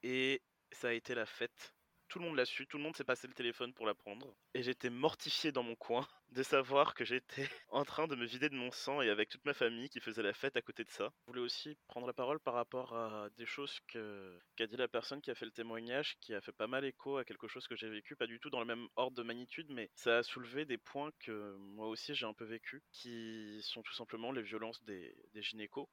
Et 0.04 0.40
ça 0.70 0.88
a 0.88 0.92
été 0.92 1.14
la 1.14 1.26
fête. 1.26 1.74
Tout 2.14 2.20
le 2.20 2.26
monde 2.26 2.36
l'a 2.36 2.44
su, 2.44 2.64
tout 2.68 2.76
le 2.76 2.84
monde 2.84 2.94
s'est 2.94 3.02
passé 3.02 3.26
le 3.26 3.34
téléphone 3.34 3.74
pour 3.74 3.86
l'apprendre. 3.86 4.36
Et 4.54 4.62
j'étais 4.62 4.88
mortifié 4.88 5.50
dans 5.50 5.64
mon 5.64 5.74
coin 5.74 6.06
de 6.30 6.44
savoir 6.44 6.94
que 6.94 7.04
j'étais 7.04 7.48
en 7.70 7.84
train 7.84 8.06
de 8.06 8.14
me 8.14 8.24
vider 8.24 8.48
de 8.48 8.54
mon 8.54 8.70
sang 8.70 9.02
et 9.02 9.10
avec 9.10 9.28
toute 9.28 9.44
ma 9.44 9.52
famille 9.52 9.88
qui 9.88 9.98
faisait 9.98 10.22
la 10.22 10.32
fête 10.32 10.56
à 10.56 10.62
côté 10.62 10.84
de 10.84 10.90
ça. 10.90 11.12
Je 11.22 11.32
voulais 11.32 11.40
aussi 11.40 11.76
prendre 11.88 12.06
la 12.06 12.12
parole 12.12 12.38
par 12.38 12.54
rapport 12.54 12.96
à 12.96 13.30
des 13.30 13.46
choses 13.46 13.80
que 13.88 14.38
qu'a 14.54 14.68
dit 14.68 14.76
la 14.76 14.86
personne 14.86 15.20
qui 15.22 15.32
a 15.32 15.34
fait 15.34 15.44
le 15.44 15.50
témoignage, 15.50 16.16
qui 16.20 16.32
a 16.34 16.40
fait 16.40 16.52
pas 16.52 16.68
mal 16.68 16.84
écho 16.84 17.16
à 17.16 17.24
quelque 17.24 17.48
chose 17.48 17.66
que 17.66 17.74
j'ai 17.74 17.88
vécu, 17.88 18.14
pas 18.14 18.28
du 18.28 18.38
tout 18.38 18.48
dans 18.48 18.60
le 18.60 18.66
même 18.66 18.86
ordre 18.94 19.16
de 19.16 19.24
magnitude, 19.24 19.66
mais 19.70 19.90
ça 19.96 20.18
a 20.18 20.22
soulevé 20.22 20.64
des 20.66 20.78
points 20.78 21.10
que 21.18 21.56
moi 21.56 21.88
aussi 21.88 22.14
j'ai 22.14 22.26
un 22.26 22.32
peu 22.32 22.44
vécu, 22.44 22.84
qui 22.92 23.58
sont 23.62 23.82
tout 23.82 23.94
simplement 23.94 24.30
les 24.30 24.42
violences 24.42 24.84
des, 24.84 25.16
des 25.32 25.42
gynécos. 25.42 25.88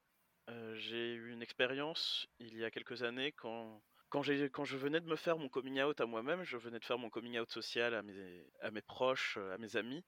Euh, 0.50 0.76
j'ai 0.76 1.14
eu 1.14 1.32
une 1.32 1.42
expérience 1.42 2.28
il 2.40 2.58
y 2.58 2.64
a 2.64 2.70
quelques 2.70 3.02
années 3.02 3.32
quand 3.32 3.82
quand, 4.12 4.22
je 4.22 4.78
venais 4.78 5.00
de 5.00 5.08
me 5.08 5.16
faire 5.16 5.38
mon 5.38 5.48
coming 5.48 5.82
out 5.82 6.02
à 6.02 6.06
moi-même, 6.06 6.44
je 6.44 6.58
venais 6.58 6.80
de 6.80 6.84
faire 6.84 6.98
mon 6.98 7.10
coming 7.10 7.40
out 7.40 7.50
social 7.50 7.94
à 7.96 8.02
mes, 8.04 8.82
proches, 8.82 9.38
à 9.38 9.58
mes 9.58 9.78
amis, 9.78 10.04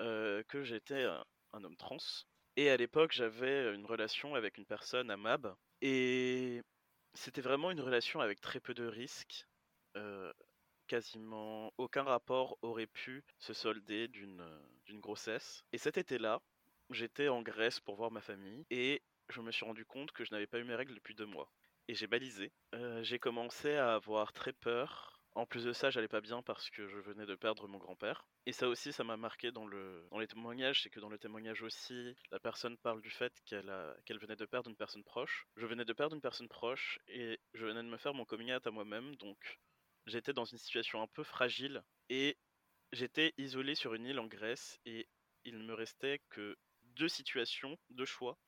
euh, 0.00 0.42
que 0.48 0.64
j'étais 0.64 1.04
un, 1.04 1.24
homme 1.52 1.76
trans. 1.76 1.96
Et 2.56 2.68
à 2.68 2.76
l'époque, 2.76 3.12
j'avais 3.12 3.72
une 3.72 3.86
relation 3.86 4.34
avec 4.34 4.58
une 4.58 4.66
personne 4.66 5.08
à. 5.10 5.56
Et 5.82 6.62
c'était 7.14 7.42
vraiment 7.42 7.70
une 7.70 7.80
relation 7.80 8.20
avec 8.20 8.40
très 8.40 8.58
peu 8.58 8.74
de 8.74 8.86
risques. 8.86 9.46
Euh, 9.96 10.32
quasiment 10.88 11.72
aucun 11.78 12.02
rapport 12.02 12.58
aurait 12.60 12.88
pu 12.88 13.22
se 13.38 13.52
solder 13.52 14.08
d'une 14.08 14.42
grossesse. 14.94 15.62
Et 15.72 15.78
cet 15.78 15.96
été-là, 15.96 16.42
j'étais 16.90 17.28
en 17.28 17.40
Grèce 17.40 17.78
pour 17.78 17.94
voir 17.94 18.10
ma 18.10 18.20
famille. 18.20 18.66
Et 18.70 19.00
je 19.28 19.40
me 19.40 19.52
suis 19.52 19.64
rendu 19.64 19.86
compte 19.86 20.10
que 20.10 20.24
je 20.24 20.32
n'avais 20.32 20.48
pas 20.48 20.58
eu 20.58 20.64
mes 20.64 20.74
règles 20.74 20.94
depuis 20.96 21.14
deux 21.14 21.26
mois 21.26 21.48
et 21.88 21.94
j'ai 21.94 22.06
balisé. 22.06 22.52
Euh, 22.74 23.02
j'ai 23.02 23.18
commencé 23.18 23.74
à 23.74 23.94
avoir 23.94 24.32
très 24.32 24.52
peur. 24.52 25.20
En 25.36 25.46
plus 25.46 25.64
de 25.64 25.72
ça, 25.72 25.90
j'allais 25.90 26.08
pas 26.08 26.20
bien 26.20 26.42
parce 26.42 26.70
que 26.70 26.86
je 26.86 26.98
venais 26.98 27.26
de 27.26 27.34
perdre 27.34 27.66
mon 27.66 27.78
grand-père. 27.78 28.24
Et 28.46 28.52
ça 28.52 28.68
aussi, 28.68 28.92
ça 28.92 29.02
m'a 29.02 29.16
marqué 29.16 29.50
dans, 29.50 29.66
le, 29.66 30.06
dans 30.10 30.18
les 30.18 30.28
témoignages. 30.28 30.82
C'est 30.82 30.90
que 30.90 31.00
dans 31.00 31.08
le 31.08 31.18
témoignage 31.18 31.62
aussi, 31.62 32.14
la 32.30 32.38
personne 32.38 32.76
parle 32.78 33.02
du 33.02 33.10
fait 33.10 33.32
qu'elle 33.44 33.68
a, 33.68 33.96
qu'elle 34.04 34.20
venait 34.20 34.36
de 34.36 34.46
perdre 34.46 34.70
une 34.70 34.76
personne 34.76 35.02
proche. 35.02 35.46
Je 35.56 35.66
venais 35.66 35.84
de 35.84 35.92
perdre 35.92 36.14
une 36.14 36.22
personne 36.22 36.48
proche 36.48 37.00
et 37.08 37.40
je 37.52 37.66
venais 37.66 37.82
de 37.82 37.88
me 37.88 37.96
faire 37.96 38.14
mon 38.14 38.24
coming 38.24 38.52
out 38.52 38.66
à 38.66 38.70
moi-même. 38.70 39.16
Donc 39.16 39.58
j'étais 40.06 40.32
dans 40.32 40.44
une 40.44 40.58
situation 40.58 41.02
un 41.02 41.08
peu 41.08 41.24
fragile 41.24 41.82
et 42.10 42.38
j'étais 42.92 43.34
isolé 43.36 43.74
sur 43.74 43.94
une 43.94 44.06
île 44.06 44.20
en 44.20 44.26
Grèce 44.26 44.78
et 44.84 45.08
il 45.44 45.58
ne 45.58 45.64
me 45.64 45.74
restait 45.74 46.20
que 46.30 46.56
deux 46.82 47.08
situations, 47.08 47.76
deux 47.90 48.04
choix. 48.04 48.38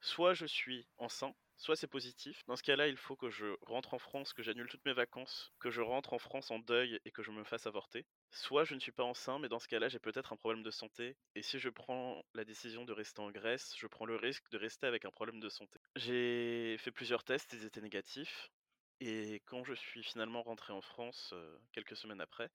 Soit 0.00 0.34
je 0.34 0.46
suis 0.46 0.86
enceint 0.96 1.34
soit 1.58 1.76
c'est 1.76 1.86
positif. 1.88 2.42
Dans 2.46 2.56
ce 2.56 2.62
cas-là, 2.62 2.88
il 2.88 2.96
faut 2.96 3.16
que 3.16 3.28
je 3.28 3.56
rentre 3.66 3.94
en 3.94 3.98
France, 3.98 4.32
que 4.32 4.42
j'annule 4.42 4.68
toutes 4.68 4.84
mes 4.86 4.92
vacances, 4.92 5.52
que 5.60 5.70
je 5.70 5.82
rentre 5.82 6.12
en 6.12 6.18
France 6.18 6.50
en 6.50 6.58
deuil 6.58 7.00
et 7.04 7.10
que 7.10 7.22
je 7.22 7.30
me 7.30 7.44
fasse 7.44 7.66
avorter. 7.66 8.06
Soit 8.30 8.64
je 8.64 8.74
ne 8.74 8.80
suis 8.80 8.92
pas 8.92 9.04
enceint, 9.04 9.38
mais 9.38 9.48
dans 9.48 9.58
ce 9.58 9.68
cas-là, 9.68 9.88
j'ai 9.88 9.98
peut-être 9.98 10.32
un 10.32 10.36
problème 10.36 10.62
de 10.62 10.70
santé. 10.70 11.16
Et 11.34 11.42
si 11.42 11.58
je 11.58 11.68
prends 11.68 12.24
la 12.34 12.44
décision 12.44 12.84
de 12.84 12.92
rester 12.92 13.20
en 13.20 13.30
Grèce, 13.30 13.74
je 13.76 13.86
prends 13.86 14.06
le 14.06 14.16
risque 14.16 14.48
de 14.50 14.58
rester 14.58 14.86
avec 14.86 15.04
un 15.04 15.10
problème 15.10 15.40
de 15.40 15.48
santé. 15.48 15.78
J'ai 15.96 16.76
fait 16.78 16.92
plusieurs 16.92 17.24
tests, 17.24 17.52
ils 17.52 17.64
étaient 17.64 17.80
négatifs. 17.80 18.50
Et 19.00 19.42
quand 19.46 19.64
je 19.64 19.74
suis 19.74 20.02
finalement 20.02 20.42
rentré 20.42 20.72
en 20.72 20.80
France, 20.80 21.30
euh, 21.32 21.58
quelques 21.72 21.96
semaines 21.96 22.20
après, 22.20 22.50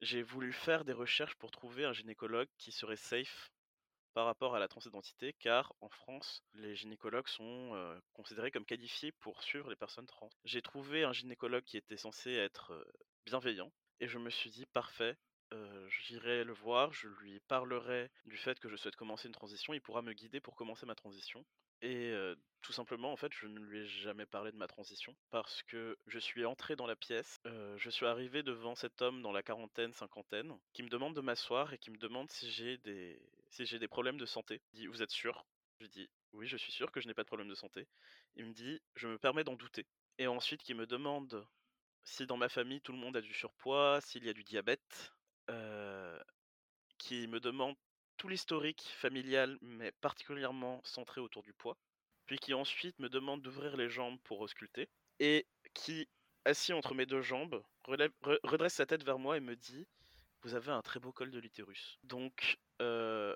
j'ai 0.00 0.22
voulu 0.22 0.52
faire 0.52 0.84
des 0.84 0.92
recherches 0.92 1.34
pour 1.36 1.50
trouver 1.50 1.84
un 1.84 1.92
gynécologue 1.92 2.48
qui 2.56 2.70
serait 2.70 2.96
safe 2.96 3.50
par 4.18 4.26
rapport 4.26 4.56
à 4.56 4.58
la 4.58 4.66
transidentité, 4.66 5.32
car 5.34 5.72
en 5.80 5.88
France, 5.88 6.42
les 6.54 6.74
gynécologues 6.74 7.28
sont 7.28 8.00
considérés 8.14 8.50
comme 8.50 8.64
qualifiés 8.64 9.12
pour 9.12 9.44
suivre 9.44 9.70
les 9.70 9.76
personnes 9.76 10.08
trans. 10.08 10.28
J'ai 10.44 10.60
trouvé 10.60 11.04
un 11.04 11.12
gynécologue 11.12 11.62
qui 11.62 11.76
était 11.76 11.96
censé 11.96 12.32
être 12.32 12.84
bienveillant, 13.26 13.70
et 14.00 14.08
je 14.08 14.18
me 14.18 14.28
suis 14.28 14.50
dit, 14.50 14.66
parfait, 14.72 15.16
j'irai 15.88 16.42
le 16.42 16.52
voir, 16.52 16.92
je 16.92 17.06
lui 17.06 17.38
parlerai 17.46 18.10
du 18.24 18.36
fait 18.36 18.58
que 18.58 18.68
je 18.68 18.74
souhaite 18.74 18.96
commencer 18.96 19.28
une 19.28 19.34
transition, 19.34 19.72
il 19.72 19.80
pourra 19.80 20.02
me 20.02 20.12
guider 20.12 20.40
pour 20.40 20.56
commencer 20.56 20.84
ma 20.84 20.96
transition. 20.96 21.46
Et 21.80 22.12
tout 22.62 22.72
simplement, 22.72 23.12
en 23.12 23.16
fait, 23.16 23.32
je 23.32 23.46
ne 23.46 23.60
lui 23.60 23.82
ai 23.82 23.86
jamais 23.86 24.26
parlé 24.26 24.50
de 24.50 24.56
ma 24.56 24.66
transition 24.66 25.14
parce 25.30 25.62
que 25.62 25.96
je 26.08 26.18
suis 26.18 26.44
entré 26.44 26.74
dans 26.74 26.88
la 26.88 26.96
pièce, 26.96 27.40
je 27.44 27.88
suis 27.88 28.04
arrivé 28.04 28.42
devant 28.42 28.74
cet 28.74 29.00
homme 29.00 29.22
dans 29.22 29.30
la 29.30 29.44
quarantaine, 29.44 29.92
cinquantaine, 29.92 30.58
qui 30.72 30.82
me 30.82 30.88
demande 30.88 31.14
de 31.14 31.20
m'asseoir 31.20 31.72
et 31.72 31.78
qui 31.78 31.92
me 31.92 31.98
demande 31.98 32.28
si 32.32 32.50
j'ai 32.50 32.78
des, 32.78 33.22
si 33.50 33.66
j'ai 33.66 33.78
des 33.78 33.88
problèmes 33.88 34.18
de 34.18 34.26
santé. 34.26 34.60
Il 34.72 34.80
dit 34.80 34.86
Vous 34.86 35.02
êtes 35.02 35.10
sûr? 35.10 35.46
Je 35.78 35.84
lui 35.84 35.90
dis 35.90 36.08
Oui, 36.32 36.46
je 36.46 36.56
suis 36.56 36.72
sûr 36.72 36.90
que 36.92 37.00
je 37.00 37.08
n'ai 37.08 37.14
pas 37.14 37.22
de 37.22 37.28
problème 37.28 37.48
de 37.48 37.54
santé. 37.54 37.86
Il 38.36 38.46
me 38.46 38.52
dit 38.52 38.80
Je 38.94 39.08
me 39.08 39.18
permets 39.18 39.44
d'en 39.44 39.54
douter. 39.54 39.86
Et 40.18 40.26
ensuite, 40.26 40.62
qui 40.62 40.74
me 40.74 40.86
demande 40.86 41.46
si 42.04 42.26
dans 42.26 42.36
ma 42.36 42.48
famille 42.48 42.80
tout 42.80 42.92
le 42.92 42.98
monde 42.98 43.16
a 43.16 43.20
du 43.20 43.34
surpoids, 43.34 44.00
s'il 44.00 44.24
y 44.24 44.28
a 44.28 44.32
du 44.32 44.44
diabète, 44.44 45.12
euh, 45.50 46.20
qui 46.98 47.26
me 47.28 47.40
demande 47.40 47.76
tout 48.16 48.28
l'historique 48.28 48.82
familial, 48.96 49.58
mais 49.60 49.92
particulièrement 49.92 50.80
centré 50.84 51.20
autour 51.20 51.42
du 51.42 51.52
poids, 51.52 51.76
puis 52.26 52.38
qui 52.38 52.54
ensuite 52.54 52.98
me 52.98 53.08
demande 53.08 53.42
d'ouvrir 53.42 53.76
les 53.76 53.88
jambes 53.88 54.18
pour 54.24 54.40
ausculter, 54.40 54.88
et 55.20 55.46
qui, 55.74 56.08
assis 56.44 56.72
entre 56.72 56.94
mes 56.94 57.06
deux 57.06 57.22
jambes, 57.22 57.62
redresse 57.84 58.74
sa 58.74 58.86
tête 58.86 59.04
vers 59.04 59.18
moi 59.18 59.36
et 59.36 59.40
me 59.40 59.56
dit 59.56 59.86
Vous 60.42 60.54
avez 60.54 60.70
un 60.70 60.82
très 60.82 61.00
beau 61.00 61.12
col 61.12 61.30
de 61.30 61.38
l'utérus. 61.38 61.98
Donc, 62.04 62.58
euh, 62.80 63.34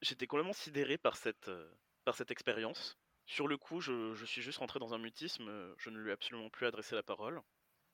j'étais 0.00 0.26
complètement 0.26 0.52
sidéré 0.52 0.98
par 0.98 1.16
cette, 1.16 1.48
euh, 1.48 1.72
par 2.04 2.14
cette 2.14 2.30
expérience. 2.30 2.98
Sur 3.26 3.48
le 3.48 3.56
coup, 3.56 3.80
je, 3.80 4.14
je 4.14 4.24
suis 4.26 4.42
juste 4.42 4.58
rentré 4.58 4.78
dans 4.78 4.94
un 4.94 4.98
mutisme, 4.98 5.48
euh, 5.48 5.74
je 5.78 5.90
ne 5.90 5.98
lui 5.98 6.10
ai 6.10 6.12
absolument 6.12 6.50
plus 6.50 6.66
adressé 6.66 6.94
la 6.94 7.02
parole. 7.02 7.40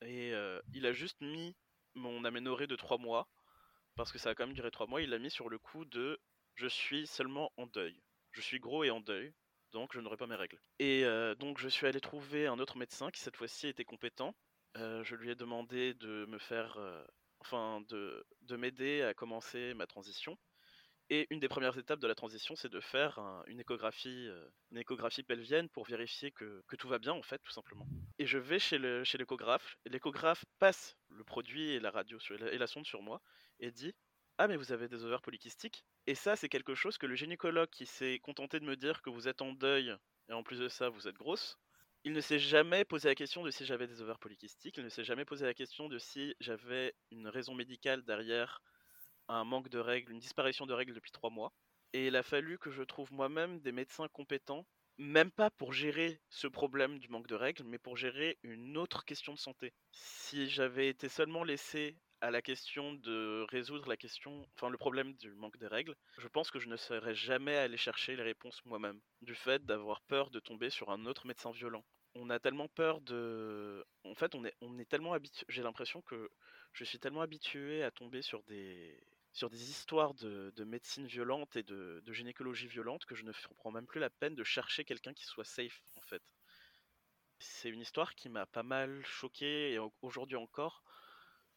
Et 0.03 0.33
il 0.75 0.87
a 0.87 0.93
juste 0.93 1.21
mis 1.21 1.57
mon 1.95 2.25
aménorrhée 2.25 2.69
de 2.69 2.77
trois 2.77 2.99
mois, 2.99 3.29
parce 3.97 4.13
que 4.13 4.19
ça 4.19 4.31
a 4.31 4.35
quand 4.37 4.47
même 4.47 4.55
duré 4.55 4.71
trois 4.71 4.87
mois, 4.87 5.03
il 5.03 5.11
l'a 5.11 5.19
mis 5.19 5.31
sur 5.31 5.49
le 5.49 5.59
coup 5.59 5.85
de 5.85 6.21
je 6.55 6.69
suis 6.69 7.09
seulement 7.09 7.53
en 7.57 7.67
deuil. 7.67 8.01
Je 8.31 8.41
suis 8.41 8.61
gros 8.61 8.85
et 8.85 8.91
en 8.91 9.01
deuil, 9.01 9.35
donc 9.73 9.93
je 9.93 10.01
n'aurai 10.01 10.17
pas 10.17 10.29
mes 10.29 10.37
règles. 10.37 10.61
Et 10.79 11.03
donc 11.41 11.59
je 11.59 11.69
suis 11.69 11.89
allé 11.89 12.01
trouver 12.01 12.47
un 12.47 12.61
autre 12.61 12.79
médecin 12.79 13.11
qui 13.11 13.21
cette 13.21 13.37
fois-ci 13.37 13.67
était 13.67 13.85
compétent. 13.85 14.37
Je 14.77 15.15
lui 15.17 15.31
ai 15.31 15.35
demandé 15.35 15.95
de 15.95 16.27
me 16.27 16.39
faire, 16.39 16.79
enfin 17.41 17.81
de, 17.89 18.25
de 18.43 18.57
m'aider 18.57 19.03
à 19.03 19.15
commencer 19.15 19.75
ma 19.75 19.87
transition. 19.87 20.37
Et 21.11 21.27
une 21.31 21.41
des 21.41 21.49
premières 21.49 21.79
étapes 21.79 22.01
de 22.01 22.07
la 22.07 22.15
transition, 22.15 22.55
c'est 22.55 22.69
de 22.69 22.81
faire 22.81 23.19
un- 23.19 23.43
une 23.47 23.61
échographie, 23.61 24.27
euh, 24.29 24.49
une 24.71 24.79
échographie 24.79 25.23
pelvienne 25.23 25.69
pour 25.71 25.87
vérifier 25.87 26.33
que, 26.33 26.63
tout 26.79 26.89
va 26.89 26.99
bien 26.99 27.13
en 27.15 27.23
fait, 27.23 27.39
tout 27.43 27.53
simplement. 27.53 27.87
Et 28.19 28.27
je 28.27 28.39
vais 28.39 28.59
chez 28.59 28.79
l'échographe. 28.79 29.79
et 29.87 29.89
L'échographe 29.91 30.45
passe 30.59 30.97
le 31.09 31.25
produit 31.25 31.71
et 31.71 31.81
la 31.81 31.91
radio 31.91 32.19
et 32.31 32.59
la 32.59 32.67
sonde 32.67 32.87
sur 32.87 33.03
moi 33.03 33.23
et 33.61 33.71
dit 33.73 33.95
ah 34.39 34.49
mais 34.49 34.57
vous 34.57 34.73
avez 34.73 34.89
des 34.89 35.05
ovaires 35.05 35.23
polykystiques 35.23 35.85
et 36.07 36.15
ça 36.15 36.37
c'est 36.37 36.49
quelque 36.49 36.75
chose 36.75 36.99
que 36.99 37.07
le 37.07 37.15
gynécologue 37.17 37.71
qui 37.71 37.87
s'est 37.87 38.19
contenté 38.21 38.61
de 38.61 38.65
me 38.65 38.77
dire 38.77 39.03
que 39.03 39.11
vous 39.11 39.29
êtes 39.29 39.43
en 39.43 39.53
deuil 39.53 39.95
et 40.29 40.33
en 40.33 40.43
plus 40.43 40.59
de 40.61 40.69
ça 40.69 40.89
vous 40.91 41.09
êtes 41.09 41.17
grosse 41.17 41.59
il 42.05 42.13
ne 42.13 42.21
s'est 42.21 42.39
jamais 42.39 42.85
posé 42.85 43.09
la 43.09 43.15
question 43.15 43.43
de 43.43 43.51
si 43.51 43.65
j'avais 43.65 43.87
des 43.87 44.01
ovaires 44.03 44.19
polykystiques 44.19 44.77
il 44.77 44.85
ne 44.85 44.89
s'est 44.89 45.05
jamais 45.05 45.25
posé 45.25 45.45
la 45.47 45.55
question 45.55 45.89
de 45.89 45.99
si 45.99 46.35
j'avais 46.41 46.95
une 47.11 47.29
raison 47.29 47.55
médicale 47.55 48.05
derrière 48.05 48.63
un 49.29 49.45
manque 49.45 49.69
de 49.69 49.79
règles 49.79 50.13
une 50.13 50.19
disparition 50.19 50.67
de 50.67 50.73
règles 50.73 50.95
depuis 50.95 51.13
trois 51.13 51.31
mois 51.31 51.53
et 51.93 52.09
il 52.09 52.17
a 52.17 52.23
fallu 52.23 52.59
que 52.59 52.71
je 52.71 52.83
trouve 52.83 53.13
moi-même 53.13 53.61
des 53.61 53.73
médecins 53.73 54.09
compétents 54.09 54.67
même 54.99 55.31
pas 55.31 55.51
pour 55.51 55.73
gérer 55.73 56.21
ce 56.29 56.49
problème 56.49 56.99
du 56.99 57.09
manque 57.09 57.29
de 57.29 57.37
règles, 57.37 57.63
mais 57.65 57.79
pour 57.79 57.97
gérer 57.97 58.37
une 58.43 58.77
autre 58.77 59.05
question 59.05 59.33
de 59.33 59.39
santé. 59.39 59.73
Si 59.93 60.49
j'avais 60.49 60.89
été 60.89 61.09
seulement 61.09 61.45
laissé 61.45 61.97
à 62.21 62.31
la 62.31 62.43
question 62.43 62.95
de 62.95 63.47
résoudre 63.49 63.89
la 63.89 63.97
question, 63.97 64.47
enfin 64.55 64.71
le 64.71 64.79
problème 64.79 65.15
du 65.15 65.35
manque 65.35 65.59
de 65.59 65.67
règles, 65.67 65.95
je 66.19 66.29
pense 66.29 66.51
que 66.51 66.59
je 66.59 66.69
ne 66.69 66.77
serais 66.77 67.15
jamais 67.15 67.57
allé 67.57 67.77
chercher 67.77 68.17
les 68.17 68.23
réponses 68.23 68.65
moi-même, 68.65 69.01
du 69.23 69.35
fait 69.35 69.65
d'avoir 69.65 70.03
peur 70.03 70.31
de 70.31 70.41
tomber 70.41 70.71
sur 70.71 70.91
un 70.91 71.07
autre 71.07 71.27
médecin 71.27 71.51
violent. 71.51 71.85
On 72.15 72.31
a 72.31 72.41
tellement 72.41 72.69
peur 72.69 73.01
de, 73.03 73.85
en 74.05 74.15
fait, 74.15 74.35
on 74.35 74.45
est, 74.45 74.55
on 74.61 74.79
est 74.79 74.89
tellement 74.89 75.13
habitué. 75.13 75.45
J'ai 75.49 75.63
l'impression 75.63 76.03
que 76.03 76.31
je 76.73 76.85
suis 76.85 76.99
tellement 76.99 77.21
habitué 77.21 77.85
à 77.85 77.91
tomber 77.91 78.23
sur 78.23 78.43
des, 78.45 78.99
sur 79.33 79.51
des 79.51 79.71
histoires 79.71 80.15
de, 80.15 80.53
de 80.57 80.65
médecine 80.65 81.07
violente 81.07 81.55
et 81.55 81.63
de 81.63 82.03
gynécologie 82.13 82.67
violente 82.67 83.05
que 83.05 83.15
je 83.15 83.25
ne 83.25 83.33
prends 83.57 83.71
même 83.71 83.87
plus 83.87 84.01
la 84.01 84.11
peine 84.11 84.35
de 84.35 84.45
chercher 84.45 84.85
quelqu'un 84.85 85.15
qui 85.15 85.25
soit 85.25 85.45
safe 85.45 85.83
en 85.97 86.03
fait. 86.03 86.23
C'est 87.39 87.69
une 87.69 87.81
histoire 87.81 88.15
qui 88.15 88.29
m'a 88.29 88.47
pas 88.47 88.65
mal 88.65 89.05
choqué 89.05 89.73
et 89.73 89.79
aujourd'hui 90.03 90.37
encore, 90.37 90.83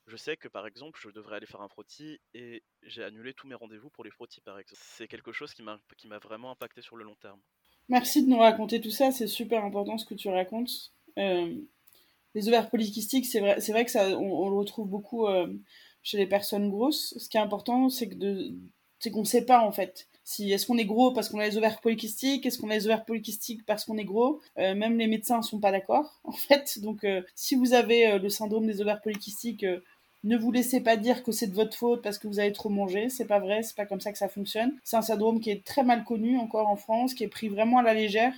je 0.07 0.17
sais 0.17 0.37
que 0.37 0.47
par 0.47 0.67
exemple, 0.67 0.99
je 1.01 1.09
devrais 1.09 1.37
aller 1.37 1.45
faire 1.45 1.61
un 1.61 1.67
frottis 1.67 2.19
et 2.33 2.63
j'ai 2.83 3.03
annulé 3.03 3.33
tous 3.33 3.47
mes 3.47 3.55
rendez-vous 3.55 3.89
pour 3.89 4.03
les 4.03 4.11
frottis 4.11 4.41
par 4.41 4.59
exemple. 4.59 4.81
C'est 4.83 5.07
quelque 5.07 5.31
chose 5.31 5.53
qui 5.53 5.63
m'a 5.63 6.19
vraiment 6.19 6.51
impacté 6.51 6.81
sur 6.81 6.95
le 6.95 7.03
long 7.03 7.15
terme. 7.15 7.39
Merci 7.89 8.23
de 8.23 8.29
nous 8.29 8.37
raconter 8.37 8.79
tout 8.79 8.91
ça, 8.91 9.11
c'est 9.11 9.27
super 9.27 9.65
important 9.65 9.97
ce 9.97 10.05
que 10.05 10.13
tu 10.13 10.29
racontes. 10.29 10.93
Euh, 11.19 11.55
les 12.33 12.47
ovaires 12.47 12.69
polykystiques, 12.69 13.25
c'est 13.25 13.39
vrai, 13.39 13.59
vrai 13.59 13.85
que 13.85 13.91
ça, 13.91 14.17
on, 14.17 14.49
le 14.49 14.55
retrouve 14.55 14.87
beaucoup 14.87 15.27
euh, 15.27 15.53
chez 16.01 16.17
les 16.17 16.27
personnes 16.27 16.69
grosses. 16.69 17.13
Ce 17.17 17.27
qui 17.27 17.37
est 17.37 17.41
important, 17.41 17.89
c'est 17.89 18.09
qu'on 19.11 19.25
sait 19.25 19.45
pas 19.45 19.61
en 19.61 19.71
fait. 19.71 20.07
Si 20.23 20.51
est-ce 20.51 20.65
qu'on 20.67 20.77
est 20.77 20.85
gros 20.85 21.11
parce 21.11 21.29
qu'on 21.29 21.39
a 21.39 21.47
les 21.47 21.57
ovaires 21.57 21.81
polykystiques, 21.81 22.45
est-ce 22.45 22.59
qu'on 22.59 22.69
a 22.69 22.75
les 22.75 22.85
ovaires 22.85 23.05
polykystiques 23.05 23.65
parce 23.65 23.85
qu'on 23.85 23.97
est 23.97 24.05
gros? 24.05 24.39
Euh, 24.57 24.75
Même 24.75 24.97
les 24.97 25.07
médecins 25.07 25.41
sont 25.41 25.59
pas 25.59 25.71
d'accord 25.71 26.19
en 26.23 26.31
fait. 26.31 26.79
Donc 26.79 27.03
euh, 27.03 27.21
si 27.35 27.55
vous 27.55 27.73
avez 27.73 28.07
euh, 28.07 28.19
le 28.19 28.29
syndrome 28.29 28.67
des 28.67 28.81
ovaires 28.81 29.01
polykystiques, 29.01 29.65
ne 30.23 30.37
vous 30.37 30.51
laissez 30.51 30.81
pas 30.81 30.97
dire 30.97 31.23
que 31.23 31.31
c'est 31.31 31.47
de 31.47 31.55
votre 31.55 31.75
faute 31.75 32.03
parce 32.03 32.19
que 32.19 32.27
vous 32.27 32.39
avez 32.39 32.53
trop 32.53 32.69
mangé. 32.69 33.09
C'est 33.09 33.25
pas 33.25 33.39
vrai, 33.39 33.63
c'est 33.63 33.75
pas 33.75 33.85
comme 33.87 34.01
ça 34.01 34.11
que 34.11 34.19
ça 34.19 34.29
fonctionne. 34.29 34.77
C'est 34.83 34.95
un 34.95 35.01
syndrome 35.01 35.39
qui 35.41 35.49
est 35.49 35.63
très 35.65 35.83
mal 35.83 36.03
connu 36.03 36.37
encore 36.37 36.67
en 36.67 36.75
France, 36.75 37.13
qui 37.15 37.23
est 37.23 37.27
pris 37.27 37.49
vraiment 37.49 37.79
à 37.79 37.83
la 37.83 37.95
légère. 37.95 38.33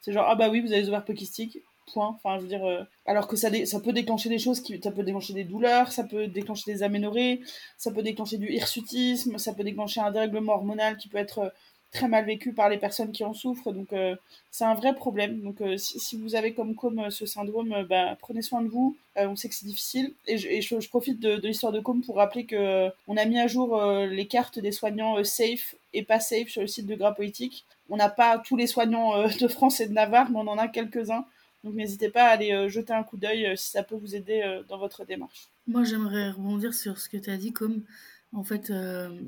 C'est 0.00 0.12
genre 0.12 0.26
ah 0.28 0.36
bah 0.36 0.48
oui 0.50 0.60
vous 0.60 0.72
avez 0.72 0.82
les 0.82 0.88
ovaires 0.88 1.04
polykystiques, 1.04 1.58
point. 1.92 2.08
Enfin, 2.08 2.36
je 2.38 2.42
veux 2.42 2.48
dire, 2.48 2.64
euh, 2.64 2.82
alors 3.06 3.28
que 3.28 3.36
ça, 3.36 3.48
ça 3.66 3.80
peut 3.80 3.92
déclencher 3.92 4.28
des 4.28 4.38
choses, 4.38 4.62
ça 4.82 4.90
peut 4.90 5.02
déclencher 5.02 5.32
des 5.32 5.44
douleurs, 5.44 5.92
ça 5.92 6.04
peut 6.04 6.26
déclencher 6.26 6.72
des 6.72 6.82
aménorrhées, 6.82 7.40
ça 7.78 7.90
peut 7.90 8.02
déclencher 8.02 8.38
du 8.38 8.50
hirsutisme, 8.52 9.38
ça 9.38 9.52
peut 9.52 9.64
déclencher 9.64 10.00
un 10.00 10.10
dérèglement 10.10 10.54
hormonal 10.54 10.96
qui 10.96 11.08
peut 11.08 11.18
être 11.18 11.38
euh, 11.40 11.48
très 11.92 12.08
mal 12.08 12.24
vécu 12.24 12.52
par 12.52 12.68
les 12.68 12.78
personnes 12.78 13.12
qui 13.12 13.24
en 13.24 13.34
souffrent. 13.34 13.72
Donc, 13.72 13.92
euh, 13.92 14.16
c'est 14.50 14.64
un 14.64 14.74
vrai 14.74 14.94
problème. 14.94 15.40
Donc, 15.42 15.62
si, 15.76 16.16
vous 16.16 16.34
avez 16.34 16.52
comme 16.52 16.74
com 16.74 17.08
ce 17.10 17.24
syndrome, 17.24 17.86
bah, 17.88 18.16
prenez 18.18 18.42
soin 18.42 18.62
de 18.62 18.68
vous. 18.68 18.96
on 19.14 19.36
sait 19.36 19.48
que 19.48 19.54
c'est 19.54 19.66
difficile. 19.66 20.12
Et 20.26 20.36
je, 20.36 20.88
profite 20.88 21.20
de, 21.20 21.40
l'histoire 21.46 21.72
de 21.72 21.78
com 21.78 22.02
pour 22.02 22.16
rappeler 22.16 22.46
que 22.46 22.88
on 23.06 23.16
a 23.16 23.24
mis 23.26 23.38
à 23.38 23.46
jour 23.46 23.80
les 23.80 24.26
cartes 24.26 24.58
des 24.58 24.72
soignants 24.72 25.22
safe 25.22 25.76
et 25.92 26.02
pas 26.02 26.18
safe 26.18 26.48
sur 26.48 26.62
le 26.62 26.66
site 26.66 26.86
de 26.86 26.96
Gras 26.96 27.12
Politique. 27.12 27.64
On 27.90 27.96
n'a 27.96 28.08
pas 28.08 28.38
tous 28.38 28.56
les 28.56 28.66
soignants 28.66 29.28
de 29.28 29.46
France 29.46 29.78
et 29.80 29.86
de 29.86 29.92
Navarre, 29.92 30.30
mais 30.30 30.38
on 30.38 30.48
en 30.48 30.58
a 30.58 30.66
quelques-uns. 30.66 31.24
Donc 31.64 31.74
n'hésitez 31.74 32.10
pas 32.10 32.26
à 32.26 32.32
aller 32.32 32.52
euh, 32.52 32.68
jeter 32.68 32.92
un 32.92 33.02
coup 33.02 33.16
d'œil 33.16 33.46
euh, 33.46 33.56
si 33.56 33.70
ça 33.70 33.82
peut 33.82 33.94
vous 33.94 34.14
aider 34.14 34.42
euh, 34.44 34.62
dans 34.64 34.76
votre 34.76 35.06
démarche. 35.06 35.48
Moi 35.66 35.82
j'aimerais 35.82 36.30
rebondir 36.30 36.74
sur 36.74 36.98
ce 36.98 37.08
que 37.08 37.16
tu 37.16 37.30
as 37.30 37.38
dit, 37.38 37.54
comme 37.54 37.84
en 38.32 38.44
fait 38.44 38.72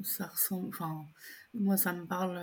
ça 0.03 0.26
ressemble, 0.26 0.68
enfin 0.68 1.07
moi 1.55 1.76
ça 1.76 1.93
me 1.93 2.05
parle 2.05 2.39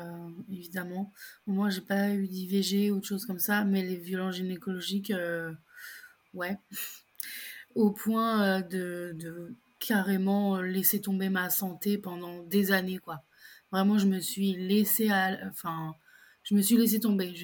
évidemment. 0.52 1.12
Moi 1.46 1.70
j'ai 1.70 1.82
pas 1.82 2.10
eu 2.10 2.28
d'IVG 2.28 2.90
ou 2.90 3.02
de 3.02 3.06
choses 3.06 3.26
comme 3.26 3.38
ça, 3.38 3.66
mais 3.66 3.84
les 3.84 3.98
violences 3.98 4.36
gynécologiques, 4.36 5.14
ouais, 6.34 6.58
au 7.76 7.92
point 7.92 8.62
de, 8.62 9.54
carrément 9.80 10.62
laisser 10.62 11.02
tomber 11.02 11.30
ma 11.30 11.50
santé 11.50 11.98
pendant 11.98 12.42
des 12.44 12.72
années 12.72 12.98
quoi. 12.98 13.24
Vraiment 13.72 14.00
je 14.00 14.08
me 14.08 14.22
suis 14.22 14.54
laissé 14.54 15.10
enfin 15.50 15.94
je 16.44 16.56
me 16.56 16.62
suis 16.62 16.78
laissé 16.78 17.00
tomber. 17.00 17.36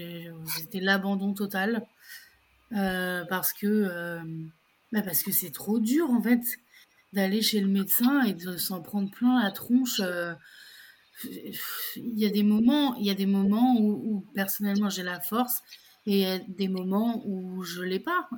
C'était 0.56 0.80
l'abandon 0.80 1.34
total. 1.34 1.86
Euh, 2.76 3.26
parce 3.26 3.52
que 3.54 3.66
euh, 3.68 4.20
bah 4.92 5.02
parce 5.02 5.24
que 5.24 5.32
c'est 5.32 5.52
trop 5.52 5.80
dur 5.80 6.10
en 6.12 6.22
fait 6.22 6.42
d'aller 7.14 7.42
chez 7.42 7.62
le 7.62 7.68
médecin 7.68 8.24
et 8.24 8.34
de 8.34 8.58
s'en 8.58 8.82
prendre 8.82 9.10
plein 9.10 9.44
la 9.44 9.52
tronche. 9.52 10.00
Euh, 10.04 10.34
il 11.26 12.18
y 12.18 12.26
a 12.26 12.30
des 12.30 12.44
moments, 12.44 12.96
il 12.96 13.06
y 13.06 13.10
a 13.10 13.16
des 13.16 13.26
moments 13.26 13.76
où, 13.80 14.26
personnellement 14.36 14.90
j'ai 14.90 15.04
la 15.04 15.20
force 15.20 15.64
et 16.06 16.14
il 16.14 16.20
y 16.20 16.26
a 16.26 16.40
des 16.40 16.70
moments 16.70 17.22
où 17.26 17.64
je 17.64 17.82
l'ai 17.82 18.00
pas. 18.00 18.30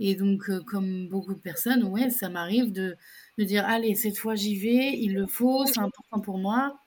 Et 0.00 0.14
donc, 0.14 0.48
comme 0.64 1.08
beaucoup 1.08 1.34
de 1.34 1.40
personnes, 1.40 1.84
ouais, 1.84 2.08
ça 2.08 2.28
m'arrive 2.30 2.72
de, 2.72 2.96
de 3.36 3.44
dire 3.44 3.66
allez 3.66 3.94
cette 3.94 4.16
fois 4.16 4.36
j'y 4.36 4.56
vais, 4.56 4.96
il 4.98 5.14
le 5.14 5.26
faut, 5.26 5.66
c'est 5.66 5.80
important 5.80 6.20
pour 6.20 6.38
moi. 6.38 6.78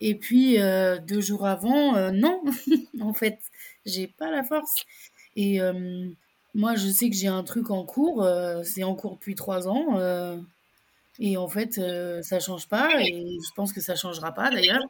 Et 0.00 0.14
puis 0.14 0.58
deux 1.08 1.20
jours 1.20 1.46
avant, 1.46 2.12
non, 2.12 2.44
en 3.00 3.14
fait, 3.14 3.38
j'ai 3.86 4.06
pas 4.06 4.30
la 4.30 4.44
force. 4.44 4.84
Et 5.36 5.60
euh, 5.60 6.08
moi, 6.54 6.76
je 6.76 6.88
sais 6.88 7.10
que 7.10 7.16
j'ai 7.16 7.28
un 7.28 7.42
truc 7.42 7.70
en 7.70 7.84
cours, 7.84 8.22
euh, 8.22 8.62
c'est 8.62 8.84
en 8.84 8.94
cours 8.94 9.16
depuis 9.16 9.34
trois 9.34 9.68
ans. 9.68 9.98
Euh, 9.98 10.36
et 11.18 11.36
en 11.36 11.48
fait, 11.48 11.80
ça 12.22 12.40
change 12.40 12.68
pas. 12.68 12.90
Et 13.00 13.38
je 13.40 13.52
pense 13.54 13.72
que 13.72 13.80
ça 13.80 13.96
changera 13.96 14.32
pas 14.32 14.50
d'ailleurs. 14.50 14.82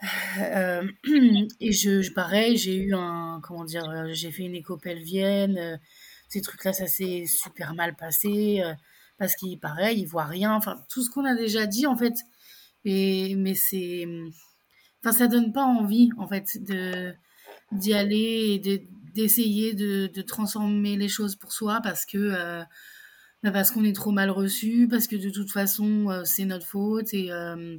et 1.60 1.72
je, 1.72 2.12
pareil, 2.12 2.56
j'ai 2.56 2.76
eu 2.76 2.94
un, 2.94 3.40
comment 3.42 3.64
dire, 3.64 3.84
j'ai 4.12 4.30
fait 4.30 4.44
une 4.44 4.54
écho 4.54 4.76
pelvienne. 4.76 5.80
ces 6.28 6.40
trucs-là, 6.40 6.72
ça 6.72 6.86
s'est 6.86 7.24
super 7.26 7.74
mal 7.74 7.96
passé 7.96 8.62
parce 9.18 9.34
qu'il 9.34 9.58
pareil, 9.58 10.00
il 10.00 10.06
voit 10.06 10.24
rien. 10.24 10.54
Enfin, 10.54 10.76
tout 10.88 11.02
ce 11.02 11.10
qu'on 11.10 11.24
a 11.24 11.34
déjà 11.34 11.66
dit 11.66 11.86
en 11.86 11.96
fait. 11.96 12.14
Et 12.84 13.34
mais 13.36 13.54
c'est, 13.54 14.06
enfin, 15.02 15.12
ça 15.12 15.26
donne 15.28 15.52
pas 15.52 15.64
envie 15.64 16.10
en 16.18 16.28
fait 16.28 16.62
de 16.62 17.14
d'y 17.72 17.94
aller 17.94 18.52
et 18.54 18.58
de, 18.58 18.80
d'essayer 19.14 19.74
de, 19.74 20.08
de, 20.12 20.22
transformer 20.22 20.96
les 20.96 21.08
choses 21.08 21.36
pour 21.36 21.52
soi 21.52 21.80
parce 21.82 22.06
que 22.06 22.18
euh, 22.18 22.62
bah, 23.42 23.50
parce 23.50 23.70
qu'on 23.70 23.84
est 23.84 23.94
trop 23.94 24.12
mal 24.12 24.30
reçu, 24.30 24.86
parce 24.88 25.06
que 25.06 25.16
de 25.16 25.30
toute 25.30 25.50
façon 25.50 26.10
euh, 26.10 26.22
c'est 26.24 26.44
notre 26.44 26.66
faute 26.66 27.12
et 27.12 27.32
euh, 27.32 27.78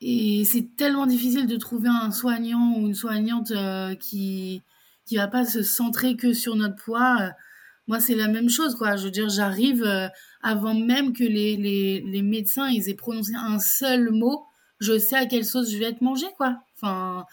et 0.00 0.44
c'est 0.44 0.76
tellement 0.76 1.06
difficile 1.06 1.46
de 1.46 1.56
trouver 1.56 1.88
un 1.88 2.10
soignant 2.10 2.74
ou 2.76 2.86
une 2.86 2.94
soignante 2.94 3.52
qui 4.00 4.62
qui 5.06 5.16
va 5.16 5.26
pas 5.26 5.44
se 5.44 5.62
centrer 5.62 6.16
que 6.16 6.32
sur 6.32 6.54
notre 6.54 6.76
poids. 6.76 7.32
Moi, 7.88 7.98
c'est 7.98 8.14
la 8.14 8.28
même 8.28 8.50
chose, 8.50 8.74
quoi. 8.76 8.96
Je 8.96 9.04
veux 9.04 9.10
dire, 9.10 9.30
j'arrive 9.30 9.82
avant 10.42 10.74
même 10.74 11.14
que 11.14 11.24
les, 11.24 11.56
les, 11.56 12.00
les, 12.02 12.22
médecins 12.22 12.68
ils 12.68 12.88
aient 12.90 12.94
prononcé 12.94 13.32
un 13.34 13.58
seul 13.58 14.10
mot, 14.12 14.44
je 14.78 14.98
sais 14.98 15.16
à 15.16 15.26
quelle 15.26 15.46
sauce 15.46 15.70
je 15.72 15.78
vais 15.78 15.86
être 15.86 16.02
mangée, 16.02 16.28
quoi. 16.36 16.58
Enfin, 16.76 17.24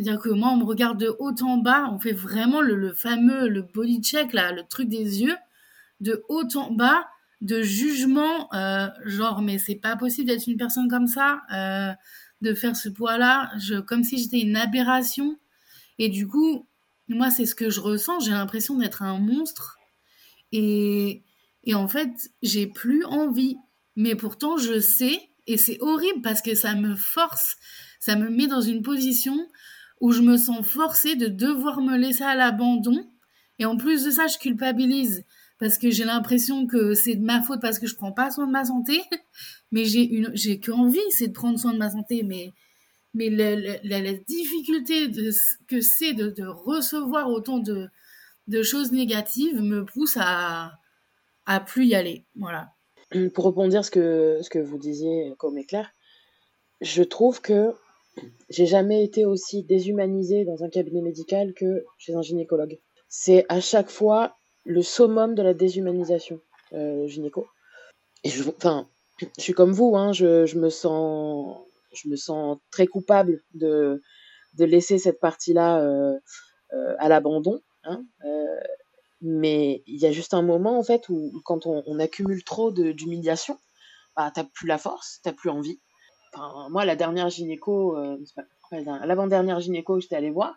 c'est-à-dire 0.00 0.22
que 0.22 0.30
moi, 0.30 0.48
on 0.48 0.56
me 0.56 0.64
regarde 0.64 0.98
de 0.98 1.14
haut 1.18 1.34
en 1.42 1.58
bas, 1.58 1.86
on 1.92 1.98
fait 1.98 2.12
vraiment 2.12 2.62
le, 2.62 2.94
fameux, 2.94 3.48
le 3.48 3.60
body 3.60 4.00
check, 4.00 4.32
là, 4.32 4.50
le 4.50 4.62
truc 4.66 4.88
des 4.88 5.20
yeux, 5.20 5.36
de 6.00 6.24
haut 6.30 6.48
en 6.56 6.72
bas, 6.72 7.06
de 7.42 7.60
jugement, 7.60 8.48
euh, 8.54 8.88
genre, 9.04 9.42
mais 9.42 9.58
c'est 9.58 9.74
pas 9.74 9.96
possible 9.96 10.28
d'être 10.28 10.46
une 10.46 10.56
personne 10.56 10.88
comme 10.88 11.06
ça, 11.06 11.42
euh, 11.52 11.92
de 12.40 12.54
faire 12.54 12.76
ce 12.76 12.88
poids-là, 12.88 13.52
comme 13.86 14.02
si 14.02 14.16
j'étais 14.16 14.40
une 14.40 14.56
aberration. 14.56 15.38
Et 15.98 16.08
du 16.08 16.26
coup, 16.26 16.66
moi, 17.08 17.30
c'est 17.30 17.44
ce 17.44 17.54
que 17.54 17.68
je 17.68 17.80
ressens, 17.80 18.20
j'ai 18.20 18.32
l'impression 18.32 18.78
d'être 18.78 19.02
un 19.02 19.18
monstre. 19.18 19.76
Et, 20.50 21.24
et 21.64 21.74
en 21.74 21.88
fait, 21.88 22.30
j'ai 22.42 22.66
plus 22.66 23.04
envie. 23.04 23.58
Mais 23.96 24.14
pourtant, 24.14 24.56
je 24.56 24.80
sais, 24.80 25.28
et 25.46 25.58
c'est 25.58 25.76
horrible 25.80 26.22
parce 26.22 26.40
que 26.40 26.54
ça 26.54 26.74
me 26.74 26.94
force, 26.94 27.56
ça 27.98 28.16
me 28.16 28.30
met 28.30 28.46
dans 28.46 28.62
une 28.62 28.80
position 28.80 29.46
où 30.00 30.12
je 30.12 30.22
me 30.22 30.36
sens 30.36 30.66
forcée 30.66 31.14
de 31.14 31.26
devoir 31.26 31.80
me 31.80 31.96
laisser 31.96 32.24
à 32.24 32.34
l'abandon. 32.34 33.06
Et 33.58 33.66
en 33.66 33.76
plus 33.76 34.04
de 34.04 34.10
ça, 34.10 34.26
je 34.26 34.38
culpabilise 34.38 35.24
parce 35.58 35.76
que 35.76 35.90
j'ai 35.90 36.04
l'impression 36.04 36.66
que 36.66 36.94
c'est 36.94 37.16
de 37.16 37.24
ma 37.24 37.42
faute 37.42 37.60
parce 37.60 37.78
que 37.78 37.86
je 37.86 37.94
prends 37.94 38.12
pas 38.12 38.30
soin 38.30 38.46
de 38.46 38.52
ma 38.52 38.64
santé. 38.64 39.02
Mais 39.72 39.84
j'ai 39.84 40.02
une, 40.02 40.30
j'ai 40.34 40.58
qu'envie, 40.58 40.98
c'est 41.10 41.28
de 41.28 41.32
prendre 41.32 41.58
soin 41.58 41.72
de 41.72 41.78
ma 41.78 41.90
santé. 41.90 42.22
Mais, 42.24 42.52
mais 43.14 43.28
la, 43.28 43.54
la, 43.82 44.12
difficulté 44.12 45.10
que 45.68 45.80
c'est 45.80 46.12
de, 46.12 46.30
de, 46.30 46.44
recevoir 46.44 47.28
autant 47.28 47.58
de, 47.58 47.88
de 48.48 48.62
choses 48.62 48.90
négatives 48.90 49.60
me 49.60 49.84
pousse 49.84 50.16
à, 50.18 50.72
à 51.46 51.60
plus 51.60 51.86
y 51.86 51.94
aller. 51.94 52.24
Voilà. 52.36 52.72
Pour 53.34 53.44
rebondir 53.44 53.84
ce 53.84 53.90
que, 53.90 54.38
ce 54.42 54.50
que 54.50 54.58
vous 54.58 54.78
disiez 54.78 55.34
comme 55.38 55.58
éclair, 55.58 55.92
je 56.80 57.02
trouve 57.02 57.40
que 57.40 57.74
j'ai 58.48 58.66
jamais 58.66 59.04
été 59.04 59.24
aussi 59.24 59.62
déshumanisée 59.62 60.44
dans 60.44 60.64
un 60.64 60.68
cabinet 60.68 61.00
médical 61.00 61.54
que 61.54 61.84
chez 61.98 62.14
un 62.14 62.22
gynécologue. 62.22 62.78
C'est 63.08 63.46
à 63.48 63.60
chaque 63.60 63.90
fois 63.90 64.36
le 64.64 64.82
summum 64.82 65.34
de 65.34 65.42
la 65.42 65.54
déshumanisation 65.54 66.40
euh, 66.72 67.06
gynéco. 67.06 67.46
Je, 68.24 68.42
enfin, 68.48 68.88
je 69.18 69.42
suis 69.42 69.52
comme 69.52 69.72
vous, 69.72 69.96
hein, 69.96 70.12
je, 70.12 70.58
me 70.58 70.70
sens, 70.70 71.58
je 71.92 72.08
me 72.08 72.16
sens 72.16 72.58
très 72.70 72.86
coupable 72.86 73.42
de, 73.54 74.02
de 74.54 74.64
laisser 74.64 74.98
cette 74.98 75.20
partie-là 75.20 75.80
euh, 75.80 76.18
euh, 76.72 76.94
à 76.98 77.08
l'abandon. 77.08 77.60
Hein, 77.84 78.04
euh, 78.24 78.60
Mais 79.20 79.82
il 79.86 80.00
y 80.00 80.06
a 80.06 80.12
juste 80.12 80.34
un 80.34 80.42
moment, 80.42 80.78
en 80.78 80.82
fait, 80.82 81.08
où, 81.08 81.40
quand 81.44 81.66
on, 81.66 81.98
accumule 81.98 82.44
trop 82.44 82.70
d'humiliation, 82.70 83.58
bah, 84.16 84.30
t'as 84.34 84.44
plus 84.44 84.66
la 84.66 84.78
force, 84.78 85.20
t'as 85.22 85.32
plus 85.32 85.50
envie. 85.50 85.80
Enfin, 86.32 86.68
moi, 86.70 86.84
la 86.84 86.96
dernière 86.96 87.28
gynéco, 87.28 87.96
euh, 87.96 88.16
l'avant-dernière 88.72 89.60
gynéco 89.60 89.94
que 89.96 90.00
j'étais 90.00 90.16
allée 90.16 90.30
voir, 90.30 90.54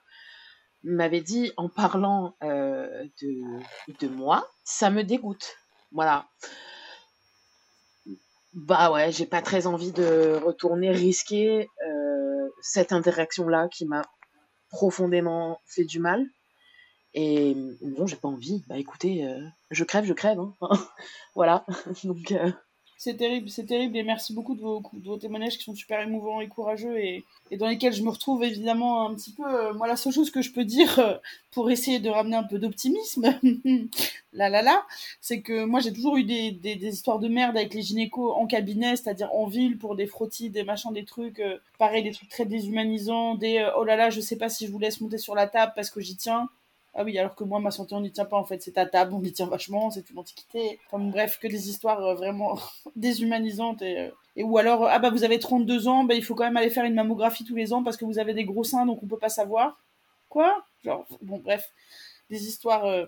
m'avait 0.84 1.22
dit 1.22 1.52
en 1.58 1.70
parlant 1.70 2.36
euh, 2.44 3.06
de, 3.22 3.60
de 4.00 4.08
moi, 4.08 4.48
ça 4.64 4.90
me 4.90 5.04
dégoûte. 5.04 5.56
Voilà. 5.92 6.28
Bah 8.54 8.92
ouais, 8.92 9.12
j'ai 9.12 9.26
pas 9.26 9.42
très 9.42 9.66
envie 9.66 9.92
de 9.92 10.40
retourner 10.44 10.92
risquer 10.92 11.70
euh, 11.88 12.50
cette 12.62 12.92
interaction-là 12.92 13.68
qui 13.70 13.86
m'a 13.86 14.04
profondément 14.70 15.60
fait 15.66 15.86
du 15.86 16.00
mal. 16.00 16.26
Et 17.16 17.56
bon, 17.82 18.06
j'ai 18.06 18.16
pas 18.16 18.28
envie. 18.28 18.64
Bah 18.68 18.78
écoutez, 18.78 19.28
je 19.72 19.84
crève, 19.84 20.06
je 20.06 20.14
crève. 20.14 20.40
Hein. 20.40 20.54
voilà. 21.36 21.66
Donc. 22.04 22.34
Euh, 23.04 23.12
c'est 23.12 23.18
terrible, 23.18 23.50
c'est 23.50 23.66
terrible 23.66 23.98
et 23.98 24.04
merci 24.04 24.34
beaucoup 24.34 24.56
de 24.56 24.62
vos, 24.62 24.82
de 24.94 25.08
vos, 25.08 25.18
témoignages 25.18 25.58
qui 25.58 25.64
sont 25.64 25.76
super 25.76 26.02
émouvants 26.02 26.42
et 26.42 26.48
courageux 26.48 26.98
et, 26.98 27.26
dans 27.58 27.68
lesquels 27.68 27.94
je 27.94 28.02
me 28.02 28.10
retrouve 28.10 28.44
évidemment 28.44 29.08
un 29.10 29.14
petit 29.14 29.32
peu. 29.32 29.44
Euh, 29.46 29.74
moi, 29.74 29.88
la 29.88 29.96
seule 29.96 30.14
chose 30.14 30.32
que 30.32 30.42
je 30.42 30.52
peux 30.52 30.66
dire 30.66 31.20
pour 31.52 31.70
essayer 31.70 32.00
de 32.00 32.10
ramener 32.10 32.36
un 32.36 32.44
peu 32.44 32.58
d'optimisme, 32.58 33.24
là 34.34 34.50
là 34.50 34.62
là, 34.62 34.86
c'est 35.22 35.42
que 35.42 35.66
moi 35.66 35.80
j'ai 35.80 35.94
toujours 35.94 36.18
eu 36.18 36.24
des, 36.24 36.60
histoires 36.82 37.20
de 37.20 37.28
merde 37.28 37.56
avec 37.58 37.74
les 37.74 37.82
gynécos 37.82 38.34
en 38.34 38.48
cabinet, 38.48 38.96
c'est-à-dire 38.96 39.34
en 39.34 39.46
ville 39.46 39.78
pour 39.78 39.96
des 39.96 40.08
frottis, 40.08 40.50
des 40.50 40.64
machins, 40.64 40.92
des 40.92 41.06
trucs, 41.06 41.42
pareil, 41.78 42.04
des 42.04 42.12
trucs 42.12 42.30
très 42.30 42.46
déshumanisants, 42.46 43.36
des 43.36 43.68
oh 43.78 43.84
là 43.84 43.96
là, 43.96 44.10
je 44.10 44.20
sais 44.22 44.38
pas 44.38 44.50
si 44.50 44.66
je 44.66 44.72
vous 44.72 44.80
laisse 44.80 45.02
monter 45.02 45.18
sur 45.18 45.36
la 45.36 45.48
table 45.48 45.74
parce 45.76 45.90
que 45.90 46.02
j'y 46.02 46.16
tiens. 46.16 46.50
Ah 46.96 47.04
oui, 47.04 47.18
alors 47.18 47.34
que 47.34 47.44
moi, 47.44 47.60
ma 47.60 47.72
santé, 47.72 47.96
on 47.96 48.02
n'y 48.02 48.12
tient 48.12 48.26
pas, 48.26 48.38
en 48.38 48.44
fait. 48.44 48.62
C'est 48.62 48.74
ta 48.74 48.86
table, 48.86 49.14
on 49.16 49.24
y 49.24 49.32
tient 49.32 49.48
vachement, 49.48 49.90
c'est 49.90 50.10
une 50.12 50.20
antiquité. 50.20 50.80
Enfin, 50.86 51.04
bref, 51.04 51.40
que 51.40 51.48
des 51.48 51.70
histoires 51.70 52.04
euh, 52.06 52.14
vraiment 52.14 52.60
déshumanisantes. 52.96 53.82
Et, 53.82 53.98
euh, 54.00 54.10
et, 54.36 54.44
ou 54.44 54.58
alors, 54.60 54.86
ah 54.88 55.00
bah, 55.00 55.10
vous 55.10 55.24
avez 55.24 55.40
32 55.40 55.88
ans, 55.88 56.04
bah, 56.04 56.14
il 56.14 56.24
faut 56.24 56.36
quand 56.36 56.44
même 56.44 56.58
aller 56.58 56.70
faire 56.70 56.86
une 56.86 56.94
mammographie 56.94 57.46
tous 57.46 57.56
les 57.56 57.74
ans 57.74 57.84
parce 57.84 57.98
que 57.98 58.06
vous 58.06 58.20
avez 58.20 58.36
des 58.36 58.46
gros 58.46 58.64
seins, 58.64 58.86
donc 58.86 59.02
on 59.02 59.08
peut 59.08 59.18
pas 59.18 59.30
savoir. 59.30 59.80
Quoi? 60.30 60.64
Genre, 60.84 61.06
bon, 61.22 61.40
bref. 61.40 61.68
Des 62.30 62.48
histoires 62.48 62.86
euh, 62.86 63.08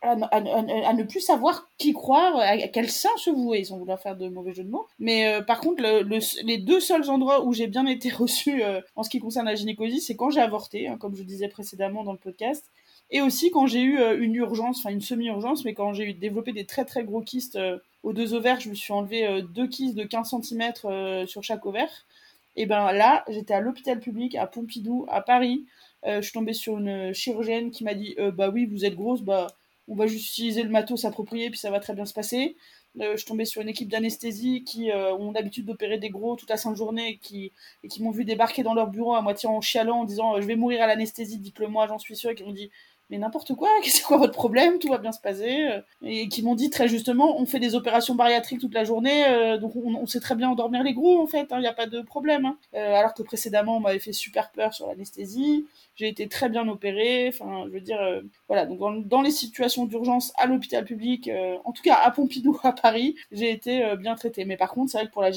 à, 0.00 0.16
ne 0.16 1.02
plus 1.02 1.20
savoir 1.20 1.68
qui 1.76 1.92
croire, 1.92 2.36
à, 2.38 2.56
quel 2.68 2.88
sein 2.88 3.14
se 3.18 3.28
vouer, 3.28 3.64
sans 3.64 3.76
vouloir 3.76 4.00
faire 4.00 4.16
de 4.16 4.28
mauvais 4.30 4.54
jeux 4.54 4.64
de 4.64 4.70
mots. 4.70 4.86
Mais 4.98 5.42
par 5.46 5.60
contre, 5.60 5.82
les 5.82 6.58
deux 6.58 6.80
seuls 6.80 7.10
endroits 7.10 7.44
où 7.44 7.52
j'ai 7.52 7.66
bien 7.66 7.86
été 7.86 8.08
reçue 8.10 8.62
en 8.94 9.02
ce 9.02 9.10
qui 9.10 9.20
concerne 9.20 9.46
la 9.46 9.54
gynécologie, 9.54 10.00
c'est 10.00 10.16
quand 10.16 10.30
j'ai 10.30 10.40
avorté, 10.40 10.88
hein, 10.88 10.96
comme 10.98 11.14
je 11.14 11.22
disais 11.22 11.48
précédemment 11.48 12.04
dans 12.04 12.12
le 12.12 12.18
podcast, 12.18 12.70
et 13.10 13.20
aussi 13.20 13.50
quand 13.50 13.66
j'ai 13.66 13.82
eu 13.82 13.98
euh, 13.98 14.20
une 14.20 14.34
urgence, 14.34 14.78
enfin 14.78 14.90
une 14.90 15.00
semi-urgence, 15.00 15.64
mais 15.64 15.74
quand 15.74 15.92
j'ai 15.92 16.04
eu 16.10 16.14
développé 16.14 16.52
des 16.52 16.66
très 16.66 16.84
très 16.84 17.04
gros 17.04 17.22
kystes 17.22 17.56
euh, 17.56 17.78
aux 18.02 18.12
deux 18.12 18.34
ovaires, 18.34 18.60
je 18.60 18.68
me 18.68 18.74
suis 18.74 18.92
enlevé 18.92 19.26
euh, 19.26 19.42
deux 19.42 19.68
kystes 19.68 19.94
de 19.94 20.04
15 20.04 20.34
cm 20.42 21.26
sur 21.26 21.42
chaque 21.42 21.64
ovaire. 21.66 21.90
Et 22.56 22.66
ben 22.66 22.90
là, 22.92 23.24
j'étais 23.28 23.54
à 23.54 23.60
l'hôpital 23.60 24.00
public 24.00 24.34
à 24.34 24.46
Pompidou, 24.46 25.06
à 25.08 25.20
Paris. 25.20 25.66
je 26.06 26.20
suis 26.22 26.32
tombée 26.32 26.54
sur 26.54 26.78
une 26.78 27.12
chirurgienne 27.12 27.70
qui 27.70 27.84
m'a 27.84 27.92
dit 27.92 28.16
Bah 28.32 28.48
oui, 28.48 28.64
vous 28.64 28.86
êtes 28.86 28.94
grosse, 28.94 29.20
bah 29.20 29.48
on 29.88 29.94
va 29.94 30.06
juste 30.06 30.30
utiliser 30.30 30.62
le 30.62 30.70
matos 30.70 31.04
approprié, 31.04 31.50
puis 31.50 31.58
ça 31.58 31.70
va 31.70 31.80
très 31.80 31.92
bien 31.92 32.06
se 32.06 32.14
passer. 32.14 32.56
je 32.98 33.14
suis 33.16 33.26
tombée 33.26 33.44
sur 33.44 33.60
une 33.60 33.68
équipe 33.68 33.90
d'anesthésie 33.90 34.64
qui 34.64 34.90
ont 34.90 35.32
l'habitude 35.32 35.66
d'opérer 35.66 35.98
des 35.98 36.08
gros 36.08 36.34
toute 36.36 36.48
la 36.48 36.56
sainte 36.56 36.76
journée 36.76 37.10
et 37.10 37.16
qui, 37.18 37.52
qui 37.90 38.02
m'ont 38.02 38.10
vu 38.10 38.24
débarquer 38.24 38.62
dans 38.62 38.72
leur 38.72 38.86
bureau 38.86 39.14
à 39.14 39.20
moitié 39.20 39.50
en 39.50 39.60
chialant 39.60 40.00
en 40.00 40.04
disant 40.04 40.40
Je 40.40 40.46
vais 40.46 40.56
mourir 40.56 40.82
à 40.82 40.86
l'anesthésie, 40.86 41.38
dites-le 41.38 41.68
moi, 41.68 41.86
j'en 41.86 41.98
suis 41.98 42.16
sûre. 42.16 42.30
Et 42.30 42.34
qui 42.34 42.42
m'ont 42.42 42.52
dit 42.52 42.70
mais 43.10 43.18
n'importe 43.18 43.54
quoi, 43.54 43.68
c'est 43.84 44.02
quoi 44.02 44.16
votre 44.18 44.32
problème, 44.32 44.78
tout 44.78 44.88
va 44.88 44.98
bien 44.98 45.12
se 45.12 45.20
passer. 45.20 45.66
Euh, 45.68 45.80
et 46.02 46.28
qui 46.28 46.42
m'ont 46.42 46.54
dit 46.54 46.70
très 46.70 46.88
justement, 46.88 47.38
on 47.38 47.46
fait 47.46 47.60
des 47.60 47.74
opérations 47.74 48.14
bariatriques 48.14 48.60
toute 48.60 48.74
la 48.74 48.84
journée, 48.84 49.26
euh, 49.28 49.58
donc 49.58 49.72
on, 49.76 50.06
sait 50.06 50.20
très 50.20 50.34
bien 50.34 50.50
endormir 50.50 50.82
les 50.82 50.94
gros 50.94 51.20
en 51.20 51.26
fait, 51.26 51.46
il 51.50 51.54
hein, 51.54 51.60
n'y 51.60 51.66
a 51.66 51.72
pas 51.72 51.86
de 51.86 52.00
problème. 52.00 52.46
Hein. 52.46 52.58
Euh, 52.74 52.94
alors 52.94 53.14
que 53.14 53.22
précédemment, 53.22 53.76
on 53.76 53.80
m'avait 53.80 53.98
fait 53.98 54.12
super 54.12 54.50
peur 54.50 54.74
sur 54.74 54.86
l'anesthésie, 54.86 55.66
j'ai 55.94 56.08
été 56.08 56.28
très 56.28 56.48
bien 56.48 56.68
opérée, 56.68 57.28
enfin 57.28 57.64
je 57.66 57.70
veux 57.70 57.80
dire, 57.80 57.98
voilà, 58.48 58.66
donc 58.66 59.08
dans, 59.08 59.22
les 59.22 59.30
situations 59.30 59.86
d'urgence 59.86 60.32
à 60.36 60.46
l'hôpital 60.46 60.84
public, 60.84 61.30
en 61.64 61.72
tout 61.72 61.82
cas 61.82 61.94
à 61.94 62.10
Pompidou, 62.10 62.58
à 62.62 62.72
Paris, 62.72 63.16
j'ai 63.32 63.50
été 63.50 63.96
bien 63.98 64.14
traitée. 64.14 64.44
Mais 64.44 64.56
par 64.56 64.70
contre, 64.72 64.92
c'est 64.92 64.98
vrai 64.98 65.06
que 65.06 65.12
pour 65.12 65.22
la, 65.22 65.30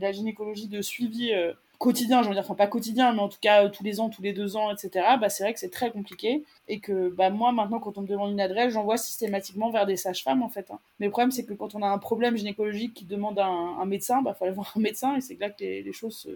la 0.00 0.12
gynécologie 0.12 0.68
de 0.68 0.80
suivi 0.80 1.32
quotidien, 1.78 2.22
je 2.22 2.28
veux 2.28 2.34
dire, 2.34 2.42
enfin 2.42 2.54
pas 2.54 2.66
quotidien, 2.66 3.12
mais 3.12 3.20
en 3.20 3.28
tout 3.28 3.38
cas 3.40 3.64
euh, 3.64 3.68
tous 3.68 3.84
les 3.84 4.00
ans, 4.00 4.08
tous 4.08 4.22
les 4.22 4.32
deux 4.32 4.56
ans, 4.56 4.72
etc., 4.72 5.04
bah, 5.20 5.28
c'est 5.28 5.42
vrai 5.44 5.52
que 5.52 5.60
c'est 5.60 5.70
très 5.70 5.90
compliqué 5.90 6.44
et 6.68 6.80
que 6.80 7.08
bah, 7.08 7.30
moi 7.30 7.52
maintenant 7.52 7.78
quand 7.78 7.98
on 7.98 8.02
me 8.02 8.06
demande 8.06 8.32
une 8.32 8.40
adresse, 8.40 8.72
j'envoie 8.72 8.96
systématiquement 8.96 9.70
vers 9.70 9.86
des 9.86 9.96
sages-femmes 9.96 10.42
en 10.42 10.48
fait. 10.48 10.70
Hein. 10.70 10.78
Mais 10.98 11.06
le 11.06 11.12
problème 11.12 11.30
c'est 11.30 11.44
que 11.44 11.54
quand 11.54 11.74
on 11.74 11.82
a 11.82 11.88
un 11.88 11.98
problème 11.98 12.36
gynécologique 12.36 12.94
qui 12.94 13.04
demande 13.04 13.38
un, 13.38 13.84
médecin, 13.86 14.22
bah 14.22 14.34
faut 14.34 14.44
aller 14.44 14.54
voir 14.54 14.72
un 14.76 14.80
médecin 14.80 15.16
et 15.16 15.20
c'est 15.20 15.38
là 15.38 15.50
que 15.50 15.60
les, 15.60 15.92
choses 15.92 16.28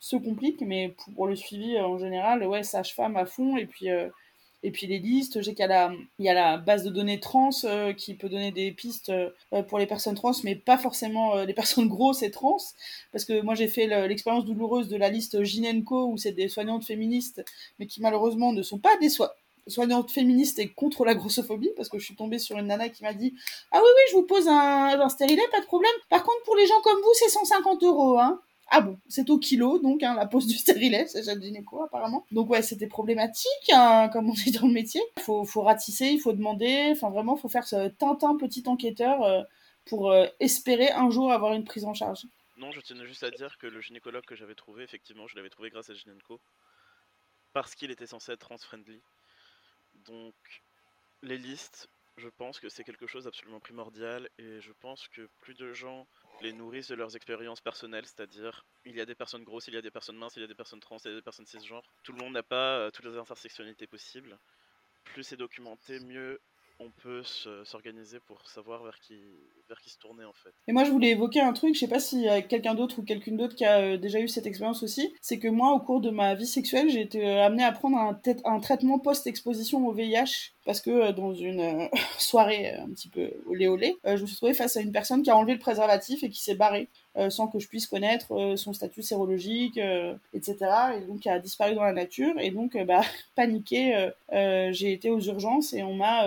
se, 0.00 0.16
compliquent. 0.16 0.62
Mais 0.62 0.94
pour, 1.14 1.26
le 1.26 1.36
suivi 1.36 1.76
euh, 1.76 1.84
en 1.84 1.98
général, 1.98 2.44
ouais, 2.44 2.62
sage-femme 2.62 3.16
à 3.16 3.26
fond 3.26 3.56
et 3.56 3.66
puis 3.66 3.90
euh, 3.90 4.08
et 4.64 4.72
puis 4.72 4.88
les 4.88 4.98
listes, 4.98 5.40
j'ai 5.40 5.54
qu'il 5.54 5.64
y, 5.64 6.28
a 6.28 6.34
la, 6.34 6.56
base 6.56 6.82
de 6.82 6.90
données 6.90 7.20
trans 7.20 7.50
euh, 7.62 7.92
qui 7.92 8.14
peut 8.14 8.28
donner 8.28 8.50
des 8.50 8.72
pistes 8.72 9.10
euh, 9.10 9.62
pour 9.68 9.78
les 9.78 9.86
personnes 9.86 10.16
trans, 10.16 10.32
mais 10.42 10.56
pas 10.56 10.76
forcément 10.76 11.36
euh, 11.36 11.44
les 11.44 11.54
personnes 11.54 11.88
grosses 11.88 12.22
et 12.22 12.32
trans. 12.32 12.58
Parce 13.12 13.24
que 13.24 13.40
moi 13.40 13.54
j'ai 13.54 13.68
fait 13.68 13.86
l'expérience 14.08 14.44
douloureuse 14.44 14.88
de 14.88 14.96
la 14.96 15.10
liste 15.10 15.44
Ginenco, 15.44 16.06
où 16.06 16.16
c'est 16.16 16.32
des 16.32 16.48
soignantes 16.48 16.84
féministes, 16.84 17.44
mais 17.78 17.86
qui 17.86 18.00
malheureusement 18.00 18.52
ne 18.52 18.62
sont 18.62 18.78
pas 18.78 18.96
des 18.96 19.10
soignantes 19.68 20.10
féministes 20.10 20.58
et 20.58 20.68
contre 20.68 21.04
la 21.04 21.14
grossophobie, 21.14 21.70
parce 21.76 21.88
que 21.88 22.00
je 22.00 22.04
suis 22.04 22.16
tombée 22.16 22.40
sur 22.40 22.58
une 22.58 22.66
nana 22.66 22.88
qui 22.88 23.04
m'a 23.04 23.14
dit 23.14 23.34
Ah 23.70 23.78
oui, 23.78 23.88
oui, 23.88 24.02
je 24.10 24.16
vous 24.16 24.26
pose 24.26 24.48
un, 24.48 25.00
un 25.00 25.08
stérilet, 25.08 25.42
pas 25.52 25.60
de 25.60 25.66
problème. 25.66 25.92
Par 26.10 26.24
contre, 26.24 26.42
pour 26.44 26.56
les 26.56 26.66
gens 26.66 26.80
comme 26.82 27.00
vous, 27.00 27.14
c'est 27.14 27.28
150 27.28 27.84
euros. 27.84 28.18
Hein. 28.18 28.40
Ah 28.70 28.80
bon, 28.82 28.98
c'est 29.08 29.30
au 29.30 29.38
kilo, 29.38 29.78
donc 29.78 30.02
hein, 30.02 30.14
la 30.14 30.26
pose 30.26 30.46
du 30.46 30.56
stérilet, 30.56 31.06
c'est 31.06 31.22
Jeanne 31.22 31.42
Gynéco 31.42 31.82
apparemment. 31.82 32.26
Donc 32.32 32.50
ouais, 32.50 32.62
c'était 32.62 32.86
problématique, 32.86 33.70
hein, 33.72 34.10
comme 34.12 34.28
on 34.28 34.34
dit 34.34 34.50
dans 34.50 34.66
le 34.66 34.72
métier. 34.72 35.00
Il 35.16 35.22
faut, 35.22 35.44
faut 35.44 35.62
ratisser, 35.62 36.06
il 36.06 36.20
faut 36.20 36.32
demander, 36.32 36.90
enfin 36.92 37.10
vraiment, 37.10 37.36
il 37.36 37.40
faut 37.40 37.48
faire 37.48 37.66
ce 37.66 37.88
tintin 37.88 38.36
petit 38.36 38.62
enquêteur 38.66 39.22
euh, 39.22 39.42
pour 39.86 40.10
euh, 40.10 40.26
espérer 40.38 40.90
un 40.90 41.08
jour 41.10 41.32
avoir 41.32 41.54
une 41.54 41.64
prise 41.64 41.84
en 41.84 41.94
charge. 41.94 42.26
Non, 42.58 42.70
je 42.72 42.80
tenais 42.80 43.06
juste 43.06 43.22
à 43.22 43.30
dire 43.30 43.56
que 43.56 43.66
le 43.66 43.80
gynécologue 43.80 44.24
que 44.24 44.34
j'avais 44.34 44.54
trouvé, 44.54 44.82
effectivement, 44.82 45.26
je 45.28 45.36
l'avais 45.36 45.48
trouvé 45.48 45.70
grâce 45.70 45.90
à 45.90 45.94
Gynéco, 45.94 46.40
parce 47.52 47.74
qu'il 47.74 47.90
était 47.90 48.06
censé 48.06 48.32
être 48.32 48.40
trans-friendly. 48.40 49.00
Donc, 50.04 50.34
les 51.22 51.38
listes, 51.38 51.88
je 52.16 52.28
pense 52.28 52.58
que 52.58 52.68
c'est 52.68 52.84
quelque 52.84 53.06
chose 53.06 53.24
d'absolument 53.24 53.60
primordial 53.60 54.28
et 54.38 54.60
je 54.60 54.72
pense 54.80 55.08
que 55.08 55.28
plus 55.40 55.54
de 55.54 55.72
gens 55.72 56.06
les 56.40 56.52
nourrissent 56.52 56.88
de 56.88 56.94
leurs 56.94 57.16
expériences 57.16 57.60
personnelles, 57.60 58.06
c'est-à-dire 58.06 58.64
il 58.84 58.96
y 58.96 59.00
a 59.00 59.06
des 59.06 59.14
personnes 59.14 59.44
grosses, 59.44 59.68
il 59.68 59.74
y 59.74 59.76
a 59.76 59.82
des 59.82 59.90
personnes 59.90 60.16
minces, 60.16 60.36
il 60.36 60.40
y 60.40 60.44
a 60.44 60.48
des 60.48 60.54
personnes 60.54 60.80
trans, 60.80 60.98
il 61.04 61.10
y 61.10 61.12
a 61.12 61.16
des 61.16 61.22
personnes 61.22 61.46
cisgenres. 61.46 61.84
Tout 62.02 62.12
le 62.12 62.18
monde 62.18 62.32
n'a 62.32 62.42
pas 62.42 62.78
euh, 62.78 62.90
toutes 62.90 63.06
les 63.06 63.16
intersectionnalités 63.16 63.86
possibles. 63.86 64.38
Plus 65.04 65.24
c'est 65.24 65.36
documenté, 65.36 66.00
mieux 66.00 66.40
on 66.80 66.90
peut 66.90 67.22
s'organiser 67.64 68.20
pour 68.20 68.48
savoir 68.48 68.84
vers 68.84 68.98
qui, 69.00 69.14
se 69.86 69.98
tourner 69.98 70.24
en 70.24 70.32
fait. 70.32 70.50
Et 70.66 70.72
moi 70.72 70.84
je 70.84 70.90
voulais 70.90 71.10
évoquer 71.10 71.40
un 71.40 71.52
truc, 71.52 71.74
je 71.74 71.80
sais 71.80 71.88
pas 71.88 72.00
si 72.00 72.22
y 72.22 72.28
a 72.28 72.42
quelqu'un 72.42 72.74
d'autre 72.74 72.98
ou 72.98 73.02
quelqu'une 73.02 73.36
d'autre 73.36 73.54
qui 73.54 73.64
a 73.64 73.80
euh, 73.80 73.96
déjà 73.96 74.20
eu 74.20 74.28
cette 74.28 74.46
expérience 74.46 74.82
aussi, 74.82 75.14
c'est 75.20 75.38
que 75.38 75.48
moi 75.48 75.72
au 75.72 75.80
cours 75.80 76.00
de 76.00 76.10
ma 76.10 76.34
vie 76.34 76.46
sexuelle 76.46 76.90
j'ai 76.90 77.00
été 77.00 77.26
euh, 77.26 77.44
amenée 77.44 77.64
à 77.64 77.72
prendre 77.72 77.96
un, 77.96 78.20
un 78.44 78.60
traitement 78.60 78.98
post-exposition 78.98 79.86
au 79.86 79.92
VIH 79.92 80.52
parce 80.64 80.80
que 80.80 80.90
euh, 80.90 81.12
dans 81.12 81.32
une 81.32 81.88
soirée 82.18 82.74
un 82.74 82.90
petit 82.90 83.08
peu 83.08 83.30
olé 83.46 83.68
olé, 83.68 83.96
je 84.04 84.20
me 84.20 84.26
suis 84.26 84.36
trouvée 84.36 84.54
face 84.54 84.76
à 84.76 84.80
une 84.80 84.92
personne 84.92 85.22
qui 85.22 85.30
a 85.30 85.36
enlevé 85.36 85.54
le 85.54 85.58
préservatif 85.58 86.22
et 86.22 86.30
qui 86.30 86.42
s'est 86.42 86.54
barrée. 86.54 86.88
Sans 87.30 87.48
que 87.48 87.58
je 87.58 87.68
puisse 87.68 87.86
connaître 87.86 88.54
son 88.56 88.72
statut 88.72 89.02
sérologique, 89.02 89.80
etc. 90.34 90.56
Et 90.96 91.00
donc 91.06 91.20
qui 91.20 91.28
a 91.28 91.38
disparu 91.38 91.74
dans 91.74 91.82
la 91.82 91.92
nature. 91.92 92.34
Et 92.38 92.50
donc, 92.50 92.76
bah, 92.86 93.02
paniqué, 93.36 94.10
j'ai 94.30 94.92
été 94.92 95.10
aux 95.10 95.20
urgences 95.20 95.72
et 95.72 95.82
on 95.82 95.94
m'a 95.94 96.26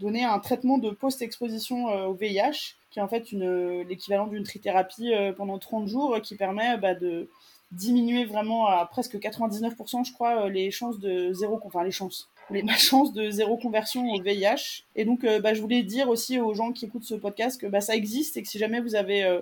donner 0.00 0.24
un 0.24 0.38
traitement 0.38 0.78
de 0.78 0.90
post-exposition 0.90 1.90
euh, 1.90 2.06
au 2.06 2.14
VIH, 2.14 2.74
qui 2.90 2.98
est 2.98 3.02
en 3.02 3.08
fait 3.08 3.30
l'équivalent 3.32 4.26
d'une 4.26 4.42
trithérapie 4.42 5.14
euh, 5.14 5.32
pendant 5.32 5.58
30 5.58 5.86
jours, 5.86 6.14
euh, 6.14 6.20
qui 6.20 6.34
permet 6.34 6.76
bah, 6.78 6.94
de 6.94 7.28
diminuer 7.70 8.24
vraiment 8.24 8.66
à 8.66 8.84
presque 8.86 9.14
99%, 9.16 10.04
je 10.04 10.12
crois, 10.12 10.48
les 10.48 10.72
chances 10.72 10.98
de 10.98 11.32
zéro, 11.32 11.60
enfin 11.64 11.84
les 11.84 11.92
chances, 11.92 12.28
les 12.50 12.62
de 13.14 13.30
zéro 13.30 13.56
conversion 13.58 14.10
au 14.10 14.20
VIH. 14.20 14.84
Et 14.96 15.04
donc, 15.04 15.24
bah, 15.40 15.54
je 15.54 15.60
voulais 15.60 15.84
dire 15.84 16.08
aussi 16.08 16.40
aux 16.40 16.52
gens 16.54 16.72
qui 16.72 16.86
écoutent 16.86 17.04
ce 17.04 17.14
podcast 17.14 17.60
que 17.60 17.66
bah, 17.66 17.80
ça 17.80 17.94
existe 17.94 18.36
et 18.36 18.42
que 18.42 18.48
si 18.48 18.58
jamais 18.58 18.80
vous 18.80 18.96
avez, 18.96 19.40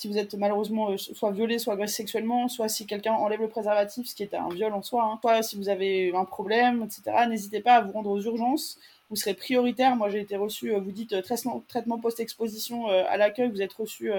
si 0.00 0.08
vous 0.08 0.16
êtes 0.16 0.34
malheureusement 0.34 0.96
soit 0.96 1.30
violé, 1.30 1.58
soit 1.58 1.74
agressé 1.74 1.96
sexuellement, 1.96 2.48
soit 2.48 2.68
si 2.70 2.86
quelqu'un 2.86 3.12
enlève 3.12 3.40
le 3.40 3.48
préservatif, 3.48 4.08
ce 4.08 4.14
qui 4.14 4.22
est 4.22 4.32
un 4.32 4.48
viol 4.48 4.72
en 4.72 4.82
soi, 4.82 5.04
hein, 5.04 5.18
soit 5.20 5.42
si 5.42 5.56
vous 5.56 5.68
avez 5.68 6.10
un 6.14 6.24
problème, 6.24 6.84
etc., 6.84 7.26
n'hésitez 7.28 7.60
pas 7.60 7.74
à 7.74 7.80
vous 7.82 7.92
rendre 7.92 8.10
aux 8.10 8.20
urgences 8.20 8.78
vous 9.10 9.16
serez 9.16 9.34
prioritaire. 9.34 9.96
Moi, 9.96 10.08
j'ai 10.08 10.20
été 10.20 10.36
reçu, 10.36 10.72
euh, 10.72 10.78
vous 10.78 10.92
dites 10.92 11.12
euh, 11.12 11.22
traitement, 11.68 11.98
post-exposition 11.98 12.88
euh, 12.88 13.02
à 13.08 13.16
l'accueil, 13.16 13.50
vous 13.50 13.60
êtes 13.60 13.72
reçu 13.72 14.10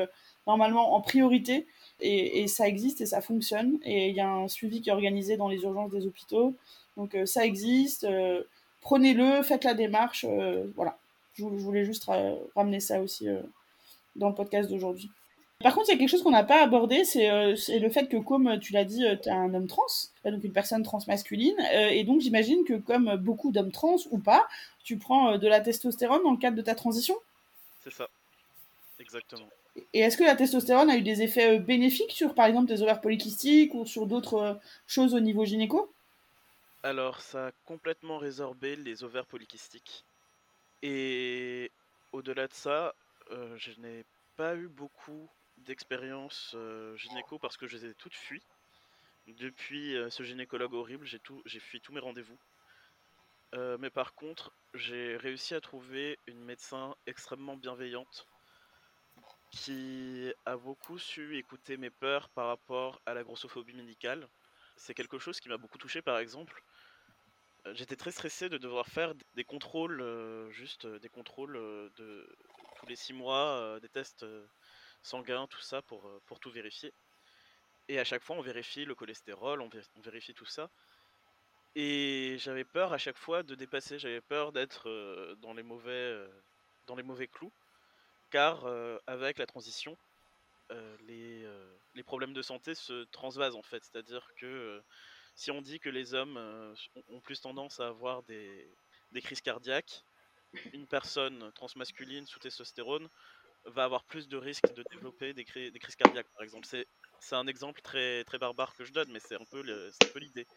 normalement 0.46 0.94
en 0.94 1.02
priorité. 1.02 1.66
Et, 2.02 2.48
ça 2.48 2.68
existe 2.68 3.02
et 3.02 3.06
ça 3.06 3.22
fonctionne. 3.22 3.80
Et 3.84 4.10
il 4.10 4.16
y 4.16 4.20
a 4.20 4.30
un 4.30 4.48
suivi 4.48 4.82
qui 4.82 4.90
est 4.90 4.94
organisé 4.94 5.38
dans 5.38 5.48
les 5.48 5.62
urgences 5.62 5.92
des 5.92 6.06
hôpitaux. 6.06 6.56
Donc 6.98 7.16
ça 7.26 7.46
existe. 7.46 8.08
prenez-le, 8.82 9.44
faites 9.44 9.64
la 9.64 9.76
démarche. 9.76 10.26
voilà. 10.76 10.98
Je, 11.36 11.46
voulais 11.46 11.86
juste 11.86 12.10
ramener 12.56 12.80
ça 12.80 13.02
aussi 13.02 13.28
dans 14.16 14.30
le 14.30 14.36
podcast 14.36 14.70
d'aujourd'hui. 14.70 15.12
Par 15.64 15.76
contre, 15.76 15.90
il 15.90 15.94
y 15.94 15.96
a 15.96 15.98
quelque 15.98 16.10
chose 16.10 16.24
qu'on 16.24 16.32
n'a 16.32 16.44
pas 16.44 16.64
abordé, 16.64 17.04
c'est 17.04 17.30
le 17.80 17.90
fait 17.90 18.08
que, 18.08 18.18
comme 18.18 18.60
tu 18.60 18.74
l'as 18.74 18.86
dit, 18.86 19.04
tu 19.22 19.30
es 19.30 19.32
un 19.32 19.54
homme 19.54 19.68
trans, 19.68 19.84
donc 20.26 20.44
une 20.44 20.54
personne 20.54 20.84
transmasculine, 20.84 21.60
et 21.74 22.04
donc 22.04 22.22
j'imagine 22.22 22.64
que, 22.64 22.74
comme 22.74 23.16
beaucoup 23.18 23.52
d'hommes 23.52 23.72
trans 23.72 23.98
ou 24.12 24.20
pas, 24.20 24.48
tu 24.84 24.98
prends 24.98 25.38
de 25.38 25.48
la 25.48 25.62
testostérone 25.62 26.24
dans 26.24 26.32
le 26.32 26.38
cadre 26.38 26.58
de 26.58 26.62
ta 26.62 26.76
transition 26.76 27.16
C'est 27.84 27.94
ça, 27.94 28.10
exactement. 29.00 29.48
Et 29.94 30.00
est-ce 30.00 30.18
que 30.18 30.24
la 30.24 30.36
testostérone 30.36 30.90
a 30.90 30.98
eu 30.98 31.02
des 31.02 31.22
effets 31.22 31.60
bénéfiques 31.60 32.12
sur, 32.12 32.34
par 32.36 32.46
exemple, 32.46 32.68
des 32.68 32.82
ovaires 32.82 33.00
polykystiques 33.00 33.74
ou 33.74 33.86
sur 33.86 34.06
d'autres 34.06 34.60
choses 34.86 35.14
au 35.14 35.20
niveau 35.20 35.46
gynéco? 35.46 35.94
Alors, 36.84 37.22
ça 37.22 37.48
a 37.48 37.52
complètement 37.66 38.18
résorbé 38.18 38.76
les 38.76 39.04
ovaires 39.04 39.26
polykystiques. 39.26 40.04
Et 40.82 41.72
au-delà 42.12 42.48
de 42.48 42.54
ça, 42.54 42.94
je 43.30 43.72
n'ai 43.80 44.04
pas 44.36 44.56
eu 44.56 44.68
beaucoup 44.68 45.30
d'expériences 45.62 46.56
gynéco 46.96 47.40
parce 47.40 47.58
que 47.58 47.68
je 47.68 47.78
les 47.78 47.86
ai 47.86 47.94
toutes 47.96 48.16
fuies. 48.16 48.44
Depuis 49.28 49.96
ce 50.10 50.24
gynécologue 50.24 50.74
horrible, 50.74 51.06
j'ai 51.06 51.20
tout, 51.20 51.42
j'ai 51.46 51.60
fui 51.60 51.80
tous 51.80 51.94
mes 51.94 52.00
rendez-vous. 52.00 52.38
mais 53.80 53.90
par 53.90 54.14
contre, 54.14 54.52
j'ai 54.74 55.18
réussi 55.18 55.54
à 55.54 55.62
trouver 55.62 56.18
une 56.28 56.44
médecin 56.44 56.96
extrêmement 57.06 57.56
bienveillante 57.56 58.28
qui 59.52 60.34
a 60.46 60.56
beaucoup 60.56 60.98
su 60.98 61.38
écouter 61.38 61.78
mes 61.78 61.90
peurs 61.90 62.30
par 62.30 62.48
rapport 62.48 63.02
à 63.06 63.14
la 63.14 63.24
grossophobie 63.24 63.74
médicale. 63.74 64.28
C'est 64.78 64.94
quelque 64.94 65.20
chose 65.20 65.40
qui 65.40 65.50
m'a 65.50 65.58
beaucoup 65.58 65.78
touché 65.78 66.02
par 66.02 66.18
exemple. 66.18 66.64
Euh, 67.68 67.74
j'étais 67.76 67.96
très 67.96 68.12
stressé 68.12 68.50
de 68.50 68.58
devoir 68.58 68.88
faire 68.88 69.14
des 69.36 69.44
contrôles, 69.44 70.02
euh, 70.02 70.50
juste 70.52 70.86
euh, 70.86 71.00
des 71.00 71.10
contrôles 71.10 71.54
de 71.98 72.28
tous 72.78 72.86
les 72.88 72.96
six 72.96 73.14
mois, 73.14 73.80
des 73.82 73.90
tests 73.90 74.26
sanguins, 75.04 75.48
tout 75.48 75.62
ça 75.62 75.82
pour, 75.82 76.10
pour 76.26 76.40
tout 76.40 76.52
vérifier. 76.52 76.94
Et 77.88 78.00
à 78.00 78.04
chaque 78.04 78.24
fois, 78.24 78.36
on 78.36 78.42
vérifie 78.42 78.86
le 78.86 78.96
cholestérol, 78.96 79.62
on, 79.62 79.70
vérifie 80.02 80.34
tout 80.34 80.46
ça. 80.46 80.70
Et 81.76 82.38
j'avais 82.40 82.64
peur 82.64 82.94
à 82.94 82.98
chaque 82.98 83.18
fois 83.18 83.44
de 83.44 83.56
dépasser, 83.56 84.00
j'avais 84.00 84.22
peur 84.22 84.52
d'être 84.52 84.90
dans 85.42 85.54
les 85.54 85.64
mauvais, 85.64 86.28
dans 86.88 86.96
les 86.96 87.04
mauvais 87.04 87.28
clous 87.28 87.52
car 88.32 88.66
euh, 88.66 88.98
avec 89.06 89.38
la 89.38 89.46
transition, 89.46 89.96
euh, 90.72 90.98
euh, 91.10 91.76
les, 91.94 92.04
problèmes 92.04 92.34
de 92.34 92.42
santé 92.42 92.74
se 92.74 93.04
transvasent 93.12 93.56
en 93.56 93.62
fait. 93.62 93.84
C'est-à-dire 93.84 94.28
que 94.38 94.82
si 95.36 95.52
on 95.52 95.62
dit 95.62 95.80
que 95.80 95.90
les 95.90 96.14
hommes 96.14 96.38
ont 97.10 97.20
plus 97.20 97.42
tendance 97.42 97.80
à 97.80 97.88
avoir 97.88 98.24
des, 98.24 98.74
crises 99.16 99.42
cardiaques, 99.42 100.04
une 100.74 100.88
personne 100.88 101.52
transmasculine 101.54 102.26
sous 102.26 102.40
testostérone 102.40 103.08
va 103.66 103.84
avoir 103.84 104.04
plus 104.04 104.28
de 104.28 104.38
risques 104.38 104.72
de 104.74 104.84
développer 104.90 105.34
des, 105.34 105.46
crises 105.46 105.96
cardiaques, 105.96 106.30
par 106.34 106.44
exemple. 106.44 106.66
C'est, 106.68 106.86
un 107.32 107.48
exemple 107.48 107.82
très, 107.82 108.24
très 108.24 108.38
barbare 108.38 108.76
que 108.76 108.84
je 108.84 108.92
donne, 108.92 109.12
mais 109.12 109.20
c'est 109.20 109.36
un 109.36 109.46
peu, 109.46 109.62
l'idée. 110.16 110.48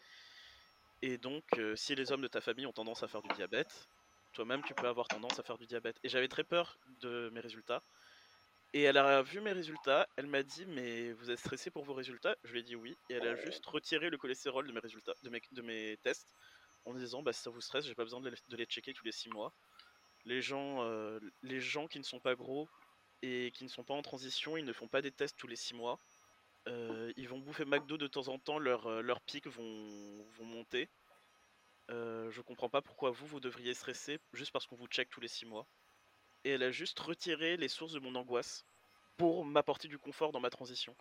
Et 1.01 1.17
donc, 1.17 1.43
si 1.75 1.95
les 1.95 2.11
hommes 2.11 2.21
de 2.21 2.27
ta 2.27 2.41
famille 2.41 2.65
ont 2.65 2.73
tendance 2.73 3.03
à 3.03 3.07
faire 3.07 3.21
du 3.21 3.29
diabète, 3.35 3.87
toi-même, 4.33 4.63
tu 4.63 4.73
peux 4.73 4.87
avoir 4.87 5.07
tendance 5.07 5.39
à 5.39 5.43
faire 5.43 5.57
du 5.57 5.65
diabète. 5.65 5.97
Et 6.03 6.09
j'avais 6.09 6.27
très 6.27 6.43
peur 6.43 6.77
de 7.01 7.29
mes 7.33 7.39
résultats. 7.39 7.83
Et 8.73 8.81
elle 8.81 8.97
a 8.97 9.21
vu 9.21 9.39
mes 9.39 9.53
résultats, 9.53 10.05
elle 10.17 10.27
m'a 10.27 10.43
dit 10.43 10.65
mais 10.65 11.13
vous 11.13 11.31
êtes 11.31 11.39
stressé 11.39 11.71
pour 11.71 11.85
vos 11.85 11.93
résultats? 11.93 12.35
Je 12.43 12.51
lui 12.51 12.59
ai 12.59 12.63
dit 12.63 12.75
oui, 12.75 12.97
et 13.09 13.13
elle 13.13 13.25
a 13.25 13.35
juste 13.37 13.65
retiré 13.65 14.09
le 14.09 14.17
cholestérol 14.17 14.67
de 14.67 14.73
mes 14.73 14.81
résultats, 14.81 15.13
de 15.23 15.29
mes, 15.29 15.41
de 15.53 15.61
mes 15.61 15.97
tests, 16.03 16.35
en 16.83 16.93
disant 16.93 17.23
bah 17.23 17.31
si 17.31 17.41
ça 17.41 17.49
vous 17.49 17.61
stresse, 17.61 17.85
j'ai 17.85 17.95
pas 17.95 18.03
besoin 18.03 18.19
de 18.19 18.29
les, 18.57 18.65
checker 18.65 18.93
tous 18.93 19.05
les 19.05 19.13
6 19.13 19.29
mois. 19.29 19.53
Les 20.25 20.41
gens, 20.41 20.83
euh, 20.83 21.19
les 21.41 21.61
gens 21.61 21.87
qui 21.87 21.99
ne 21.99 22.03
sont 22.03 22.19
pas 22.19 22.35
gros 22.35 22.67
qui 23.53 23.63
ne 23.63 23.69
sont 23.69 23.83
pas 23.83 23.93
en 23.93 24.01
transition, 24.01 24.57
ils 24.57 24.65
ne 24.65 24.73
font 24.73 24.87
pas 24.87 25.01
des 25.01 25.11
tests 25.11 25.37
tous 25.37 25.47
les 25.47 25.55
6 25.55 25.75
mois. 25.75 25.99
Euh, 26.67 27.13
ils 27.15 27.29
vont 27.29 27.37
bouffer 27.39 27.65
McDo 27.65 27.97
de 27.97 28.07
temps 28.07 28.27
en 28.27 28.39
temps, 28.39 28.57
leurs 28.57 29.01
leur 29.03 29.21
pics 29.21 29.47
vont, 29.47 30.25
vont 30.37 30.45
monter. 30.45 30.89
Euh, 31.91 32.31
je 32.31 32.41
comprends 32.41 32.69
pas 32.69 32.81
pourquoi 32.81 33.11
vous, 33.11 33.27
vous 33.27 33.39
devriez 33.39 33.73
stresser 33.73 34.19
juste 34.33 34.51
parce 34.51 34.65
qu'on 34.65 34.75
vous 34.75 34.87
check 34.87 35.09
tous 35.09 35.21
les 35.21 35.27
6 35.27 35.45
mois. 35.45 35.67
Et 36.43 36.51
elle 36.51 36.63
a 36.63 36.71
juste 36.71 36.99
retiré 36.99 37.57
les 37.57 37.67
sources 37.67 37.93
de 37.93 37.99
mon 37.99 38.15
angoisse 38.15 38.65
pour 39.17 39.45
m'apporter 39.45 39.87
du 39.87 39.97
confort 39.97 40.31
dans 40.31 40.39
ma 40.39 40.49
transition. 40.49 40.95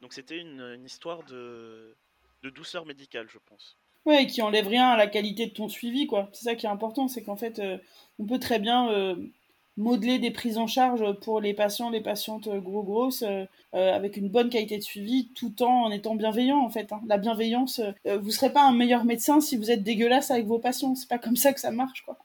Donc 0.00 0.12
c'était 0.12 0.38
une, 0.38 0.82
histoire 0.84 1.24
de, 1.24 1.96
douceur 2.42 2.86
médicale, 2.86 3.28
je 3.28 3.38
pense. 3.38 3.76
Ouais, 4.04 4.26
qui 4.26 4.42
enlève 4.42 4.68
rien 4.68 4.90
à 4.90 4.96
la 4.96 5.06
qualité 5.06 5.46
de 5.46 5.52
ton 5.52 5.68
suivi, 5.68 6.06
quoi. 6.06 6.30
C'est 6.32 6.44
ça 6.44 6.54
qui 6.54 6.66
est 6.66 6.70
important, 6.70 7.08
c'est 7.08 7.22
qu'en 7.22 7.36
fait, 7.36 7.58
euh, 7.58 7.78
on 8.18 8.26
peut 8.26 8.38
très 8.38 8.58
bien 8.58 8.90
euh, 8.90 9.16
modeler 9.78 10.18
des 10.18 10.30
prises 10.30 10.58
en 10.58 10.66
charge 10.66 11.04
pour 11.20 11.40
les 11.40 11.54
patients, 11.54 11.88
les 11.88 12.02
patientes 12.02 12.48
gros 12.48 12.82
grosses, 12.82 13.22
euh, 13.22 13.44
euh, 13.74 13.94
avec 13.94 14.16
une 14.16 14.28
bonne 14.28 14.50
qualité 14.50 14.76
de 14.76 14.82
suivi, 14.82 15.28
tout 15.34 15.62
en 15.62 15.90
étant 15.90 16.16
bienveillant 16.16 16.58
en 16.58 16.68
fait. 16.68 16.92
Hein. 16.92 17.00
La 17.06 17.16
bienveillance, 17.16 17.80
euh, 18.06 18.18
vous 18.18 18.30
serez 18.30 18.52
pas 18.52 18.62
un 18.62 18.72
meilleur 18.72 19.04
médecin 19.04 19.40
si 19.40 19.56
vous 19.56 19.70
êtes 19.70 19.82
dégueulasse 19.82 20.30
avec 20.30 20.46
vos 20.46 20.58
patients. 20.58 20.94
C'est 20.94 21.08
pas 21.08 21.18
comme 21.18 21.36
ça 21.36 21.52
que 21.52 21.60
ça 21.60 21.70
marche 21.70 22.02
quoi. 22.02 22.18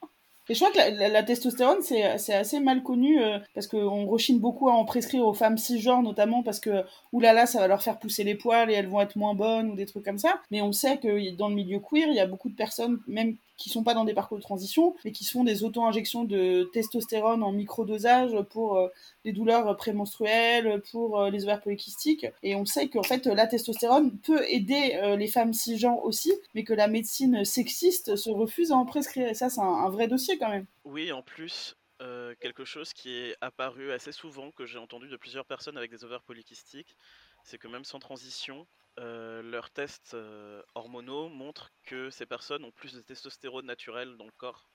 Et 0.50 0.54
je 0.54 0.62
crois 0.62 0.70
que 0.70 0.98
la, 0.98 1.22
testostérone, 1.22 1.80
c'est 1.80 2.34
assez 2.34 2.60
mal 2.60 2.82
connu 2.82 3.22
euh, 3.22 3.38
parce 3.54 3.66
qu'on 3.66 4.04
rechigne 4.04 4.40
beaucoup 4.40 4.68
à 4.68 4.72
en 4.72 4.84
prescrire 4.84 5.26
aux 5.26 5.32
femmes 5.32 5.56
cisgenres, 5.56 6.02
notamment 6.02 6.42
parce 6.42 6.60
que, 6.60 6.84
oulala, 7.12 7.46
ça 7.46 7.60
va 7.60 7.66
leur 7.66 7.82
faire 7.82 7.98
pousser 7.98 8.24
les 8.24 8.34
poils 8.34 8.70
et 8.70 8.74
elles 8.74 8.88
vont 8.88 9.00
être 9.00 9.16
moins 9.16 9.34
bonnes 9.34 9.70
ou 9.70 9.74
des 9.74 9.86
trucs 9.86 10.04
comme 10.04 10.18
ça. 10.18 10.42
Mais 10.50 10.60
on 10.60 10.72
sait 10.72 10.98
que 10.98 11.34
dans 11.36 11.48
le 11.48 11.54
milieu 11.54 11.80
queer, 11.80 12.08
il 12.08 12.14
y 12.14 12.20
a 12.20 12.26
beaucoup 12.26 12.50
de 12.50 12.54
personnes, 12.54 13.00
même 13.06 13.36
qui 13.56 13.70
sont 13.70 13.84
pas 13.84 13.94
dans 13.94 14.04
des 14.04 14.14
parcours 14.14 14.38
de 14.38 14.42
transition, 14.42 14.96
mais 15.04 15.12
qui 15.12 15.24
se 15.24 15.32
font 15.32 15.44
des 15.44 15.62
auto-injections 15.62 16.24
de 16.24 16.64
testostérone 16.72 17.42
en 17.42 17.52
microdosage 17.52 18.36
pour 18.50 18.76
euh, 18.76 18.88
les 19.24 19.32
douleurs 19.32 19.76
prémenstruelles, 19.76 20.82
pour 20.90 21.20
euh, 21.20 21.30
les 21.30 21.44
ovaires 21.44 21.60
polykystiques. 21.60 22.26
Et 22.42 22.56
on 22.56 22.64
sait 22.64 22.88
qu'en 22.88 23.02
fait, 23.02 23.26
la 23.26 23.46
testostérone 23.46 24.18
peut 24.18 24.44
aider 24.48 24.98
euh, 25.02 25.16
les 25.16 25.28
femmes 25.28 25.52
cisgenres 25.52 26.04
aussi, 26.04 26.32
mais 26.54 26.64
que 26.64 26.74
la 26.74 26.88
médecine 26.88 27.44
sexiste 27.44 28.16
se 28.16 28.30
refuse 28.30 28.72
à 28.72 28.76
en 28.76 28.86
prescrire. 28.86 29.28
Et 29.28 29.34
ça, 29.34 29.50
c'est 29.50 29.60
un, 29.60 29.88
vrai 29.88 30.08
dossier 30.08 30.38
quand 30.38 30.48
même. 30.48 30.66
Oui, 30.84 31.12
en 31.12 31.22
plus, 31.22 31.76
quelque 32.40 32.66
chose 32.66 32.92
qui 32.92 33.14
est 33.14 33.34
apparu 33.40 33.90
assez 33.90 34.12
souvent, 34.12 34.50
que 34.50 34.66
j'ai 34.66 34.78
entendu 34.78 35.08
de 35.08 35.16
plusieurs 35.16 35.46
personnes 35.46 35.78
avec 35.78 35.90
des 35.90 36.04
ovaires 36.04 36.22
polykystiques, 36.22 36.96
c'est 37.44 37.58
que 37.58 37.68
même 37.68 37.84
sans 37.84 38.00
transition, 38.00 38.66
euh, 38.98 39.42
leurs 39.42 39.70
tests 39.70 40.14
euh, 40.14 40.62
hormonaux 40.74 41.28
montrent 41.28 41.70
que 41.84 42.10
ces 42.10 42.26
personnes 42.26 42.64
ont 42.64 42.72
plus 42.72 42.94
de 42.94 43.02
testostérone 43.02 43.66
naturel 43.66 44.16
dans 44.16 44.24
le 44.24 44.32
corps 44.32 44.70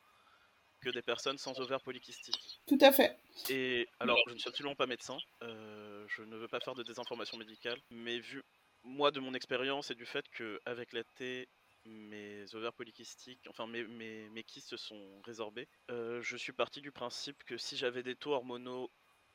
que 0.82 0.90
des 0.90 1.02
personnes 1.02 1.38
sans 1.38 1.60
ovaires 1.60 1.82
polykystiques. 1.82 2.62
Tout 2.68 2.78
à 2.80 2.92
fait. 2.92 3.18
Et 3.50 3.88
alors, 4.00 4.18
je 4.28 4.34
ne 4.34 4.40
suis 4.40 4.48
absolument 4.48 4.76
pas 4.76 4.88
médecin, 4.88 5.18
euh, 5.44 6.06
je 6.08 6.22
ne 6.24 6.38
veux 6.38 6.48
pas 6.48 6.62
faire 6.62 6.76
de 6.76 6.84
désinformation 6.84 7.38
médicale, 7.38 7.80
mais 7.90 8.20
vu 8.20 8.44
moi 8.84 9.12
de 9.12 9.20
mon 9.20 9.34
expérience 9.34 9.92
et 9.92 9.96
du 9.96 10.06
fait 10.06 10.26
qu'avec 10.30 10.94
la 10.94 11.04
T, 11.04 11.50
mes 11.86 12.46
ovaires 12.56 12.74
polykystiques, 12.74 13.46
enfin 13.50 13.68
mes, 13.68 13.84
mes, 13.84 14.30
mes 14.30 14.44
kystes 14.44 14.78
sont 14.78 15.22
résorbés, 15.22 15.68
je 15.90 16.38
suis 16.38 16.54
parti 16.54 16.80
du 16.80 16.92
principe 16.92 17.44
que 17.44 17.58
si 17.58 17.76
j'avais 17.76 18.04
des 18.04 18.16
taux 18.16 18.32
hormonaux 18.32 18.90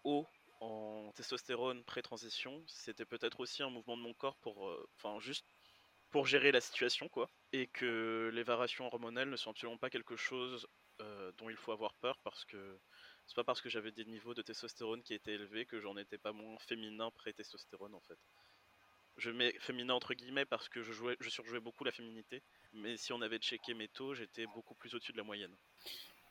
hauts 0.04 0.26
en 0.60 1.12
testostérone 1.14 1.84
pré-transition, 1.84 2.62
c'était 2.66 3.04
peut-être 3.04 3.40
aussi 3.40 3.62
un 3.62 3.70
mouvement 3.70 3.96
de 3.96 4.02
mon 4.02 4.14
corps 4.14 4.36
pour, 4.38 4.68
euh, 4.68 4.88
enfin 4.96 5.18
juste 5.20 5.46
pour 6.10 6.26
gérer 6.26 6.52
la 6.52 6.60
situation 6.60 7.08
quoi, 7.08 7.30
et 7.52 7.66
que 7.66 8.30
les 8.32 8.42
variations 8.44 8.86
hormonales 8.86 9.30
ne 9.30 9.36
sont 9.36 9.50
absolument 9.50 9.78
pas 9.78 9.90
quelque 9.90 10.16
chose 10.16 10.66
euh, 11.00 11.32
dont 11.38 11.50
il 11.50 11.56
faut 11.56 11.72
avoir 11.72 11.94
peur 11.94 12.18
parce 12.22 12.44
que 12.44 12.78
c'est 13.26 13.34
pas 13.34 13.42
parce 13.42 13.60
que 13.60 13.68
j'avais 13.68 13.90
des 13.90 14.04
niveaux 14.04 14.34
de 14.34 14.42
testostérone 14.42 15.02
qui 15.02 15.14
étaient 15.14 15.32
élevés 15.34 15.66
que 15.66 15.80
j'en 15.80 15.96
étais 15.96 16.18
pas 16.18 16.32
moins 16.32 16.56
féminin 16.60 17.10
pré-testostérone 17.10 17.94
en 17.94 18.00
fait. 18.00 18.18
Je 19.16 19.30
mets 19.30 19.58
féminin 19.58 19.94
entre 19.94 20.14
guillemets 20.14 20.44
parce 20.44 20.68
que 20.68 20.82
je, 20.82 20.92
jouais, 20.92 21.16
je 21.20 21.30
surjouais 21.30 21.60
beaucoup 21.60 21.84
la 21.84 21.92
féminité, 21.92 22.42
mais 22.72 22.96
si 22.96 23.12
on 23.12 23.20
avait 23.22 23.38
checké 23.38 23.74
mes 23.74 23.88
taux, 23.88 24.14
j'étais 24.14 24.46
beaucoup 24.46 24.74
plus 24.74 24.94
au-dessus 24.94 25.12
de 25.12 25.18
la 25.18 25.24
moyenne. 25.24 25.56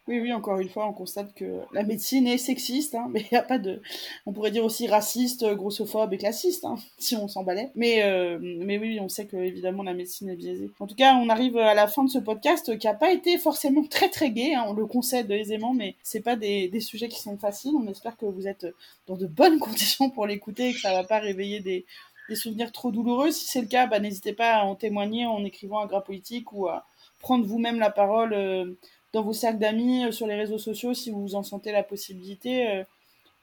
Oui, 0.05 0.19
oui, 0.19 0.33
encore 0.33 0.59
une 0.59 0.67
fois, 0.67 0.85
on 0.85 0.91
constate 0.91 1.33
que 1.33 1.61
la 1.71 1.83
médecine 1.83 2.27
est 2.27 2.37
sexiste, 2.37 2.93
hein, 2.93 3.07
mais 3.11 3.21
il 3.21 3.27
n'y 3.31 3.37
a 3.37 3.43
pas 3.43 3.57
de. 3.57 3.81
On 4.25 4.33
pourrait 4.33 4.51
dire 4.51 4.65
aussi 4.65 4.85
raciste, 4.85 5.45
grossophobe 5.53 6.13
et 6.13 6.17
classiste, 6.17 6.65
hein, 6.65 6.75
si 6.97 7.15
on 7.15 7.29
s'emballait. 7.29 7.71
Mais, 7.75 8.03
euh, 8.03 8.37
mais 8.41 8.77
oui, 8.77 8.99
on 8.99 9.07
sait 9.07 9.27
que 9.27 9.37
évidemment 9.37 9.81
la 9.81 9.93
médecine 9.93 10.29
est 10.29 10.35
biaisée. 10.35 10.71
En 10.81 10.87
tout 10.87 10.95
cas, 10.95 11.15
on 11.15 11.29
arrive 11.29 11.57
à 11.57 11.73
la 11.73 11.87
fin 11.87 12.03
de 12.03 12.09
ce 12.09 12.19
podcast 12.19 12.77
qui 12.77 12.87
n'a 12.87 12.93
pas 12.93 13.13
été 13.13 13.37
forcément 13.37 13.83
très 13.87 14.09
très 14.09 14.31
gai, 14.31 14.55
hein, 14.55 14.65
on 14.67 14.73
le 14.73 14.85
concède 14.85 15.31
aisément, 15.31 15.73
mais 15.73 15.95
c'est 16.03 16.21
pas 16.21 16.35
des, 16.35 16.69
sujets 16.81 17.07
qui 17.07 17.21
sont 17.21 17.37
faciles. 17.37 17.73
On 17.75 17.87
espère 17.87 18.17
que 18.17 18.25
vous 18.25 18.47
êtes 18.47 18.67
dans 19.07 19.15
de 19.15 19.25
bonnes 19.25 19.59
conditions 19.59 20.09
pour 20.09 20.27
l'écouter 20.27 20.69
et 20.69 20.73
que 20.73 20.81
ça 20.81 20.91
va 20.91 21.05
pas 21.05 21.19
réveiller 21.19 21.61
des, 21.61 21.85
des 22.27 22.35
souvenirs 22.35 22.73
trop 22.73 22.91
douloureux. 22.91 23.31
Si 23.31 23.45
c'est 23.45 23.61
le 23.61 23.67
cas, 23.67 23.87
bah, 23.87 23.99
n'hésitez 23.99 24.33
pas 24.33 24.55
à 24.55 24.63
en 24.63 24.75
témoigner 24.75 25.25
en 25.25 25.45
écrivant 25.45 25.79
un 25.79 25.85
gras 25.85 26.01
politique 26.01 26.51
ou 26.51 26.67
à 26.67 26.85
prendre 27.19 27.45
vous-même 27.45 27.79
la 27.79 27.89
parole. 27.89 28.33
Euh, 28.33 28.73
dans 29.13 29.21
vos 29.21 29.33
cercles 29.33 29.59
d'amis, 29.59 30.05
euh, 30.05 30.11
sur 30.11 30.27
les 30.27 30.35
réseaux 30.35 30.57
sociaux, 30.57 30.93
si 30.93 31.11
vous 31.11 31.35
en 31.35 31.43
sentez 31.43 31.71
la 31.71 31.83
possibilité. 31.83 32.67
Euh, 32.67 32.83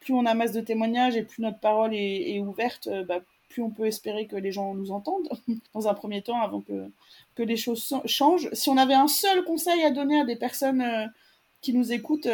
plus 0.01 0.15
on 0.15 0.27
amasse 0.27 0.53
de 0.53 0.61
témoignages 0.61 1.17
et 1.17 1.23
plus 1.23 1.43
notre 1.43 1.61
parole 1.61 1.95
est, 1.95 2.41
ouverte, 2.41 2.89
euh, 2.89 3.05
bah, 3.05 3.21
plus 3.49 3.63
on 3.63 3.71
peut 3.71 3.87
espérer 3.87 4.27
que 4.27 4.37
les 4.37 4.51
gens 4.51 4.75
nous 4.75 4.91
entendent 4.91 5.29
dans 5.75 5.89
un 5.89 5.95
premier 5.95 6.23
temps 6.23 6.41
avant 6.41 6.61
que, 6.61 6.91
que 7.35 7.43
les 7.43 7.57
choses 7.57 7.95
changent. 8.07 8.49
Si 8.53 8.69
on 8.69 8.77
avait 8.77 8.95
un 8.95 9.09
seul 9.09 9.45
conseil 9.45 9.83
à 9.85 9.91
donner 9.91 10.21
à 10.21 10.25
des 10.25 10.37
personnes 10.37 11.11
qui 11.61 11.75
nous 11.75 11.93
écoutent 11.93 12.29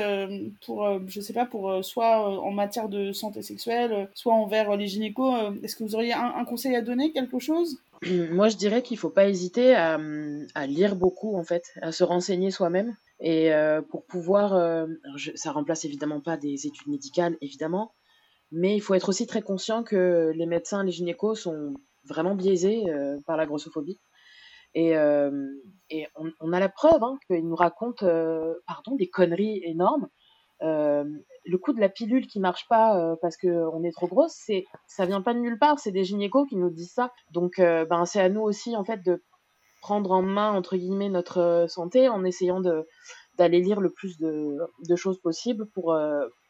pour, 0.65 0.87
je 1.09 1.21
sais 1.21 1.33
pas, 1.33 1.47
pour 1.47 1.85
soit 1.85 2.41
en 2.41 2.53
matière 2.53 2.89
de 2.89 3.13
santé 3.13 3.43
sexuelle, 3.43 4.09
soit 4.15 4.35
envers 4.35 4.77
les 4.77 4.87
gynécos, 4.87 5.35
est-ce 5.63 5.75
que 5.75 5.83
vous 5.83 5.95
auriez 5.97 6.13
un, 6.13 6.45
conseil 6.45 6.77
à 6.77 6.83
donner, 6.83 7.11
quelque 7.13 7.41
chose? 7.41 7.79
Moi, 8.31 8.49
je 8.49 8.57
dirais 8.57 8.83
qu'il 8.83 8.99
faut 8.99 9.09
pas 9.09 9.27
hésiter 9.27 9.75
à, 9.75 9.99
à, 10.55 10.67
lire 10.67 10.95
beaucoup, 10.95 11.35
en 11.37 11.43
fait, 11.43 11.73
à 11.81 11.91
se 11.91 12.05
renseigner 12.05 12.51
soi-même. 12.51 12.95
Et 13.21 13.51
pour 13.91 14.05
pouvoir, 14.07 14.87
ça 15.35 15.53
remplace 15.53 15.85
évidemment 15.85 16.21
pas 16.21 16.37
des 16.37 16.67
études 16.67 16.89
médicales, 16.89 17.37
évidemment, 17.41 17.95
mais 18.53 18.77
il 18.77 18.81
faut 18.81 18.95
être 18.95 19.09
aussi 19.09 19.27
très 19.27 19.43
conscient 19.43 19.83
que 19.83 20.33
les 20.35 20.47
médecins, 20.47 20.85
les 20.85 20.93
gynécos 20.93 21.41
sont 21.41 21.75
vraiment 22.05 22.35
biaisés 22.35 22.85
par 23.27 23.37
la 23.37 23.47
grossophobie. 23.47 23.99
Et, 24.75 24.93
et 25.91 26.07
on, 26.41 26.53
a 26.53 26.61
la 26.61 26.69
preuve 26.69 27.03
hein, 27.03 27.19
qu'ils 27.27 27.47
nous 27.47 27.57
racontent 27.57 28.07
pardon, 28.67 28.97
des 28.97 29.09
conneries 29.09 29.63
énormes. 29.65 30.09
le 30.61 31.57
coup 31.57 31.73
de 31.73 31.81
la 31.81 31.89
pilule 31.89 32.27
qui 32.27 32.39
marche 32.39 32.69
pas 32.69 33.17
parce 33.23 33.39
qu'on 33.39 33.83
est 33.83 33.93
trop 33.93 34.09
grosse, 34.09 34.35
c'est 34.45 34.67
ça 34.87 35.07
vient 35.07 35.23
pas 35.23 35.33
de 35.33 35.39
nulle 35.39 35.59
part, 35.59 35.79
c'est 35.79 35.91
des 35.91 36.05
gynécos 36.05 36.47
qui 36.47 36.57
nous 36.57 36.71
disent 36.71 36.93
ça. 36.93 37.13
Donc 37.31 37.55
ben 37.57 38.05
c'est 38.05 38.21
à 38.21 38.29
nous 38.29 38.43
aussi 38.43 38.77
en 38.77 38.85
fait 38.85 39.03
de 39.03 39.23
prendre 39.81 40.13
en 40.13 40.23
main 40.23 40.53
entre 40.53 40.77
guillemets 40.77 41.09
notre 41.09 41.67
santé 41.69 42.09
en 42.09 42.25
essayant 42.25 42.61
de 42.61 42.87
d'aller 43.39 43.61
lire 43.61 43.81
le 43.81 43.91
plus 43.91 44.19
de, 44.19 44.57
de 44.89 44.97
choses 44.97 45.21
possibles 45.21 45.67
pour 45.75 45.95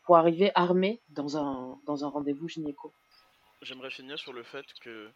pour 0.06 0.16
arriver 0.16 0.52
armé 0.54 1.02
dans 1.08 1.36
un, 1.36 1.78
dans 1.84 2.04
un 2.04 2.08
rendez-vous 2.08 2.48
gynéco. 2.48 2.92
J'aimerais 3.60 3.90
finir 3.90 4.18
sur 4.18 4.32
le 4.32 4.44
fait 4.44 4.66
que 4.80 5.10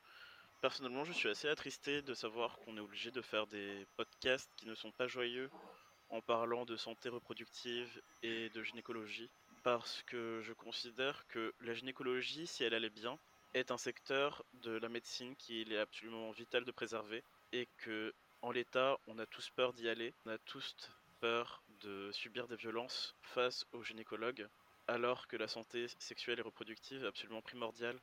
personnellement 0.60 1.04
je 1.04 1.12
suis 1.12 1.28
assez 1.28 1.48
attristé 1.48 2.02
de 2.02 2.12
savoir 2.12 2.58
qu'on 2.58 2.76
est 2.76 2.80
obligé 2.80 3.12
de 3.12 3.22
faire 3.22 3.46
des 3.46 3.86
podcasts 3.96 4.50
qui 4.56 4.66
ne 4.66 4.74
sont 4.74 4.90
pas 4.90 5.06
joyeux 5.06 5.48
en 6.10 6.20
parlant 6.20 6.64
de 6.64 6.76
santé 6.76 7.08
reproductive 7.08 8.02
et 8.24 8.50
de 8.50 8.62
gynécologie 8.64 9.30
parce 9.62 10.02
que 10.02 10.40
je 10.42 10.52
considère 10.52 11.24
que 11.28 11.54
la 11.60 11.72
gynécologie, 11.72 12.48
si 12.48 12.64
elle 12.64 12.74
allait 12.74 12.90
bien, 12.90 13.16
est 13.54 13.70
un 13.70 13.76
secteur 13.76 14.44
de 14.54 14.72
la 14.72 14.88
médecine 14.88 15.36
qu'il 15.36 15.72
est 15.72 15.78
absolument 15.78 16.32
vital 16.32 16.64
de 16.64 16.72
préserver 16.72 17.22
et 17.52 17.68
que 17.78 18.14
en 18.42 18.50
l'état, 18.50 18.98
on 19.06 19.18
a 19.18 19.26
tous 19.26 19.50
peur 19.50 19.72
d'y 19.72 19.88
aller, 19.88 20.14
on 20.24 20.30
a 20.30 20.38
tous 20.38 20.74
peur 21.20 21.62
de 21.82 22.10
subir 22.12 22.48
des 22.48 22.56
violences 22.56 23.14
face 23.22 23.66
aux 23.72 23.82
gynécologues 23.82 24.48
alors 24.90 25.28
que 25.28 25.36
la 25.36 25.46
santé 25.46 25.86
sexuelle 25.98 26.38
et 26.38 26.42
reproductive 26.42 27.04
est 27.04 27.06
absolument 27.06 27.42
primordiale 27.42 27.96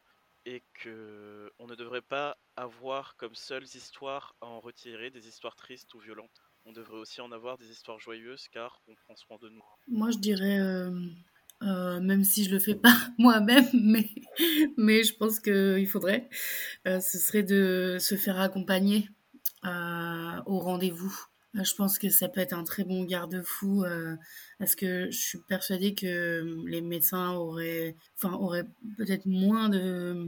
et 0.46 0.64
que 0.76 1.52
on 1.60 1.68
ne 1.68 1.76
devrait 1.76 2.02
pas 2.02 2.38
avoir 2.56 3.18
comme 3.18 3.36
seules 3.36 3.66
histoires 3.66 4.36
à 4.42 4.46
en 4.46 4.60
retirer 4.62 5.10
des 5.10 5.28
histoires 5.28 5.56
tristes 5.56 5.94
ou 5.94 6.00
violentes. 6.00 6.42
On 6.66 6.72
devrait 6.72 6.98
aussi 6.98 7.20
en 7.20 7.32
avoir 7.32 7.58
des 7.58 7.70
histoires 7.70 8.00
joyeuses 8.00 8.48
car 8.50 8.82
on 8.88 8.96
prend 8.96 9.16
soin 9.16 9.38
de 9.42 9.50
nous. 9.50 9.64
Moi 9.90 10.12
je 10.12 10.18
dirais, 10.18 10.60
euh, 10.60 10.92
euh, 11.64 12.00
même 12.00 12.24
si 12.24 12.46
je 12.46 12.52
le 12.52 12.60
fais 12.60 12.76
pas 12.76 12.96
moi-même, 13.18 13.68
mais, 14.78 15.04
je 15.04 15.14
pense 15.16 15.40
qu'il 15.40 15.88
faudrait, 15.88 16.30
euh, 16.88 17.02
ce 17.02 17.18
serait 17.18 17.44
de 17.44 17.98
se 18.00 18.16
faire 18.16 18.40
accompagner 18.40 19.10
au 20.46 20.60
rendez-vous 20.60 21.28
euh, 21.58 21.64
je 21.64 21.76
pense 21.76 21.98
que 21.98 22.10
ça 22.10 22.28
peut 22.28 22.42
être 22.42 22.54
un 22.54 22.64
très 22.64 22.84
bon 22.84 23.04
garde-fou 23.04 23.84
euh, 23.84 24.16
parce 24.60 24.76
que 24.76 25.10
je 25.12 25.18
suis 25.18 25.40
persuadée 25.48 25.94
que 25.94 26.64
les 26.68 26.82
médecins 26.82 27.34
auraient, 27.34 27.96
enfin, 28.18 28.36
auraient 28.36 28.66
peut-être 28.98 29.26
moins 29.26 29.70
de, 29.70 30.28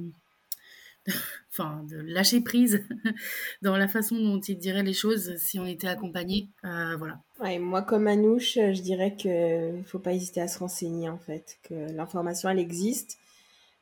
enfin, 1.52 1.84
de 1.90 1.98
lâcher 1.98 2.42
prise 2.42 2.86
dans 3.62 3.78
la 3.78 3.88
façon 3.88 4.16
dont 4.16 4.40
ils 4.40 4.58
diraient 4.58 4.84
les 4.84 4.94
choses 4.94 5.36
si 5.38 5.60
on 5.60 5.66
était 5.66 5.88
accompagné. 5.88 6.48
Euh, 6.64 6.96
voilà. 6.98 7.20
Moi, 7.60 7.82
comme 7.82 8.08
Anouche, 8.08 8.56
je 8.56 8.82
dirais 8.82 9.16
qu'il 9.16 9.32
ne 9.32 9.84
faut 9.84 10.00
pas 10.00 10.14
hésiter 10.14 10.42
à 10.42 10.48
se 10.48 10.60
renseigner 10.60 11.10
en 11.10 11.20
fait, 11.20 11.58
que 11.64 11.92
l'information 11.94 12.50
elle 12.50 12.60
existe, 12.60 13.18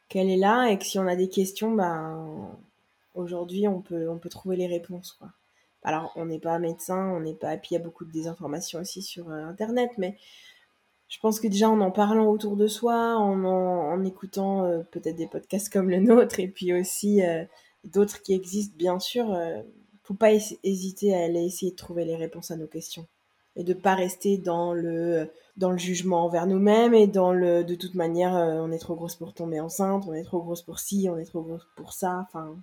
qu'elle 0.09 0.29
est 0.29 0.37
là 0.37 0.69
et 0.69 0.77
que 0.77 0.85
si 0.85 0.99
on 0.99 1.07
a 1.07 1.15
des 1.15 1.29
questions, 1.29 1.71
ben, 1.71 2.49
aujourd'hui 3.13 3.67
on 3.67 3.81
peut, 3.81 4.09
on 4.09 4.17
peut 4.17 4.29
trouver 4.29 4.57
les 4.57 4.67
réponses. 4.67 5.19
Alors, 5.87 6.11
on 6.17 6.25
n'est 6.25 6.37
pas 6.37 6.59
médecin, 6.59 7.13
on 7.15 7.21
n'est 7.21 7.33
pas. 7.33 7.55
Puis 7.55 7.69
il 7.71 7.73
y 7.75 7.77
a 7.77 7.81
beaucoup 7.81 8.03
de 8.03 8.11
désinformation 8.11 8.81
aussi 8.81 9.01
sur 9.01 9.29
euh, 9.29 9.45
Internet, 9.45 9.91
mais 9.97 10.17
je 11.07 11.17
pense 11.19 11.39
que 11.39 11.47
déjà 11.47 11.69
en 11.69 11.79
en 11.79 11.91
parlant 11.91 12.25
autour 12.25 12.57
de 12.57 12.67
soi, 12.67 13.15
en, 13.15 13.45
en, 13.45 14.03
écoutant 14.03 14.65
euh, 14.65 14.83
peut-être 14.91 15.15
des 15.15 15.27
podcasts 15.27 15.71
comme 15.71 15.89
le 15.89 15.99
nôtre, 16.01 16.41
et 16.41 16.49
puis 16.49 16.73
aussi 16.73 17.23
euh, 17.23 17.45
d'autres 17.85 18.21
qui 18.21 18.33
existent, 18.33 18.75
bien 18.77 18.99
sûr, 18.99 19.29
ne 19.29 19.63
faut 20.03 20.13
pas 20.13 20.31
hésiter 20.33 21.15
à 21.15 21.23
aller 21.23 21.45
essayer 21.45 21.71
de 21.71 21.77
trouver 21.77 22.03
les 22.03 22.17
réponses 22.17 22.51
à 22.51 22.57
nos 22.57 22.67
questions. 22.67 23.07
Et 23.55 23.63
de 23.63 23.73
pas 23.73 23.95
rester 23.95 24.37
dans 24.37 24.73
le, 24.73 25.31
dans 25.55 25.71
le 25.71 25.77
jugement 25.77 26.25
envers 26.25 26.47
nous-mêmes 26.47 26.95
et 26.95 27.07
dans 27.07 27.31
le 27.31 27.63
de 27.63 27.75
toute 27.75 27.95
manière, 27.95 28.33
on 28.33 28.73
est 28.73 28.77
trop 28.77 28.95
grosse 28.95 29.15
pour 29.15 29.33
tomber 29.33 29.61
enceinte, 29.61 30.03
on 30.05 30.13
est 30.13 30.23
trop 30.23 30.41
grosse 30.41 30.63
pour 30.63 30.79
ci, 30.79 31.07
on 31.09 31.17
est 31.17 31.25
trop 31.25 31.43
grosse 31.43 31.65
pour 31.77 31.93
ça. 31.93 32.25
Enfin, 32.27 32.57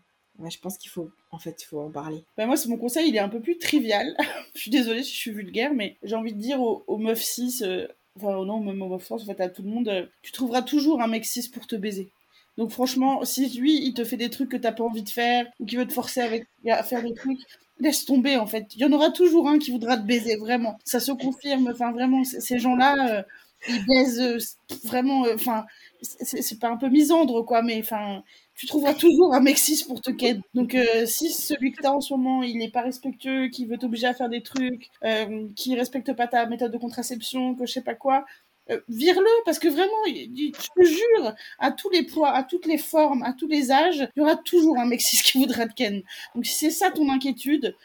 je 0.48 0.58
pense 0.58 0.78
qu'il 0.78 0.90
faut, 0.90 1.10
en 1.30 1.38
fait, 1.38 1.62
faut 1.62 1.80
en 1.80 1.90
parler. 1.90 2.24
Ben 2.36 2.46
moi, 2.46 2.56
mon 2.68 2.76
conseil, 2.76 3.08
il 3.08 3.16
est 3.16 3.20
un 3.20 3.28
peu 3.28 3.40
plus 3.40 3.58
trivial. 3.58 4.16
je 4.54 4.60
suis 4.60 4.70
désolée 4.70 5.02
si 5.02 5.12
je 5.12 5.18
suis 5.18 5.30
vulgaire, 5.30 5.72
mais 5.74 5.96
j'ai 6.02 6.16
envie 6.16 6.32
de 6.32 6.40
dire 6.40 6.60
aux, 6.60 6.98
meufs 6.98 7.22
6, 7.22 7.62
euh, 7.62 7.86
enfin 8.16 8.44
non, 8.44 8.60
même 8.60 8.82
aux 8.82 8.88
meufs 8.88 9.06
6, 9.06 9.12
en 9.12 9.18
fait, 9.18 9.40
à 9.40 9.48
tout 9.48 9.62
le 9.62 9.68
monde, 9.68 9.88
euh, 9.88 10.06
tu 10.22 10.32
trouveras 10.32 10.62
toujours 10.62 11.02
un 11.02 11.06
mec 11.06 11.24
6 11.24 11.48
pour 11.48 11.66
te 11.66 11.76
baiser. 11.76 12.10
Donc 12.56 12.70
franchement, 12.70 13.24
si 13.24 13.48
lui, 13.58 13.84
il 13.84 13.94
te 13.94 14.04
fait 14.04 14.16
des 14.16 14.30
trucs 14.30 14.50
que 14.50 14.56
t'as 14.56 14.72
pas 14.72 14.84
envie 14.84 15.02
de 15.02 15.08
faire, 15.08 15.46
ou 15.60 15.66
qui 15.66 15.76
veut 15.76 15.86
te 15.86 15.92
forcer 15.92 16.20
avec, 16.20 16.46
à 16.68 16.82
faire 16.82 17.02
des 17.02 17.14
trucs, 17.14 17.40
laisse 17.80 18.04
tomber, 18.04 18.36
en 18.36 18.46
fait. 18.46 18.66
Il 18.74 18.80
y 18.80 18.84
en 18.84 18.92
aura 18.92 19.10
toujours 19.10 19.48
un 19.48 19.58
qui 19.58 19.70
voudra 19.70 19.96
te 19.96 20.06
baiser, 20.06 20.36
vraiment. 20.36 20.78
Ça 20.84 21.00
se 21.00 21.12
confirme, 21.12 21.68
enfin, 21.72 21.92
vraiment, 21.92 22.22
ces 22.24 22.58
gens-là, 22.58 23.18
euh, 23.18 23.22
ils 23.68 23.84
baisent 23.86 24.56
vraiment, 24.84 25.24
enfin, 25.34 25.64
c'est 26.02 26.60
pas 26.60 26.68
un 26.68 26.76
peu 26.76 26.88
misandre, 26.88 27.44
quoi, 27.44 27.62
mais 27.62 27.80
enfin, 27.80 28.22
tu 28.56 28.66
trouveras 28.66 28.94
toujours 28.94 29.34
un 29.34 29.40
mec 29.40 29.58
6 29.58 29.84
pour 29.84 30.00
te 30.00 30.10
ken. 30.10 30.40
Donc 30.54 30.74
euh, 30.74 31.06
si 31.06 31.30
celui 31.30 31.72
que 31.72 31.82
t'as 31.82 31.90
en 31.90 32.00
ce 32.00 32.14
moment, 32.14 32.42
il 32.42 32.58
n'est 32.58 32.70
pas 32.70 32.82
respectueux, 32.82 33.48
qui 33.48 33.66
veut 33.66 33.78
t'obliger 33.78 34.06
à 34.06 34.14
faire 34.14 34.28
des 34.28 34.42
trucs, 34.42 34.90
euh, 35.04 35.48
qui 35.56 35.74
respecte 35.76 36.12
pas 36.14 36.28
ta 36.28 36.46
méthode 36.46 36.72
de 36.72 36.78
contraception, 36.78 37.54
que 37.54 37.66
je 37.66 37.72
sais 37.72 37.82
pas 37.82 37.94
quoi, 37.94 38.24
euh, 38.70 38.80
vire-le 38.88 39.28
parce 39.44 39.58
que 39.58 39.68
vraiment, 39.68 39.92
je 40.06 40.50
te 40.50 40.84
jure, 40.84 41.34
à 41.58 41.70
tous 41.72 41.90
les 41.90 42.04
poids, 42.04 42.30
à 42.30 42.44
toutes 42.44 42.66
les 42.66 42.78
formes, 42.78 43.22
à 43.22 43.32
tous 43.32 43.48
les 43.48 43.70
âges, 43.70 44.08
il 44.16 44.20
y 44.20 44.22
aura 44.22 44.36
toujours 44.36 44.78
un 44.78 44.86
mec 44.86 45.00
6 45.00 45.22
qui 45.24 45.38
voudra 45.38 45.66
te 45.66 45.74
ken. 45.74 46.02
Donc 46.34 46.46
si 46.46 46.54
c'est 46.54 46.70
ça 46.70 46.90
ton 46.90 47.10
inquiétude, 47.10 47.76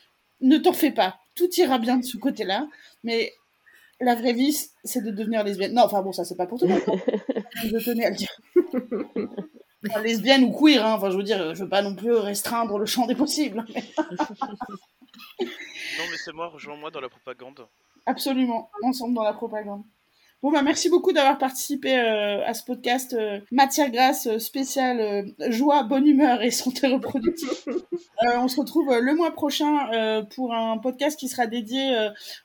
ne 0.41 0.57
t'en 0.57 0.73
fais 0.73 0.91
pas. 0.91 1.19
Tout 1.35 1.49
ira 1.57 1.79
bien 1.79 1.97
de 1.97 2.05
ce 2.05 2.17
côté-là, 2.17 2.67
mais 3.03 3.33
la 3.99 4.15
vraie 4.15 4.33
vie, 4.33 4.55
c'est 4.83 5.03
de 5.03 5.11
devenir 5.11 5.43
lesbienne. 5.43 5.73
Non, 5.73 5.83
enfin 5.83 6.01
bon, 6.01 6.11
ça 6.13 6.23
c'est 6.23 6.37
pas 6.37 6.45
pour 6.45 6.59
tout 6.59 6.67
le 6.67 6.73
monde. 6.73 6.83
je 7.63 7.77
tenais 7.83 8.05
à 8.05 8.09
le 8.11 8.15
dire. 8.15 8.39
lesbienne 10.03 10.43
ou 10.43 10.51
queer, 10.51 10.85
hein. 10.85 10.93
enfin 10.93 11.09
je 11.09 11.17
veux 11.17 11.23
dire, 11.23 11.55
je 11.55 11.63
veux 11.63 11.69
pas 11.69 11.81
non 11.81 11.95
plus 11.95 12.13
restreindre 12.13 12.77
le 12.77 12.85
champ 12.85 13.07
des 13.07 13.15
possibles. 13.15 13.63
non 15.39 15.45
mais 16.11 16.17
c'est 16.17 16.33
moi, 16.33 16.47
rejoins-moi 16.47 16.91
dans 16.91 17.01
la 17.01 17.09
propagande. 17.09 17.67
Absolument, 18.05 18.69
ensemble 18.83 19.15
dans 19.15 19.23
la 19.23 19.33
propagande. 19.33 19.83
Bon, 20.41 20.51
bah, 20.51 20.61
merci 20.61 20.89
beaucoup 20.89 21.11
d'avoir 21.11 21.37
participé 21.37 21.99
euh, 21.99 22.45
à 22.45 22.53
ce 22.53 22.63
podcast 22.63 23.13
euh, 23.13 23.41
Matière 23.51 23.91
grasse 23.91 24.25
euh, 24.25 24.39
spéciale 24.39 25.25
joie, 25.49 25.83
bonne 25.83 26.07
humeur 26.07 26.41
et 26.41 26.49
santé 26.49 26.87
reproductive. 26.87 27.49
on 28.37 28.47
se 28.47 28.57
retrouve 28.57 28.97
le 28.97 29.15
mois 29.15 29.31
prochain 29.31 30.23
pour 30.35 30.53
un 30.53 30.77
podcast 30.77 31.19
qui 31.19 31.27
sera 31.27 31.47
dédié 31.47 31.95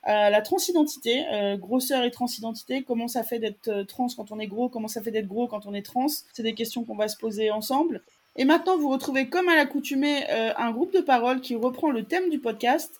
à 0.03 0.29
la 0.29 0.41
transidentité, 0.41 1.25
grosseur 1.57 2.03
et 2.03 2.11
transidentité, 2.11 2.83
comment 2.83 3.09
ça 3.09 3.23
fait 3.23 3.39
d'être 3.39 3.83
trans 3.83 4.07
quand 4.15 4.31
on 4.31 4.39
est 4.39 4.47
gros, 4.47 4.69
comment 4.69 4.87
ça 4.87 5.01
fait 5.01 5.11
d'être 5.11 5.27
gros 5.27 5.47
quand 5.47 5.65
on 5.65 5.73
est 5.73 5.85
trans. 5.85 6.07
C'est 6.33 6.43
des 6.43 6.53
questions 6.53 6.85
qu'on 6.85 6.95
va 6.95 7.09
se 7.09 7.17
poser 7.17 7.51
ensemble. 7.51 8.03
Et 8.35 8.45
maintenant, 8.45 8.77
vous 8.77 8.89
retrouvez 8.89 9.29
comme 9.29 9.47
à 9.47 9.55
l'accoutumée 9.55 10.25
un 10.29 10.71
groupe 10.71 10.93
de 10.93 10.99
parole 10.99 11.41
qui 11.41 11.55
reprend 11.55 11.91
le 11.91 12.03
thème 12.03 12.29
du 12.29 12.39
podcast 12.39 12.99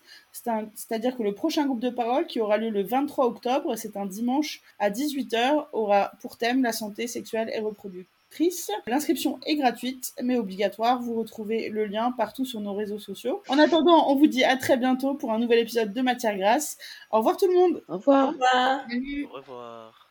c'est-à-dire 0.73 1.15
que 1.15 1.23
le 1.23 1.33
prochain 1.33 1.65
groupe 1.65 1.79
de 1.79 1.89
parole, 1.89 2.27
qui 2.27 2.41
aura 2.41 2.57
lieu 2.57 2.69
le 2.69 2.83
23 2.83 3.25
octobre, 3.25 3.75
c'est 3.75 3.95
un 3.95 4.05
dimanche 4.05 4.61
à 4.79 4.89
18h, 4.89 5.67
aura 5.71 6.11
pour 6.21 6.37
thème 6.37 6.61
la 6.61 6.73
santé 6.73 7.07
sexuelle 7.07 7.49
et 7.53 7.59
reproductrice. 7.59 8.69
L'inscription 8.87 9.39
est 9.45 9.55
gratuite, 9.55 10.13
mais 10.21 10.37
obligatoire. 10.37 11.01
Vous 11.01 11.15
retrouvez 11.15 11.69
le 11.69 11.85
lien 11.85 12.11
partout 12.11 12.43
sur 12.43 12.59
nos 12.59 12.73
réseaux 12.73 12.99
sociaux. 12.99 13.43
En 13.47 13.57
attendant, 13.57 14.11
on 14.11 14.15
vous 14.15 14.27
dit 14.27 14.43
à 14.43 14.57
très 14.57 14.75
bientôt 14.75 15.13
pour 15.13 15.31
un 15.31 15.39
nouvel 15.39 15.59
épisode 15.59 15.93
de 15.93 16.01
Matière 16.01 16.37
Grasse. 16.37 16.77
Au 17.11 17.19
revoir 17.19 17.37
tout 17.37 17.47
le 17.47 17.53
monde. 17.53 17.83
Au 17.87 17.93
revoir. 17.93 18.29
Au 18.29 18.31
revoir. 18.33 18.85
Au 19.31 19.35
revoir. 19.37 20.04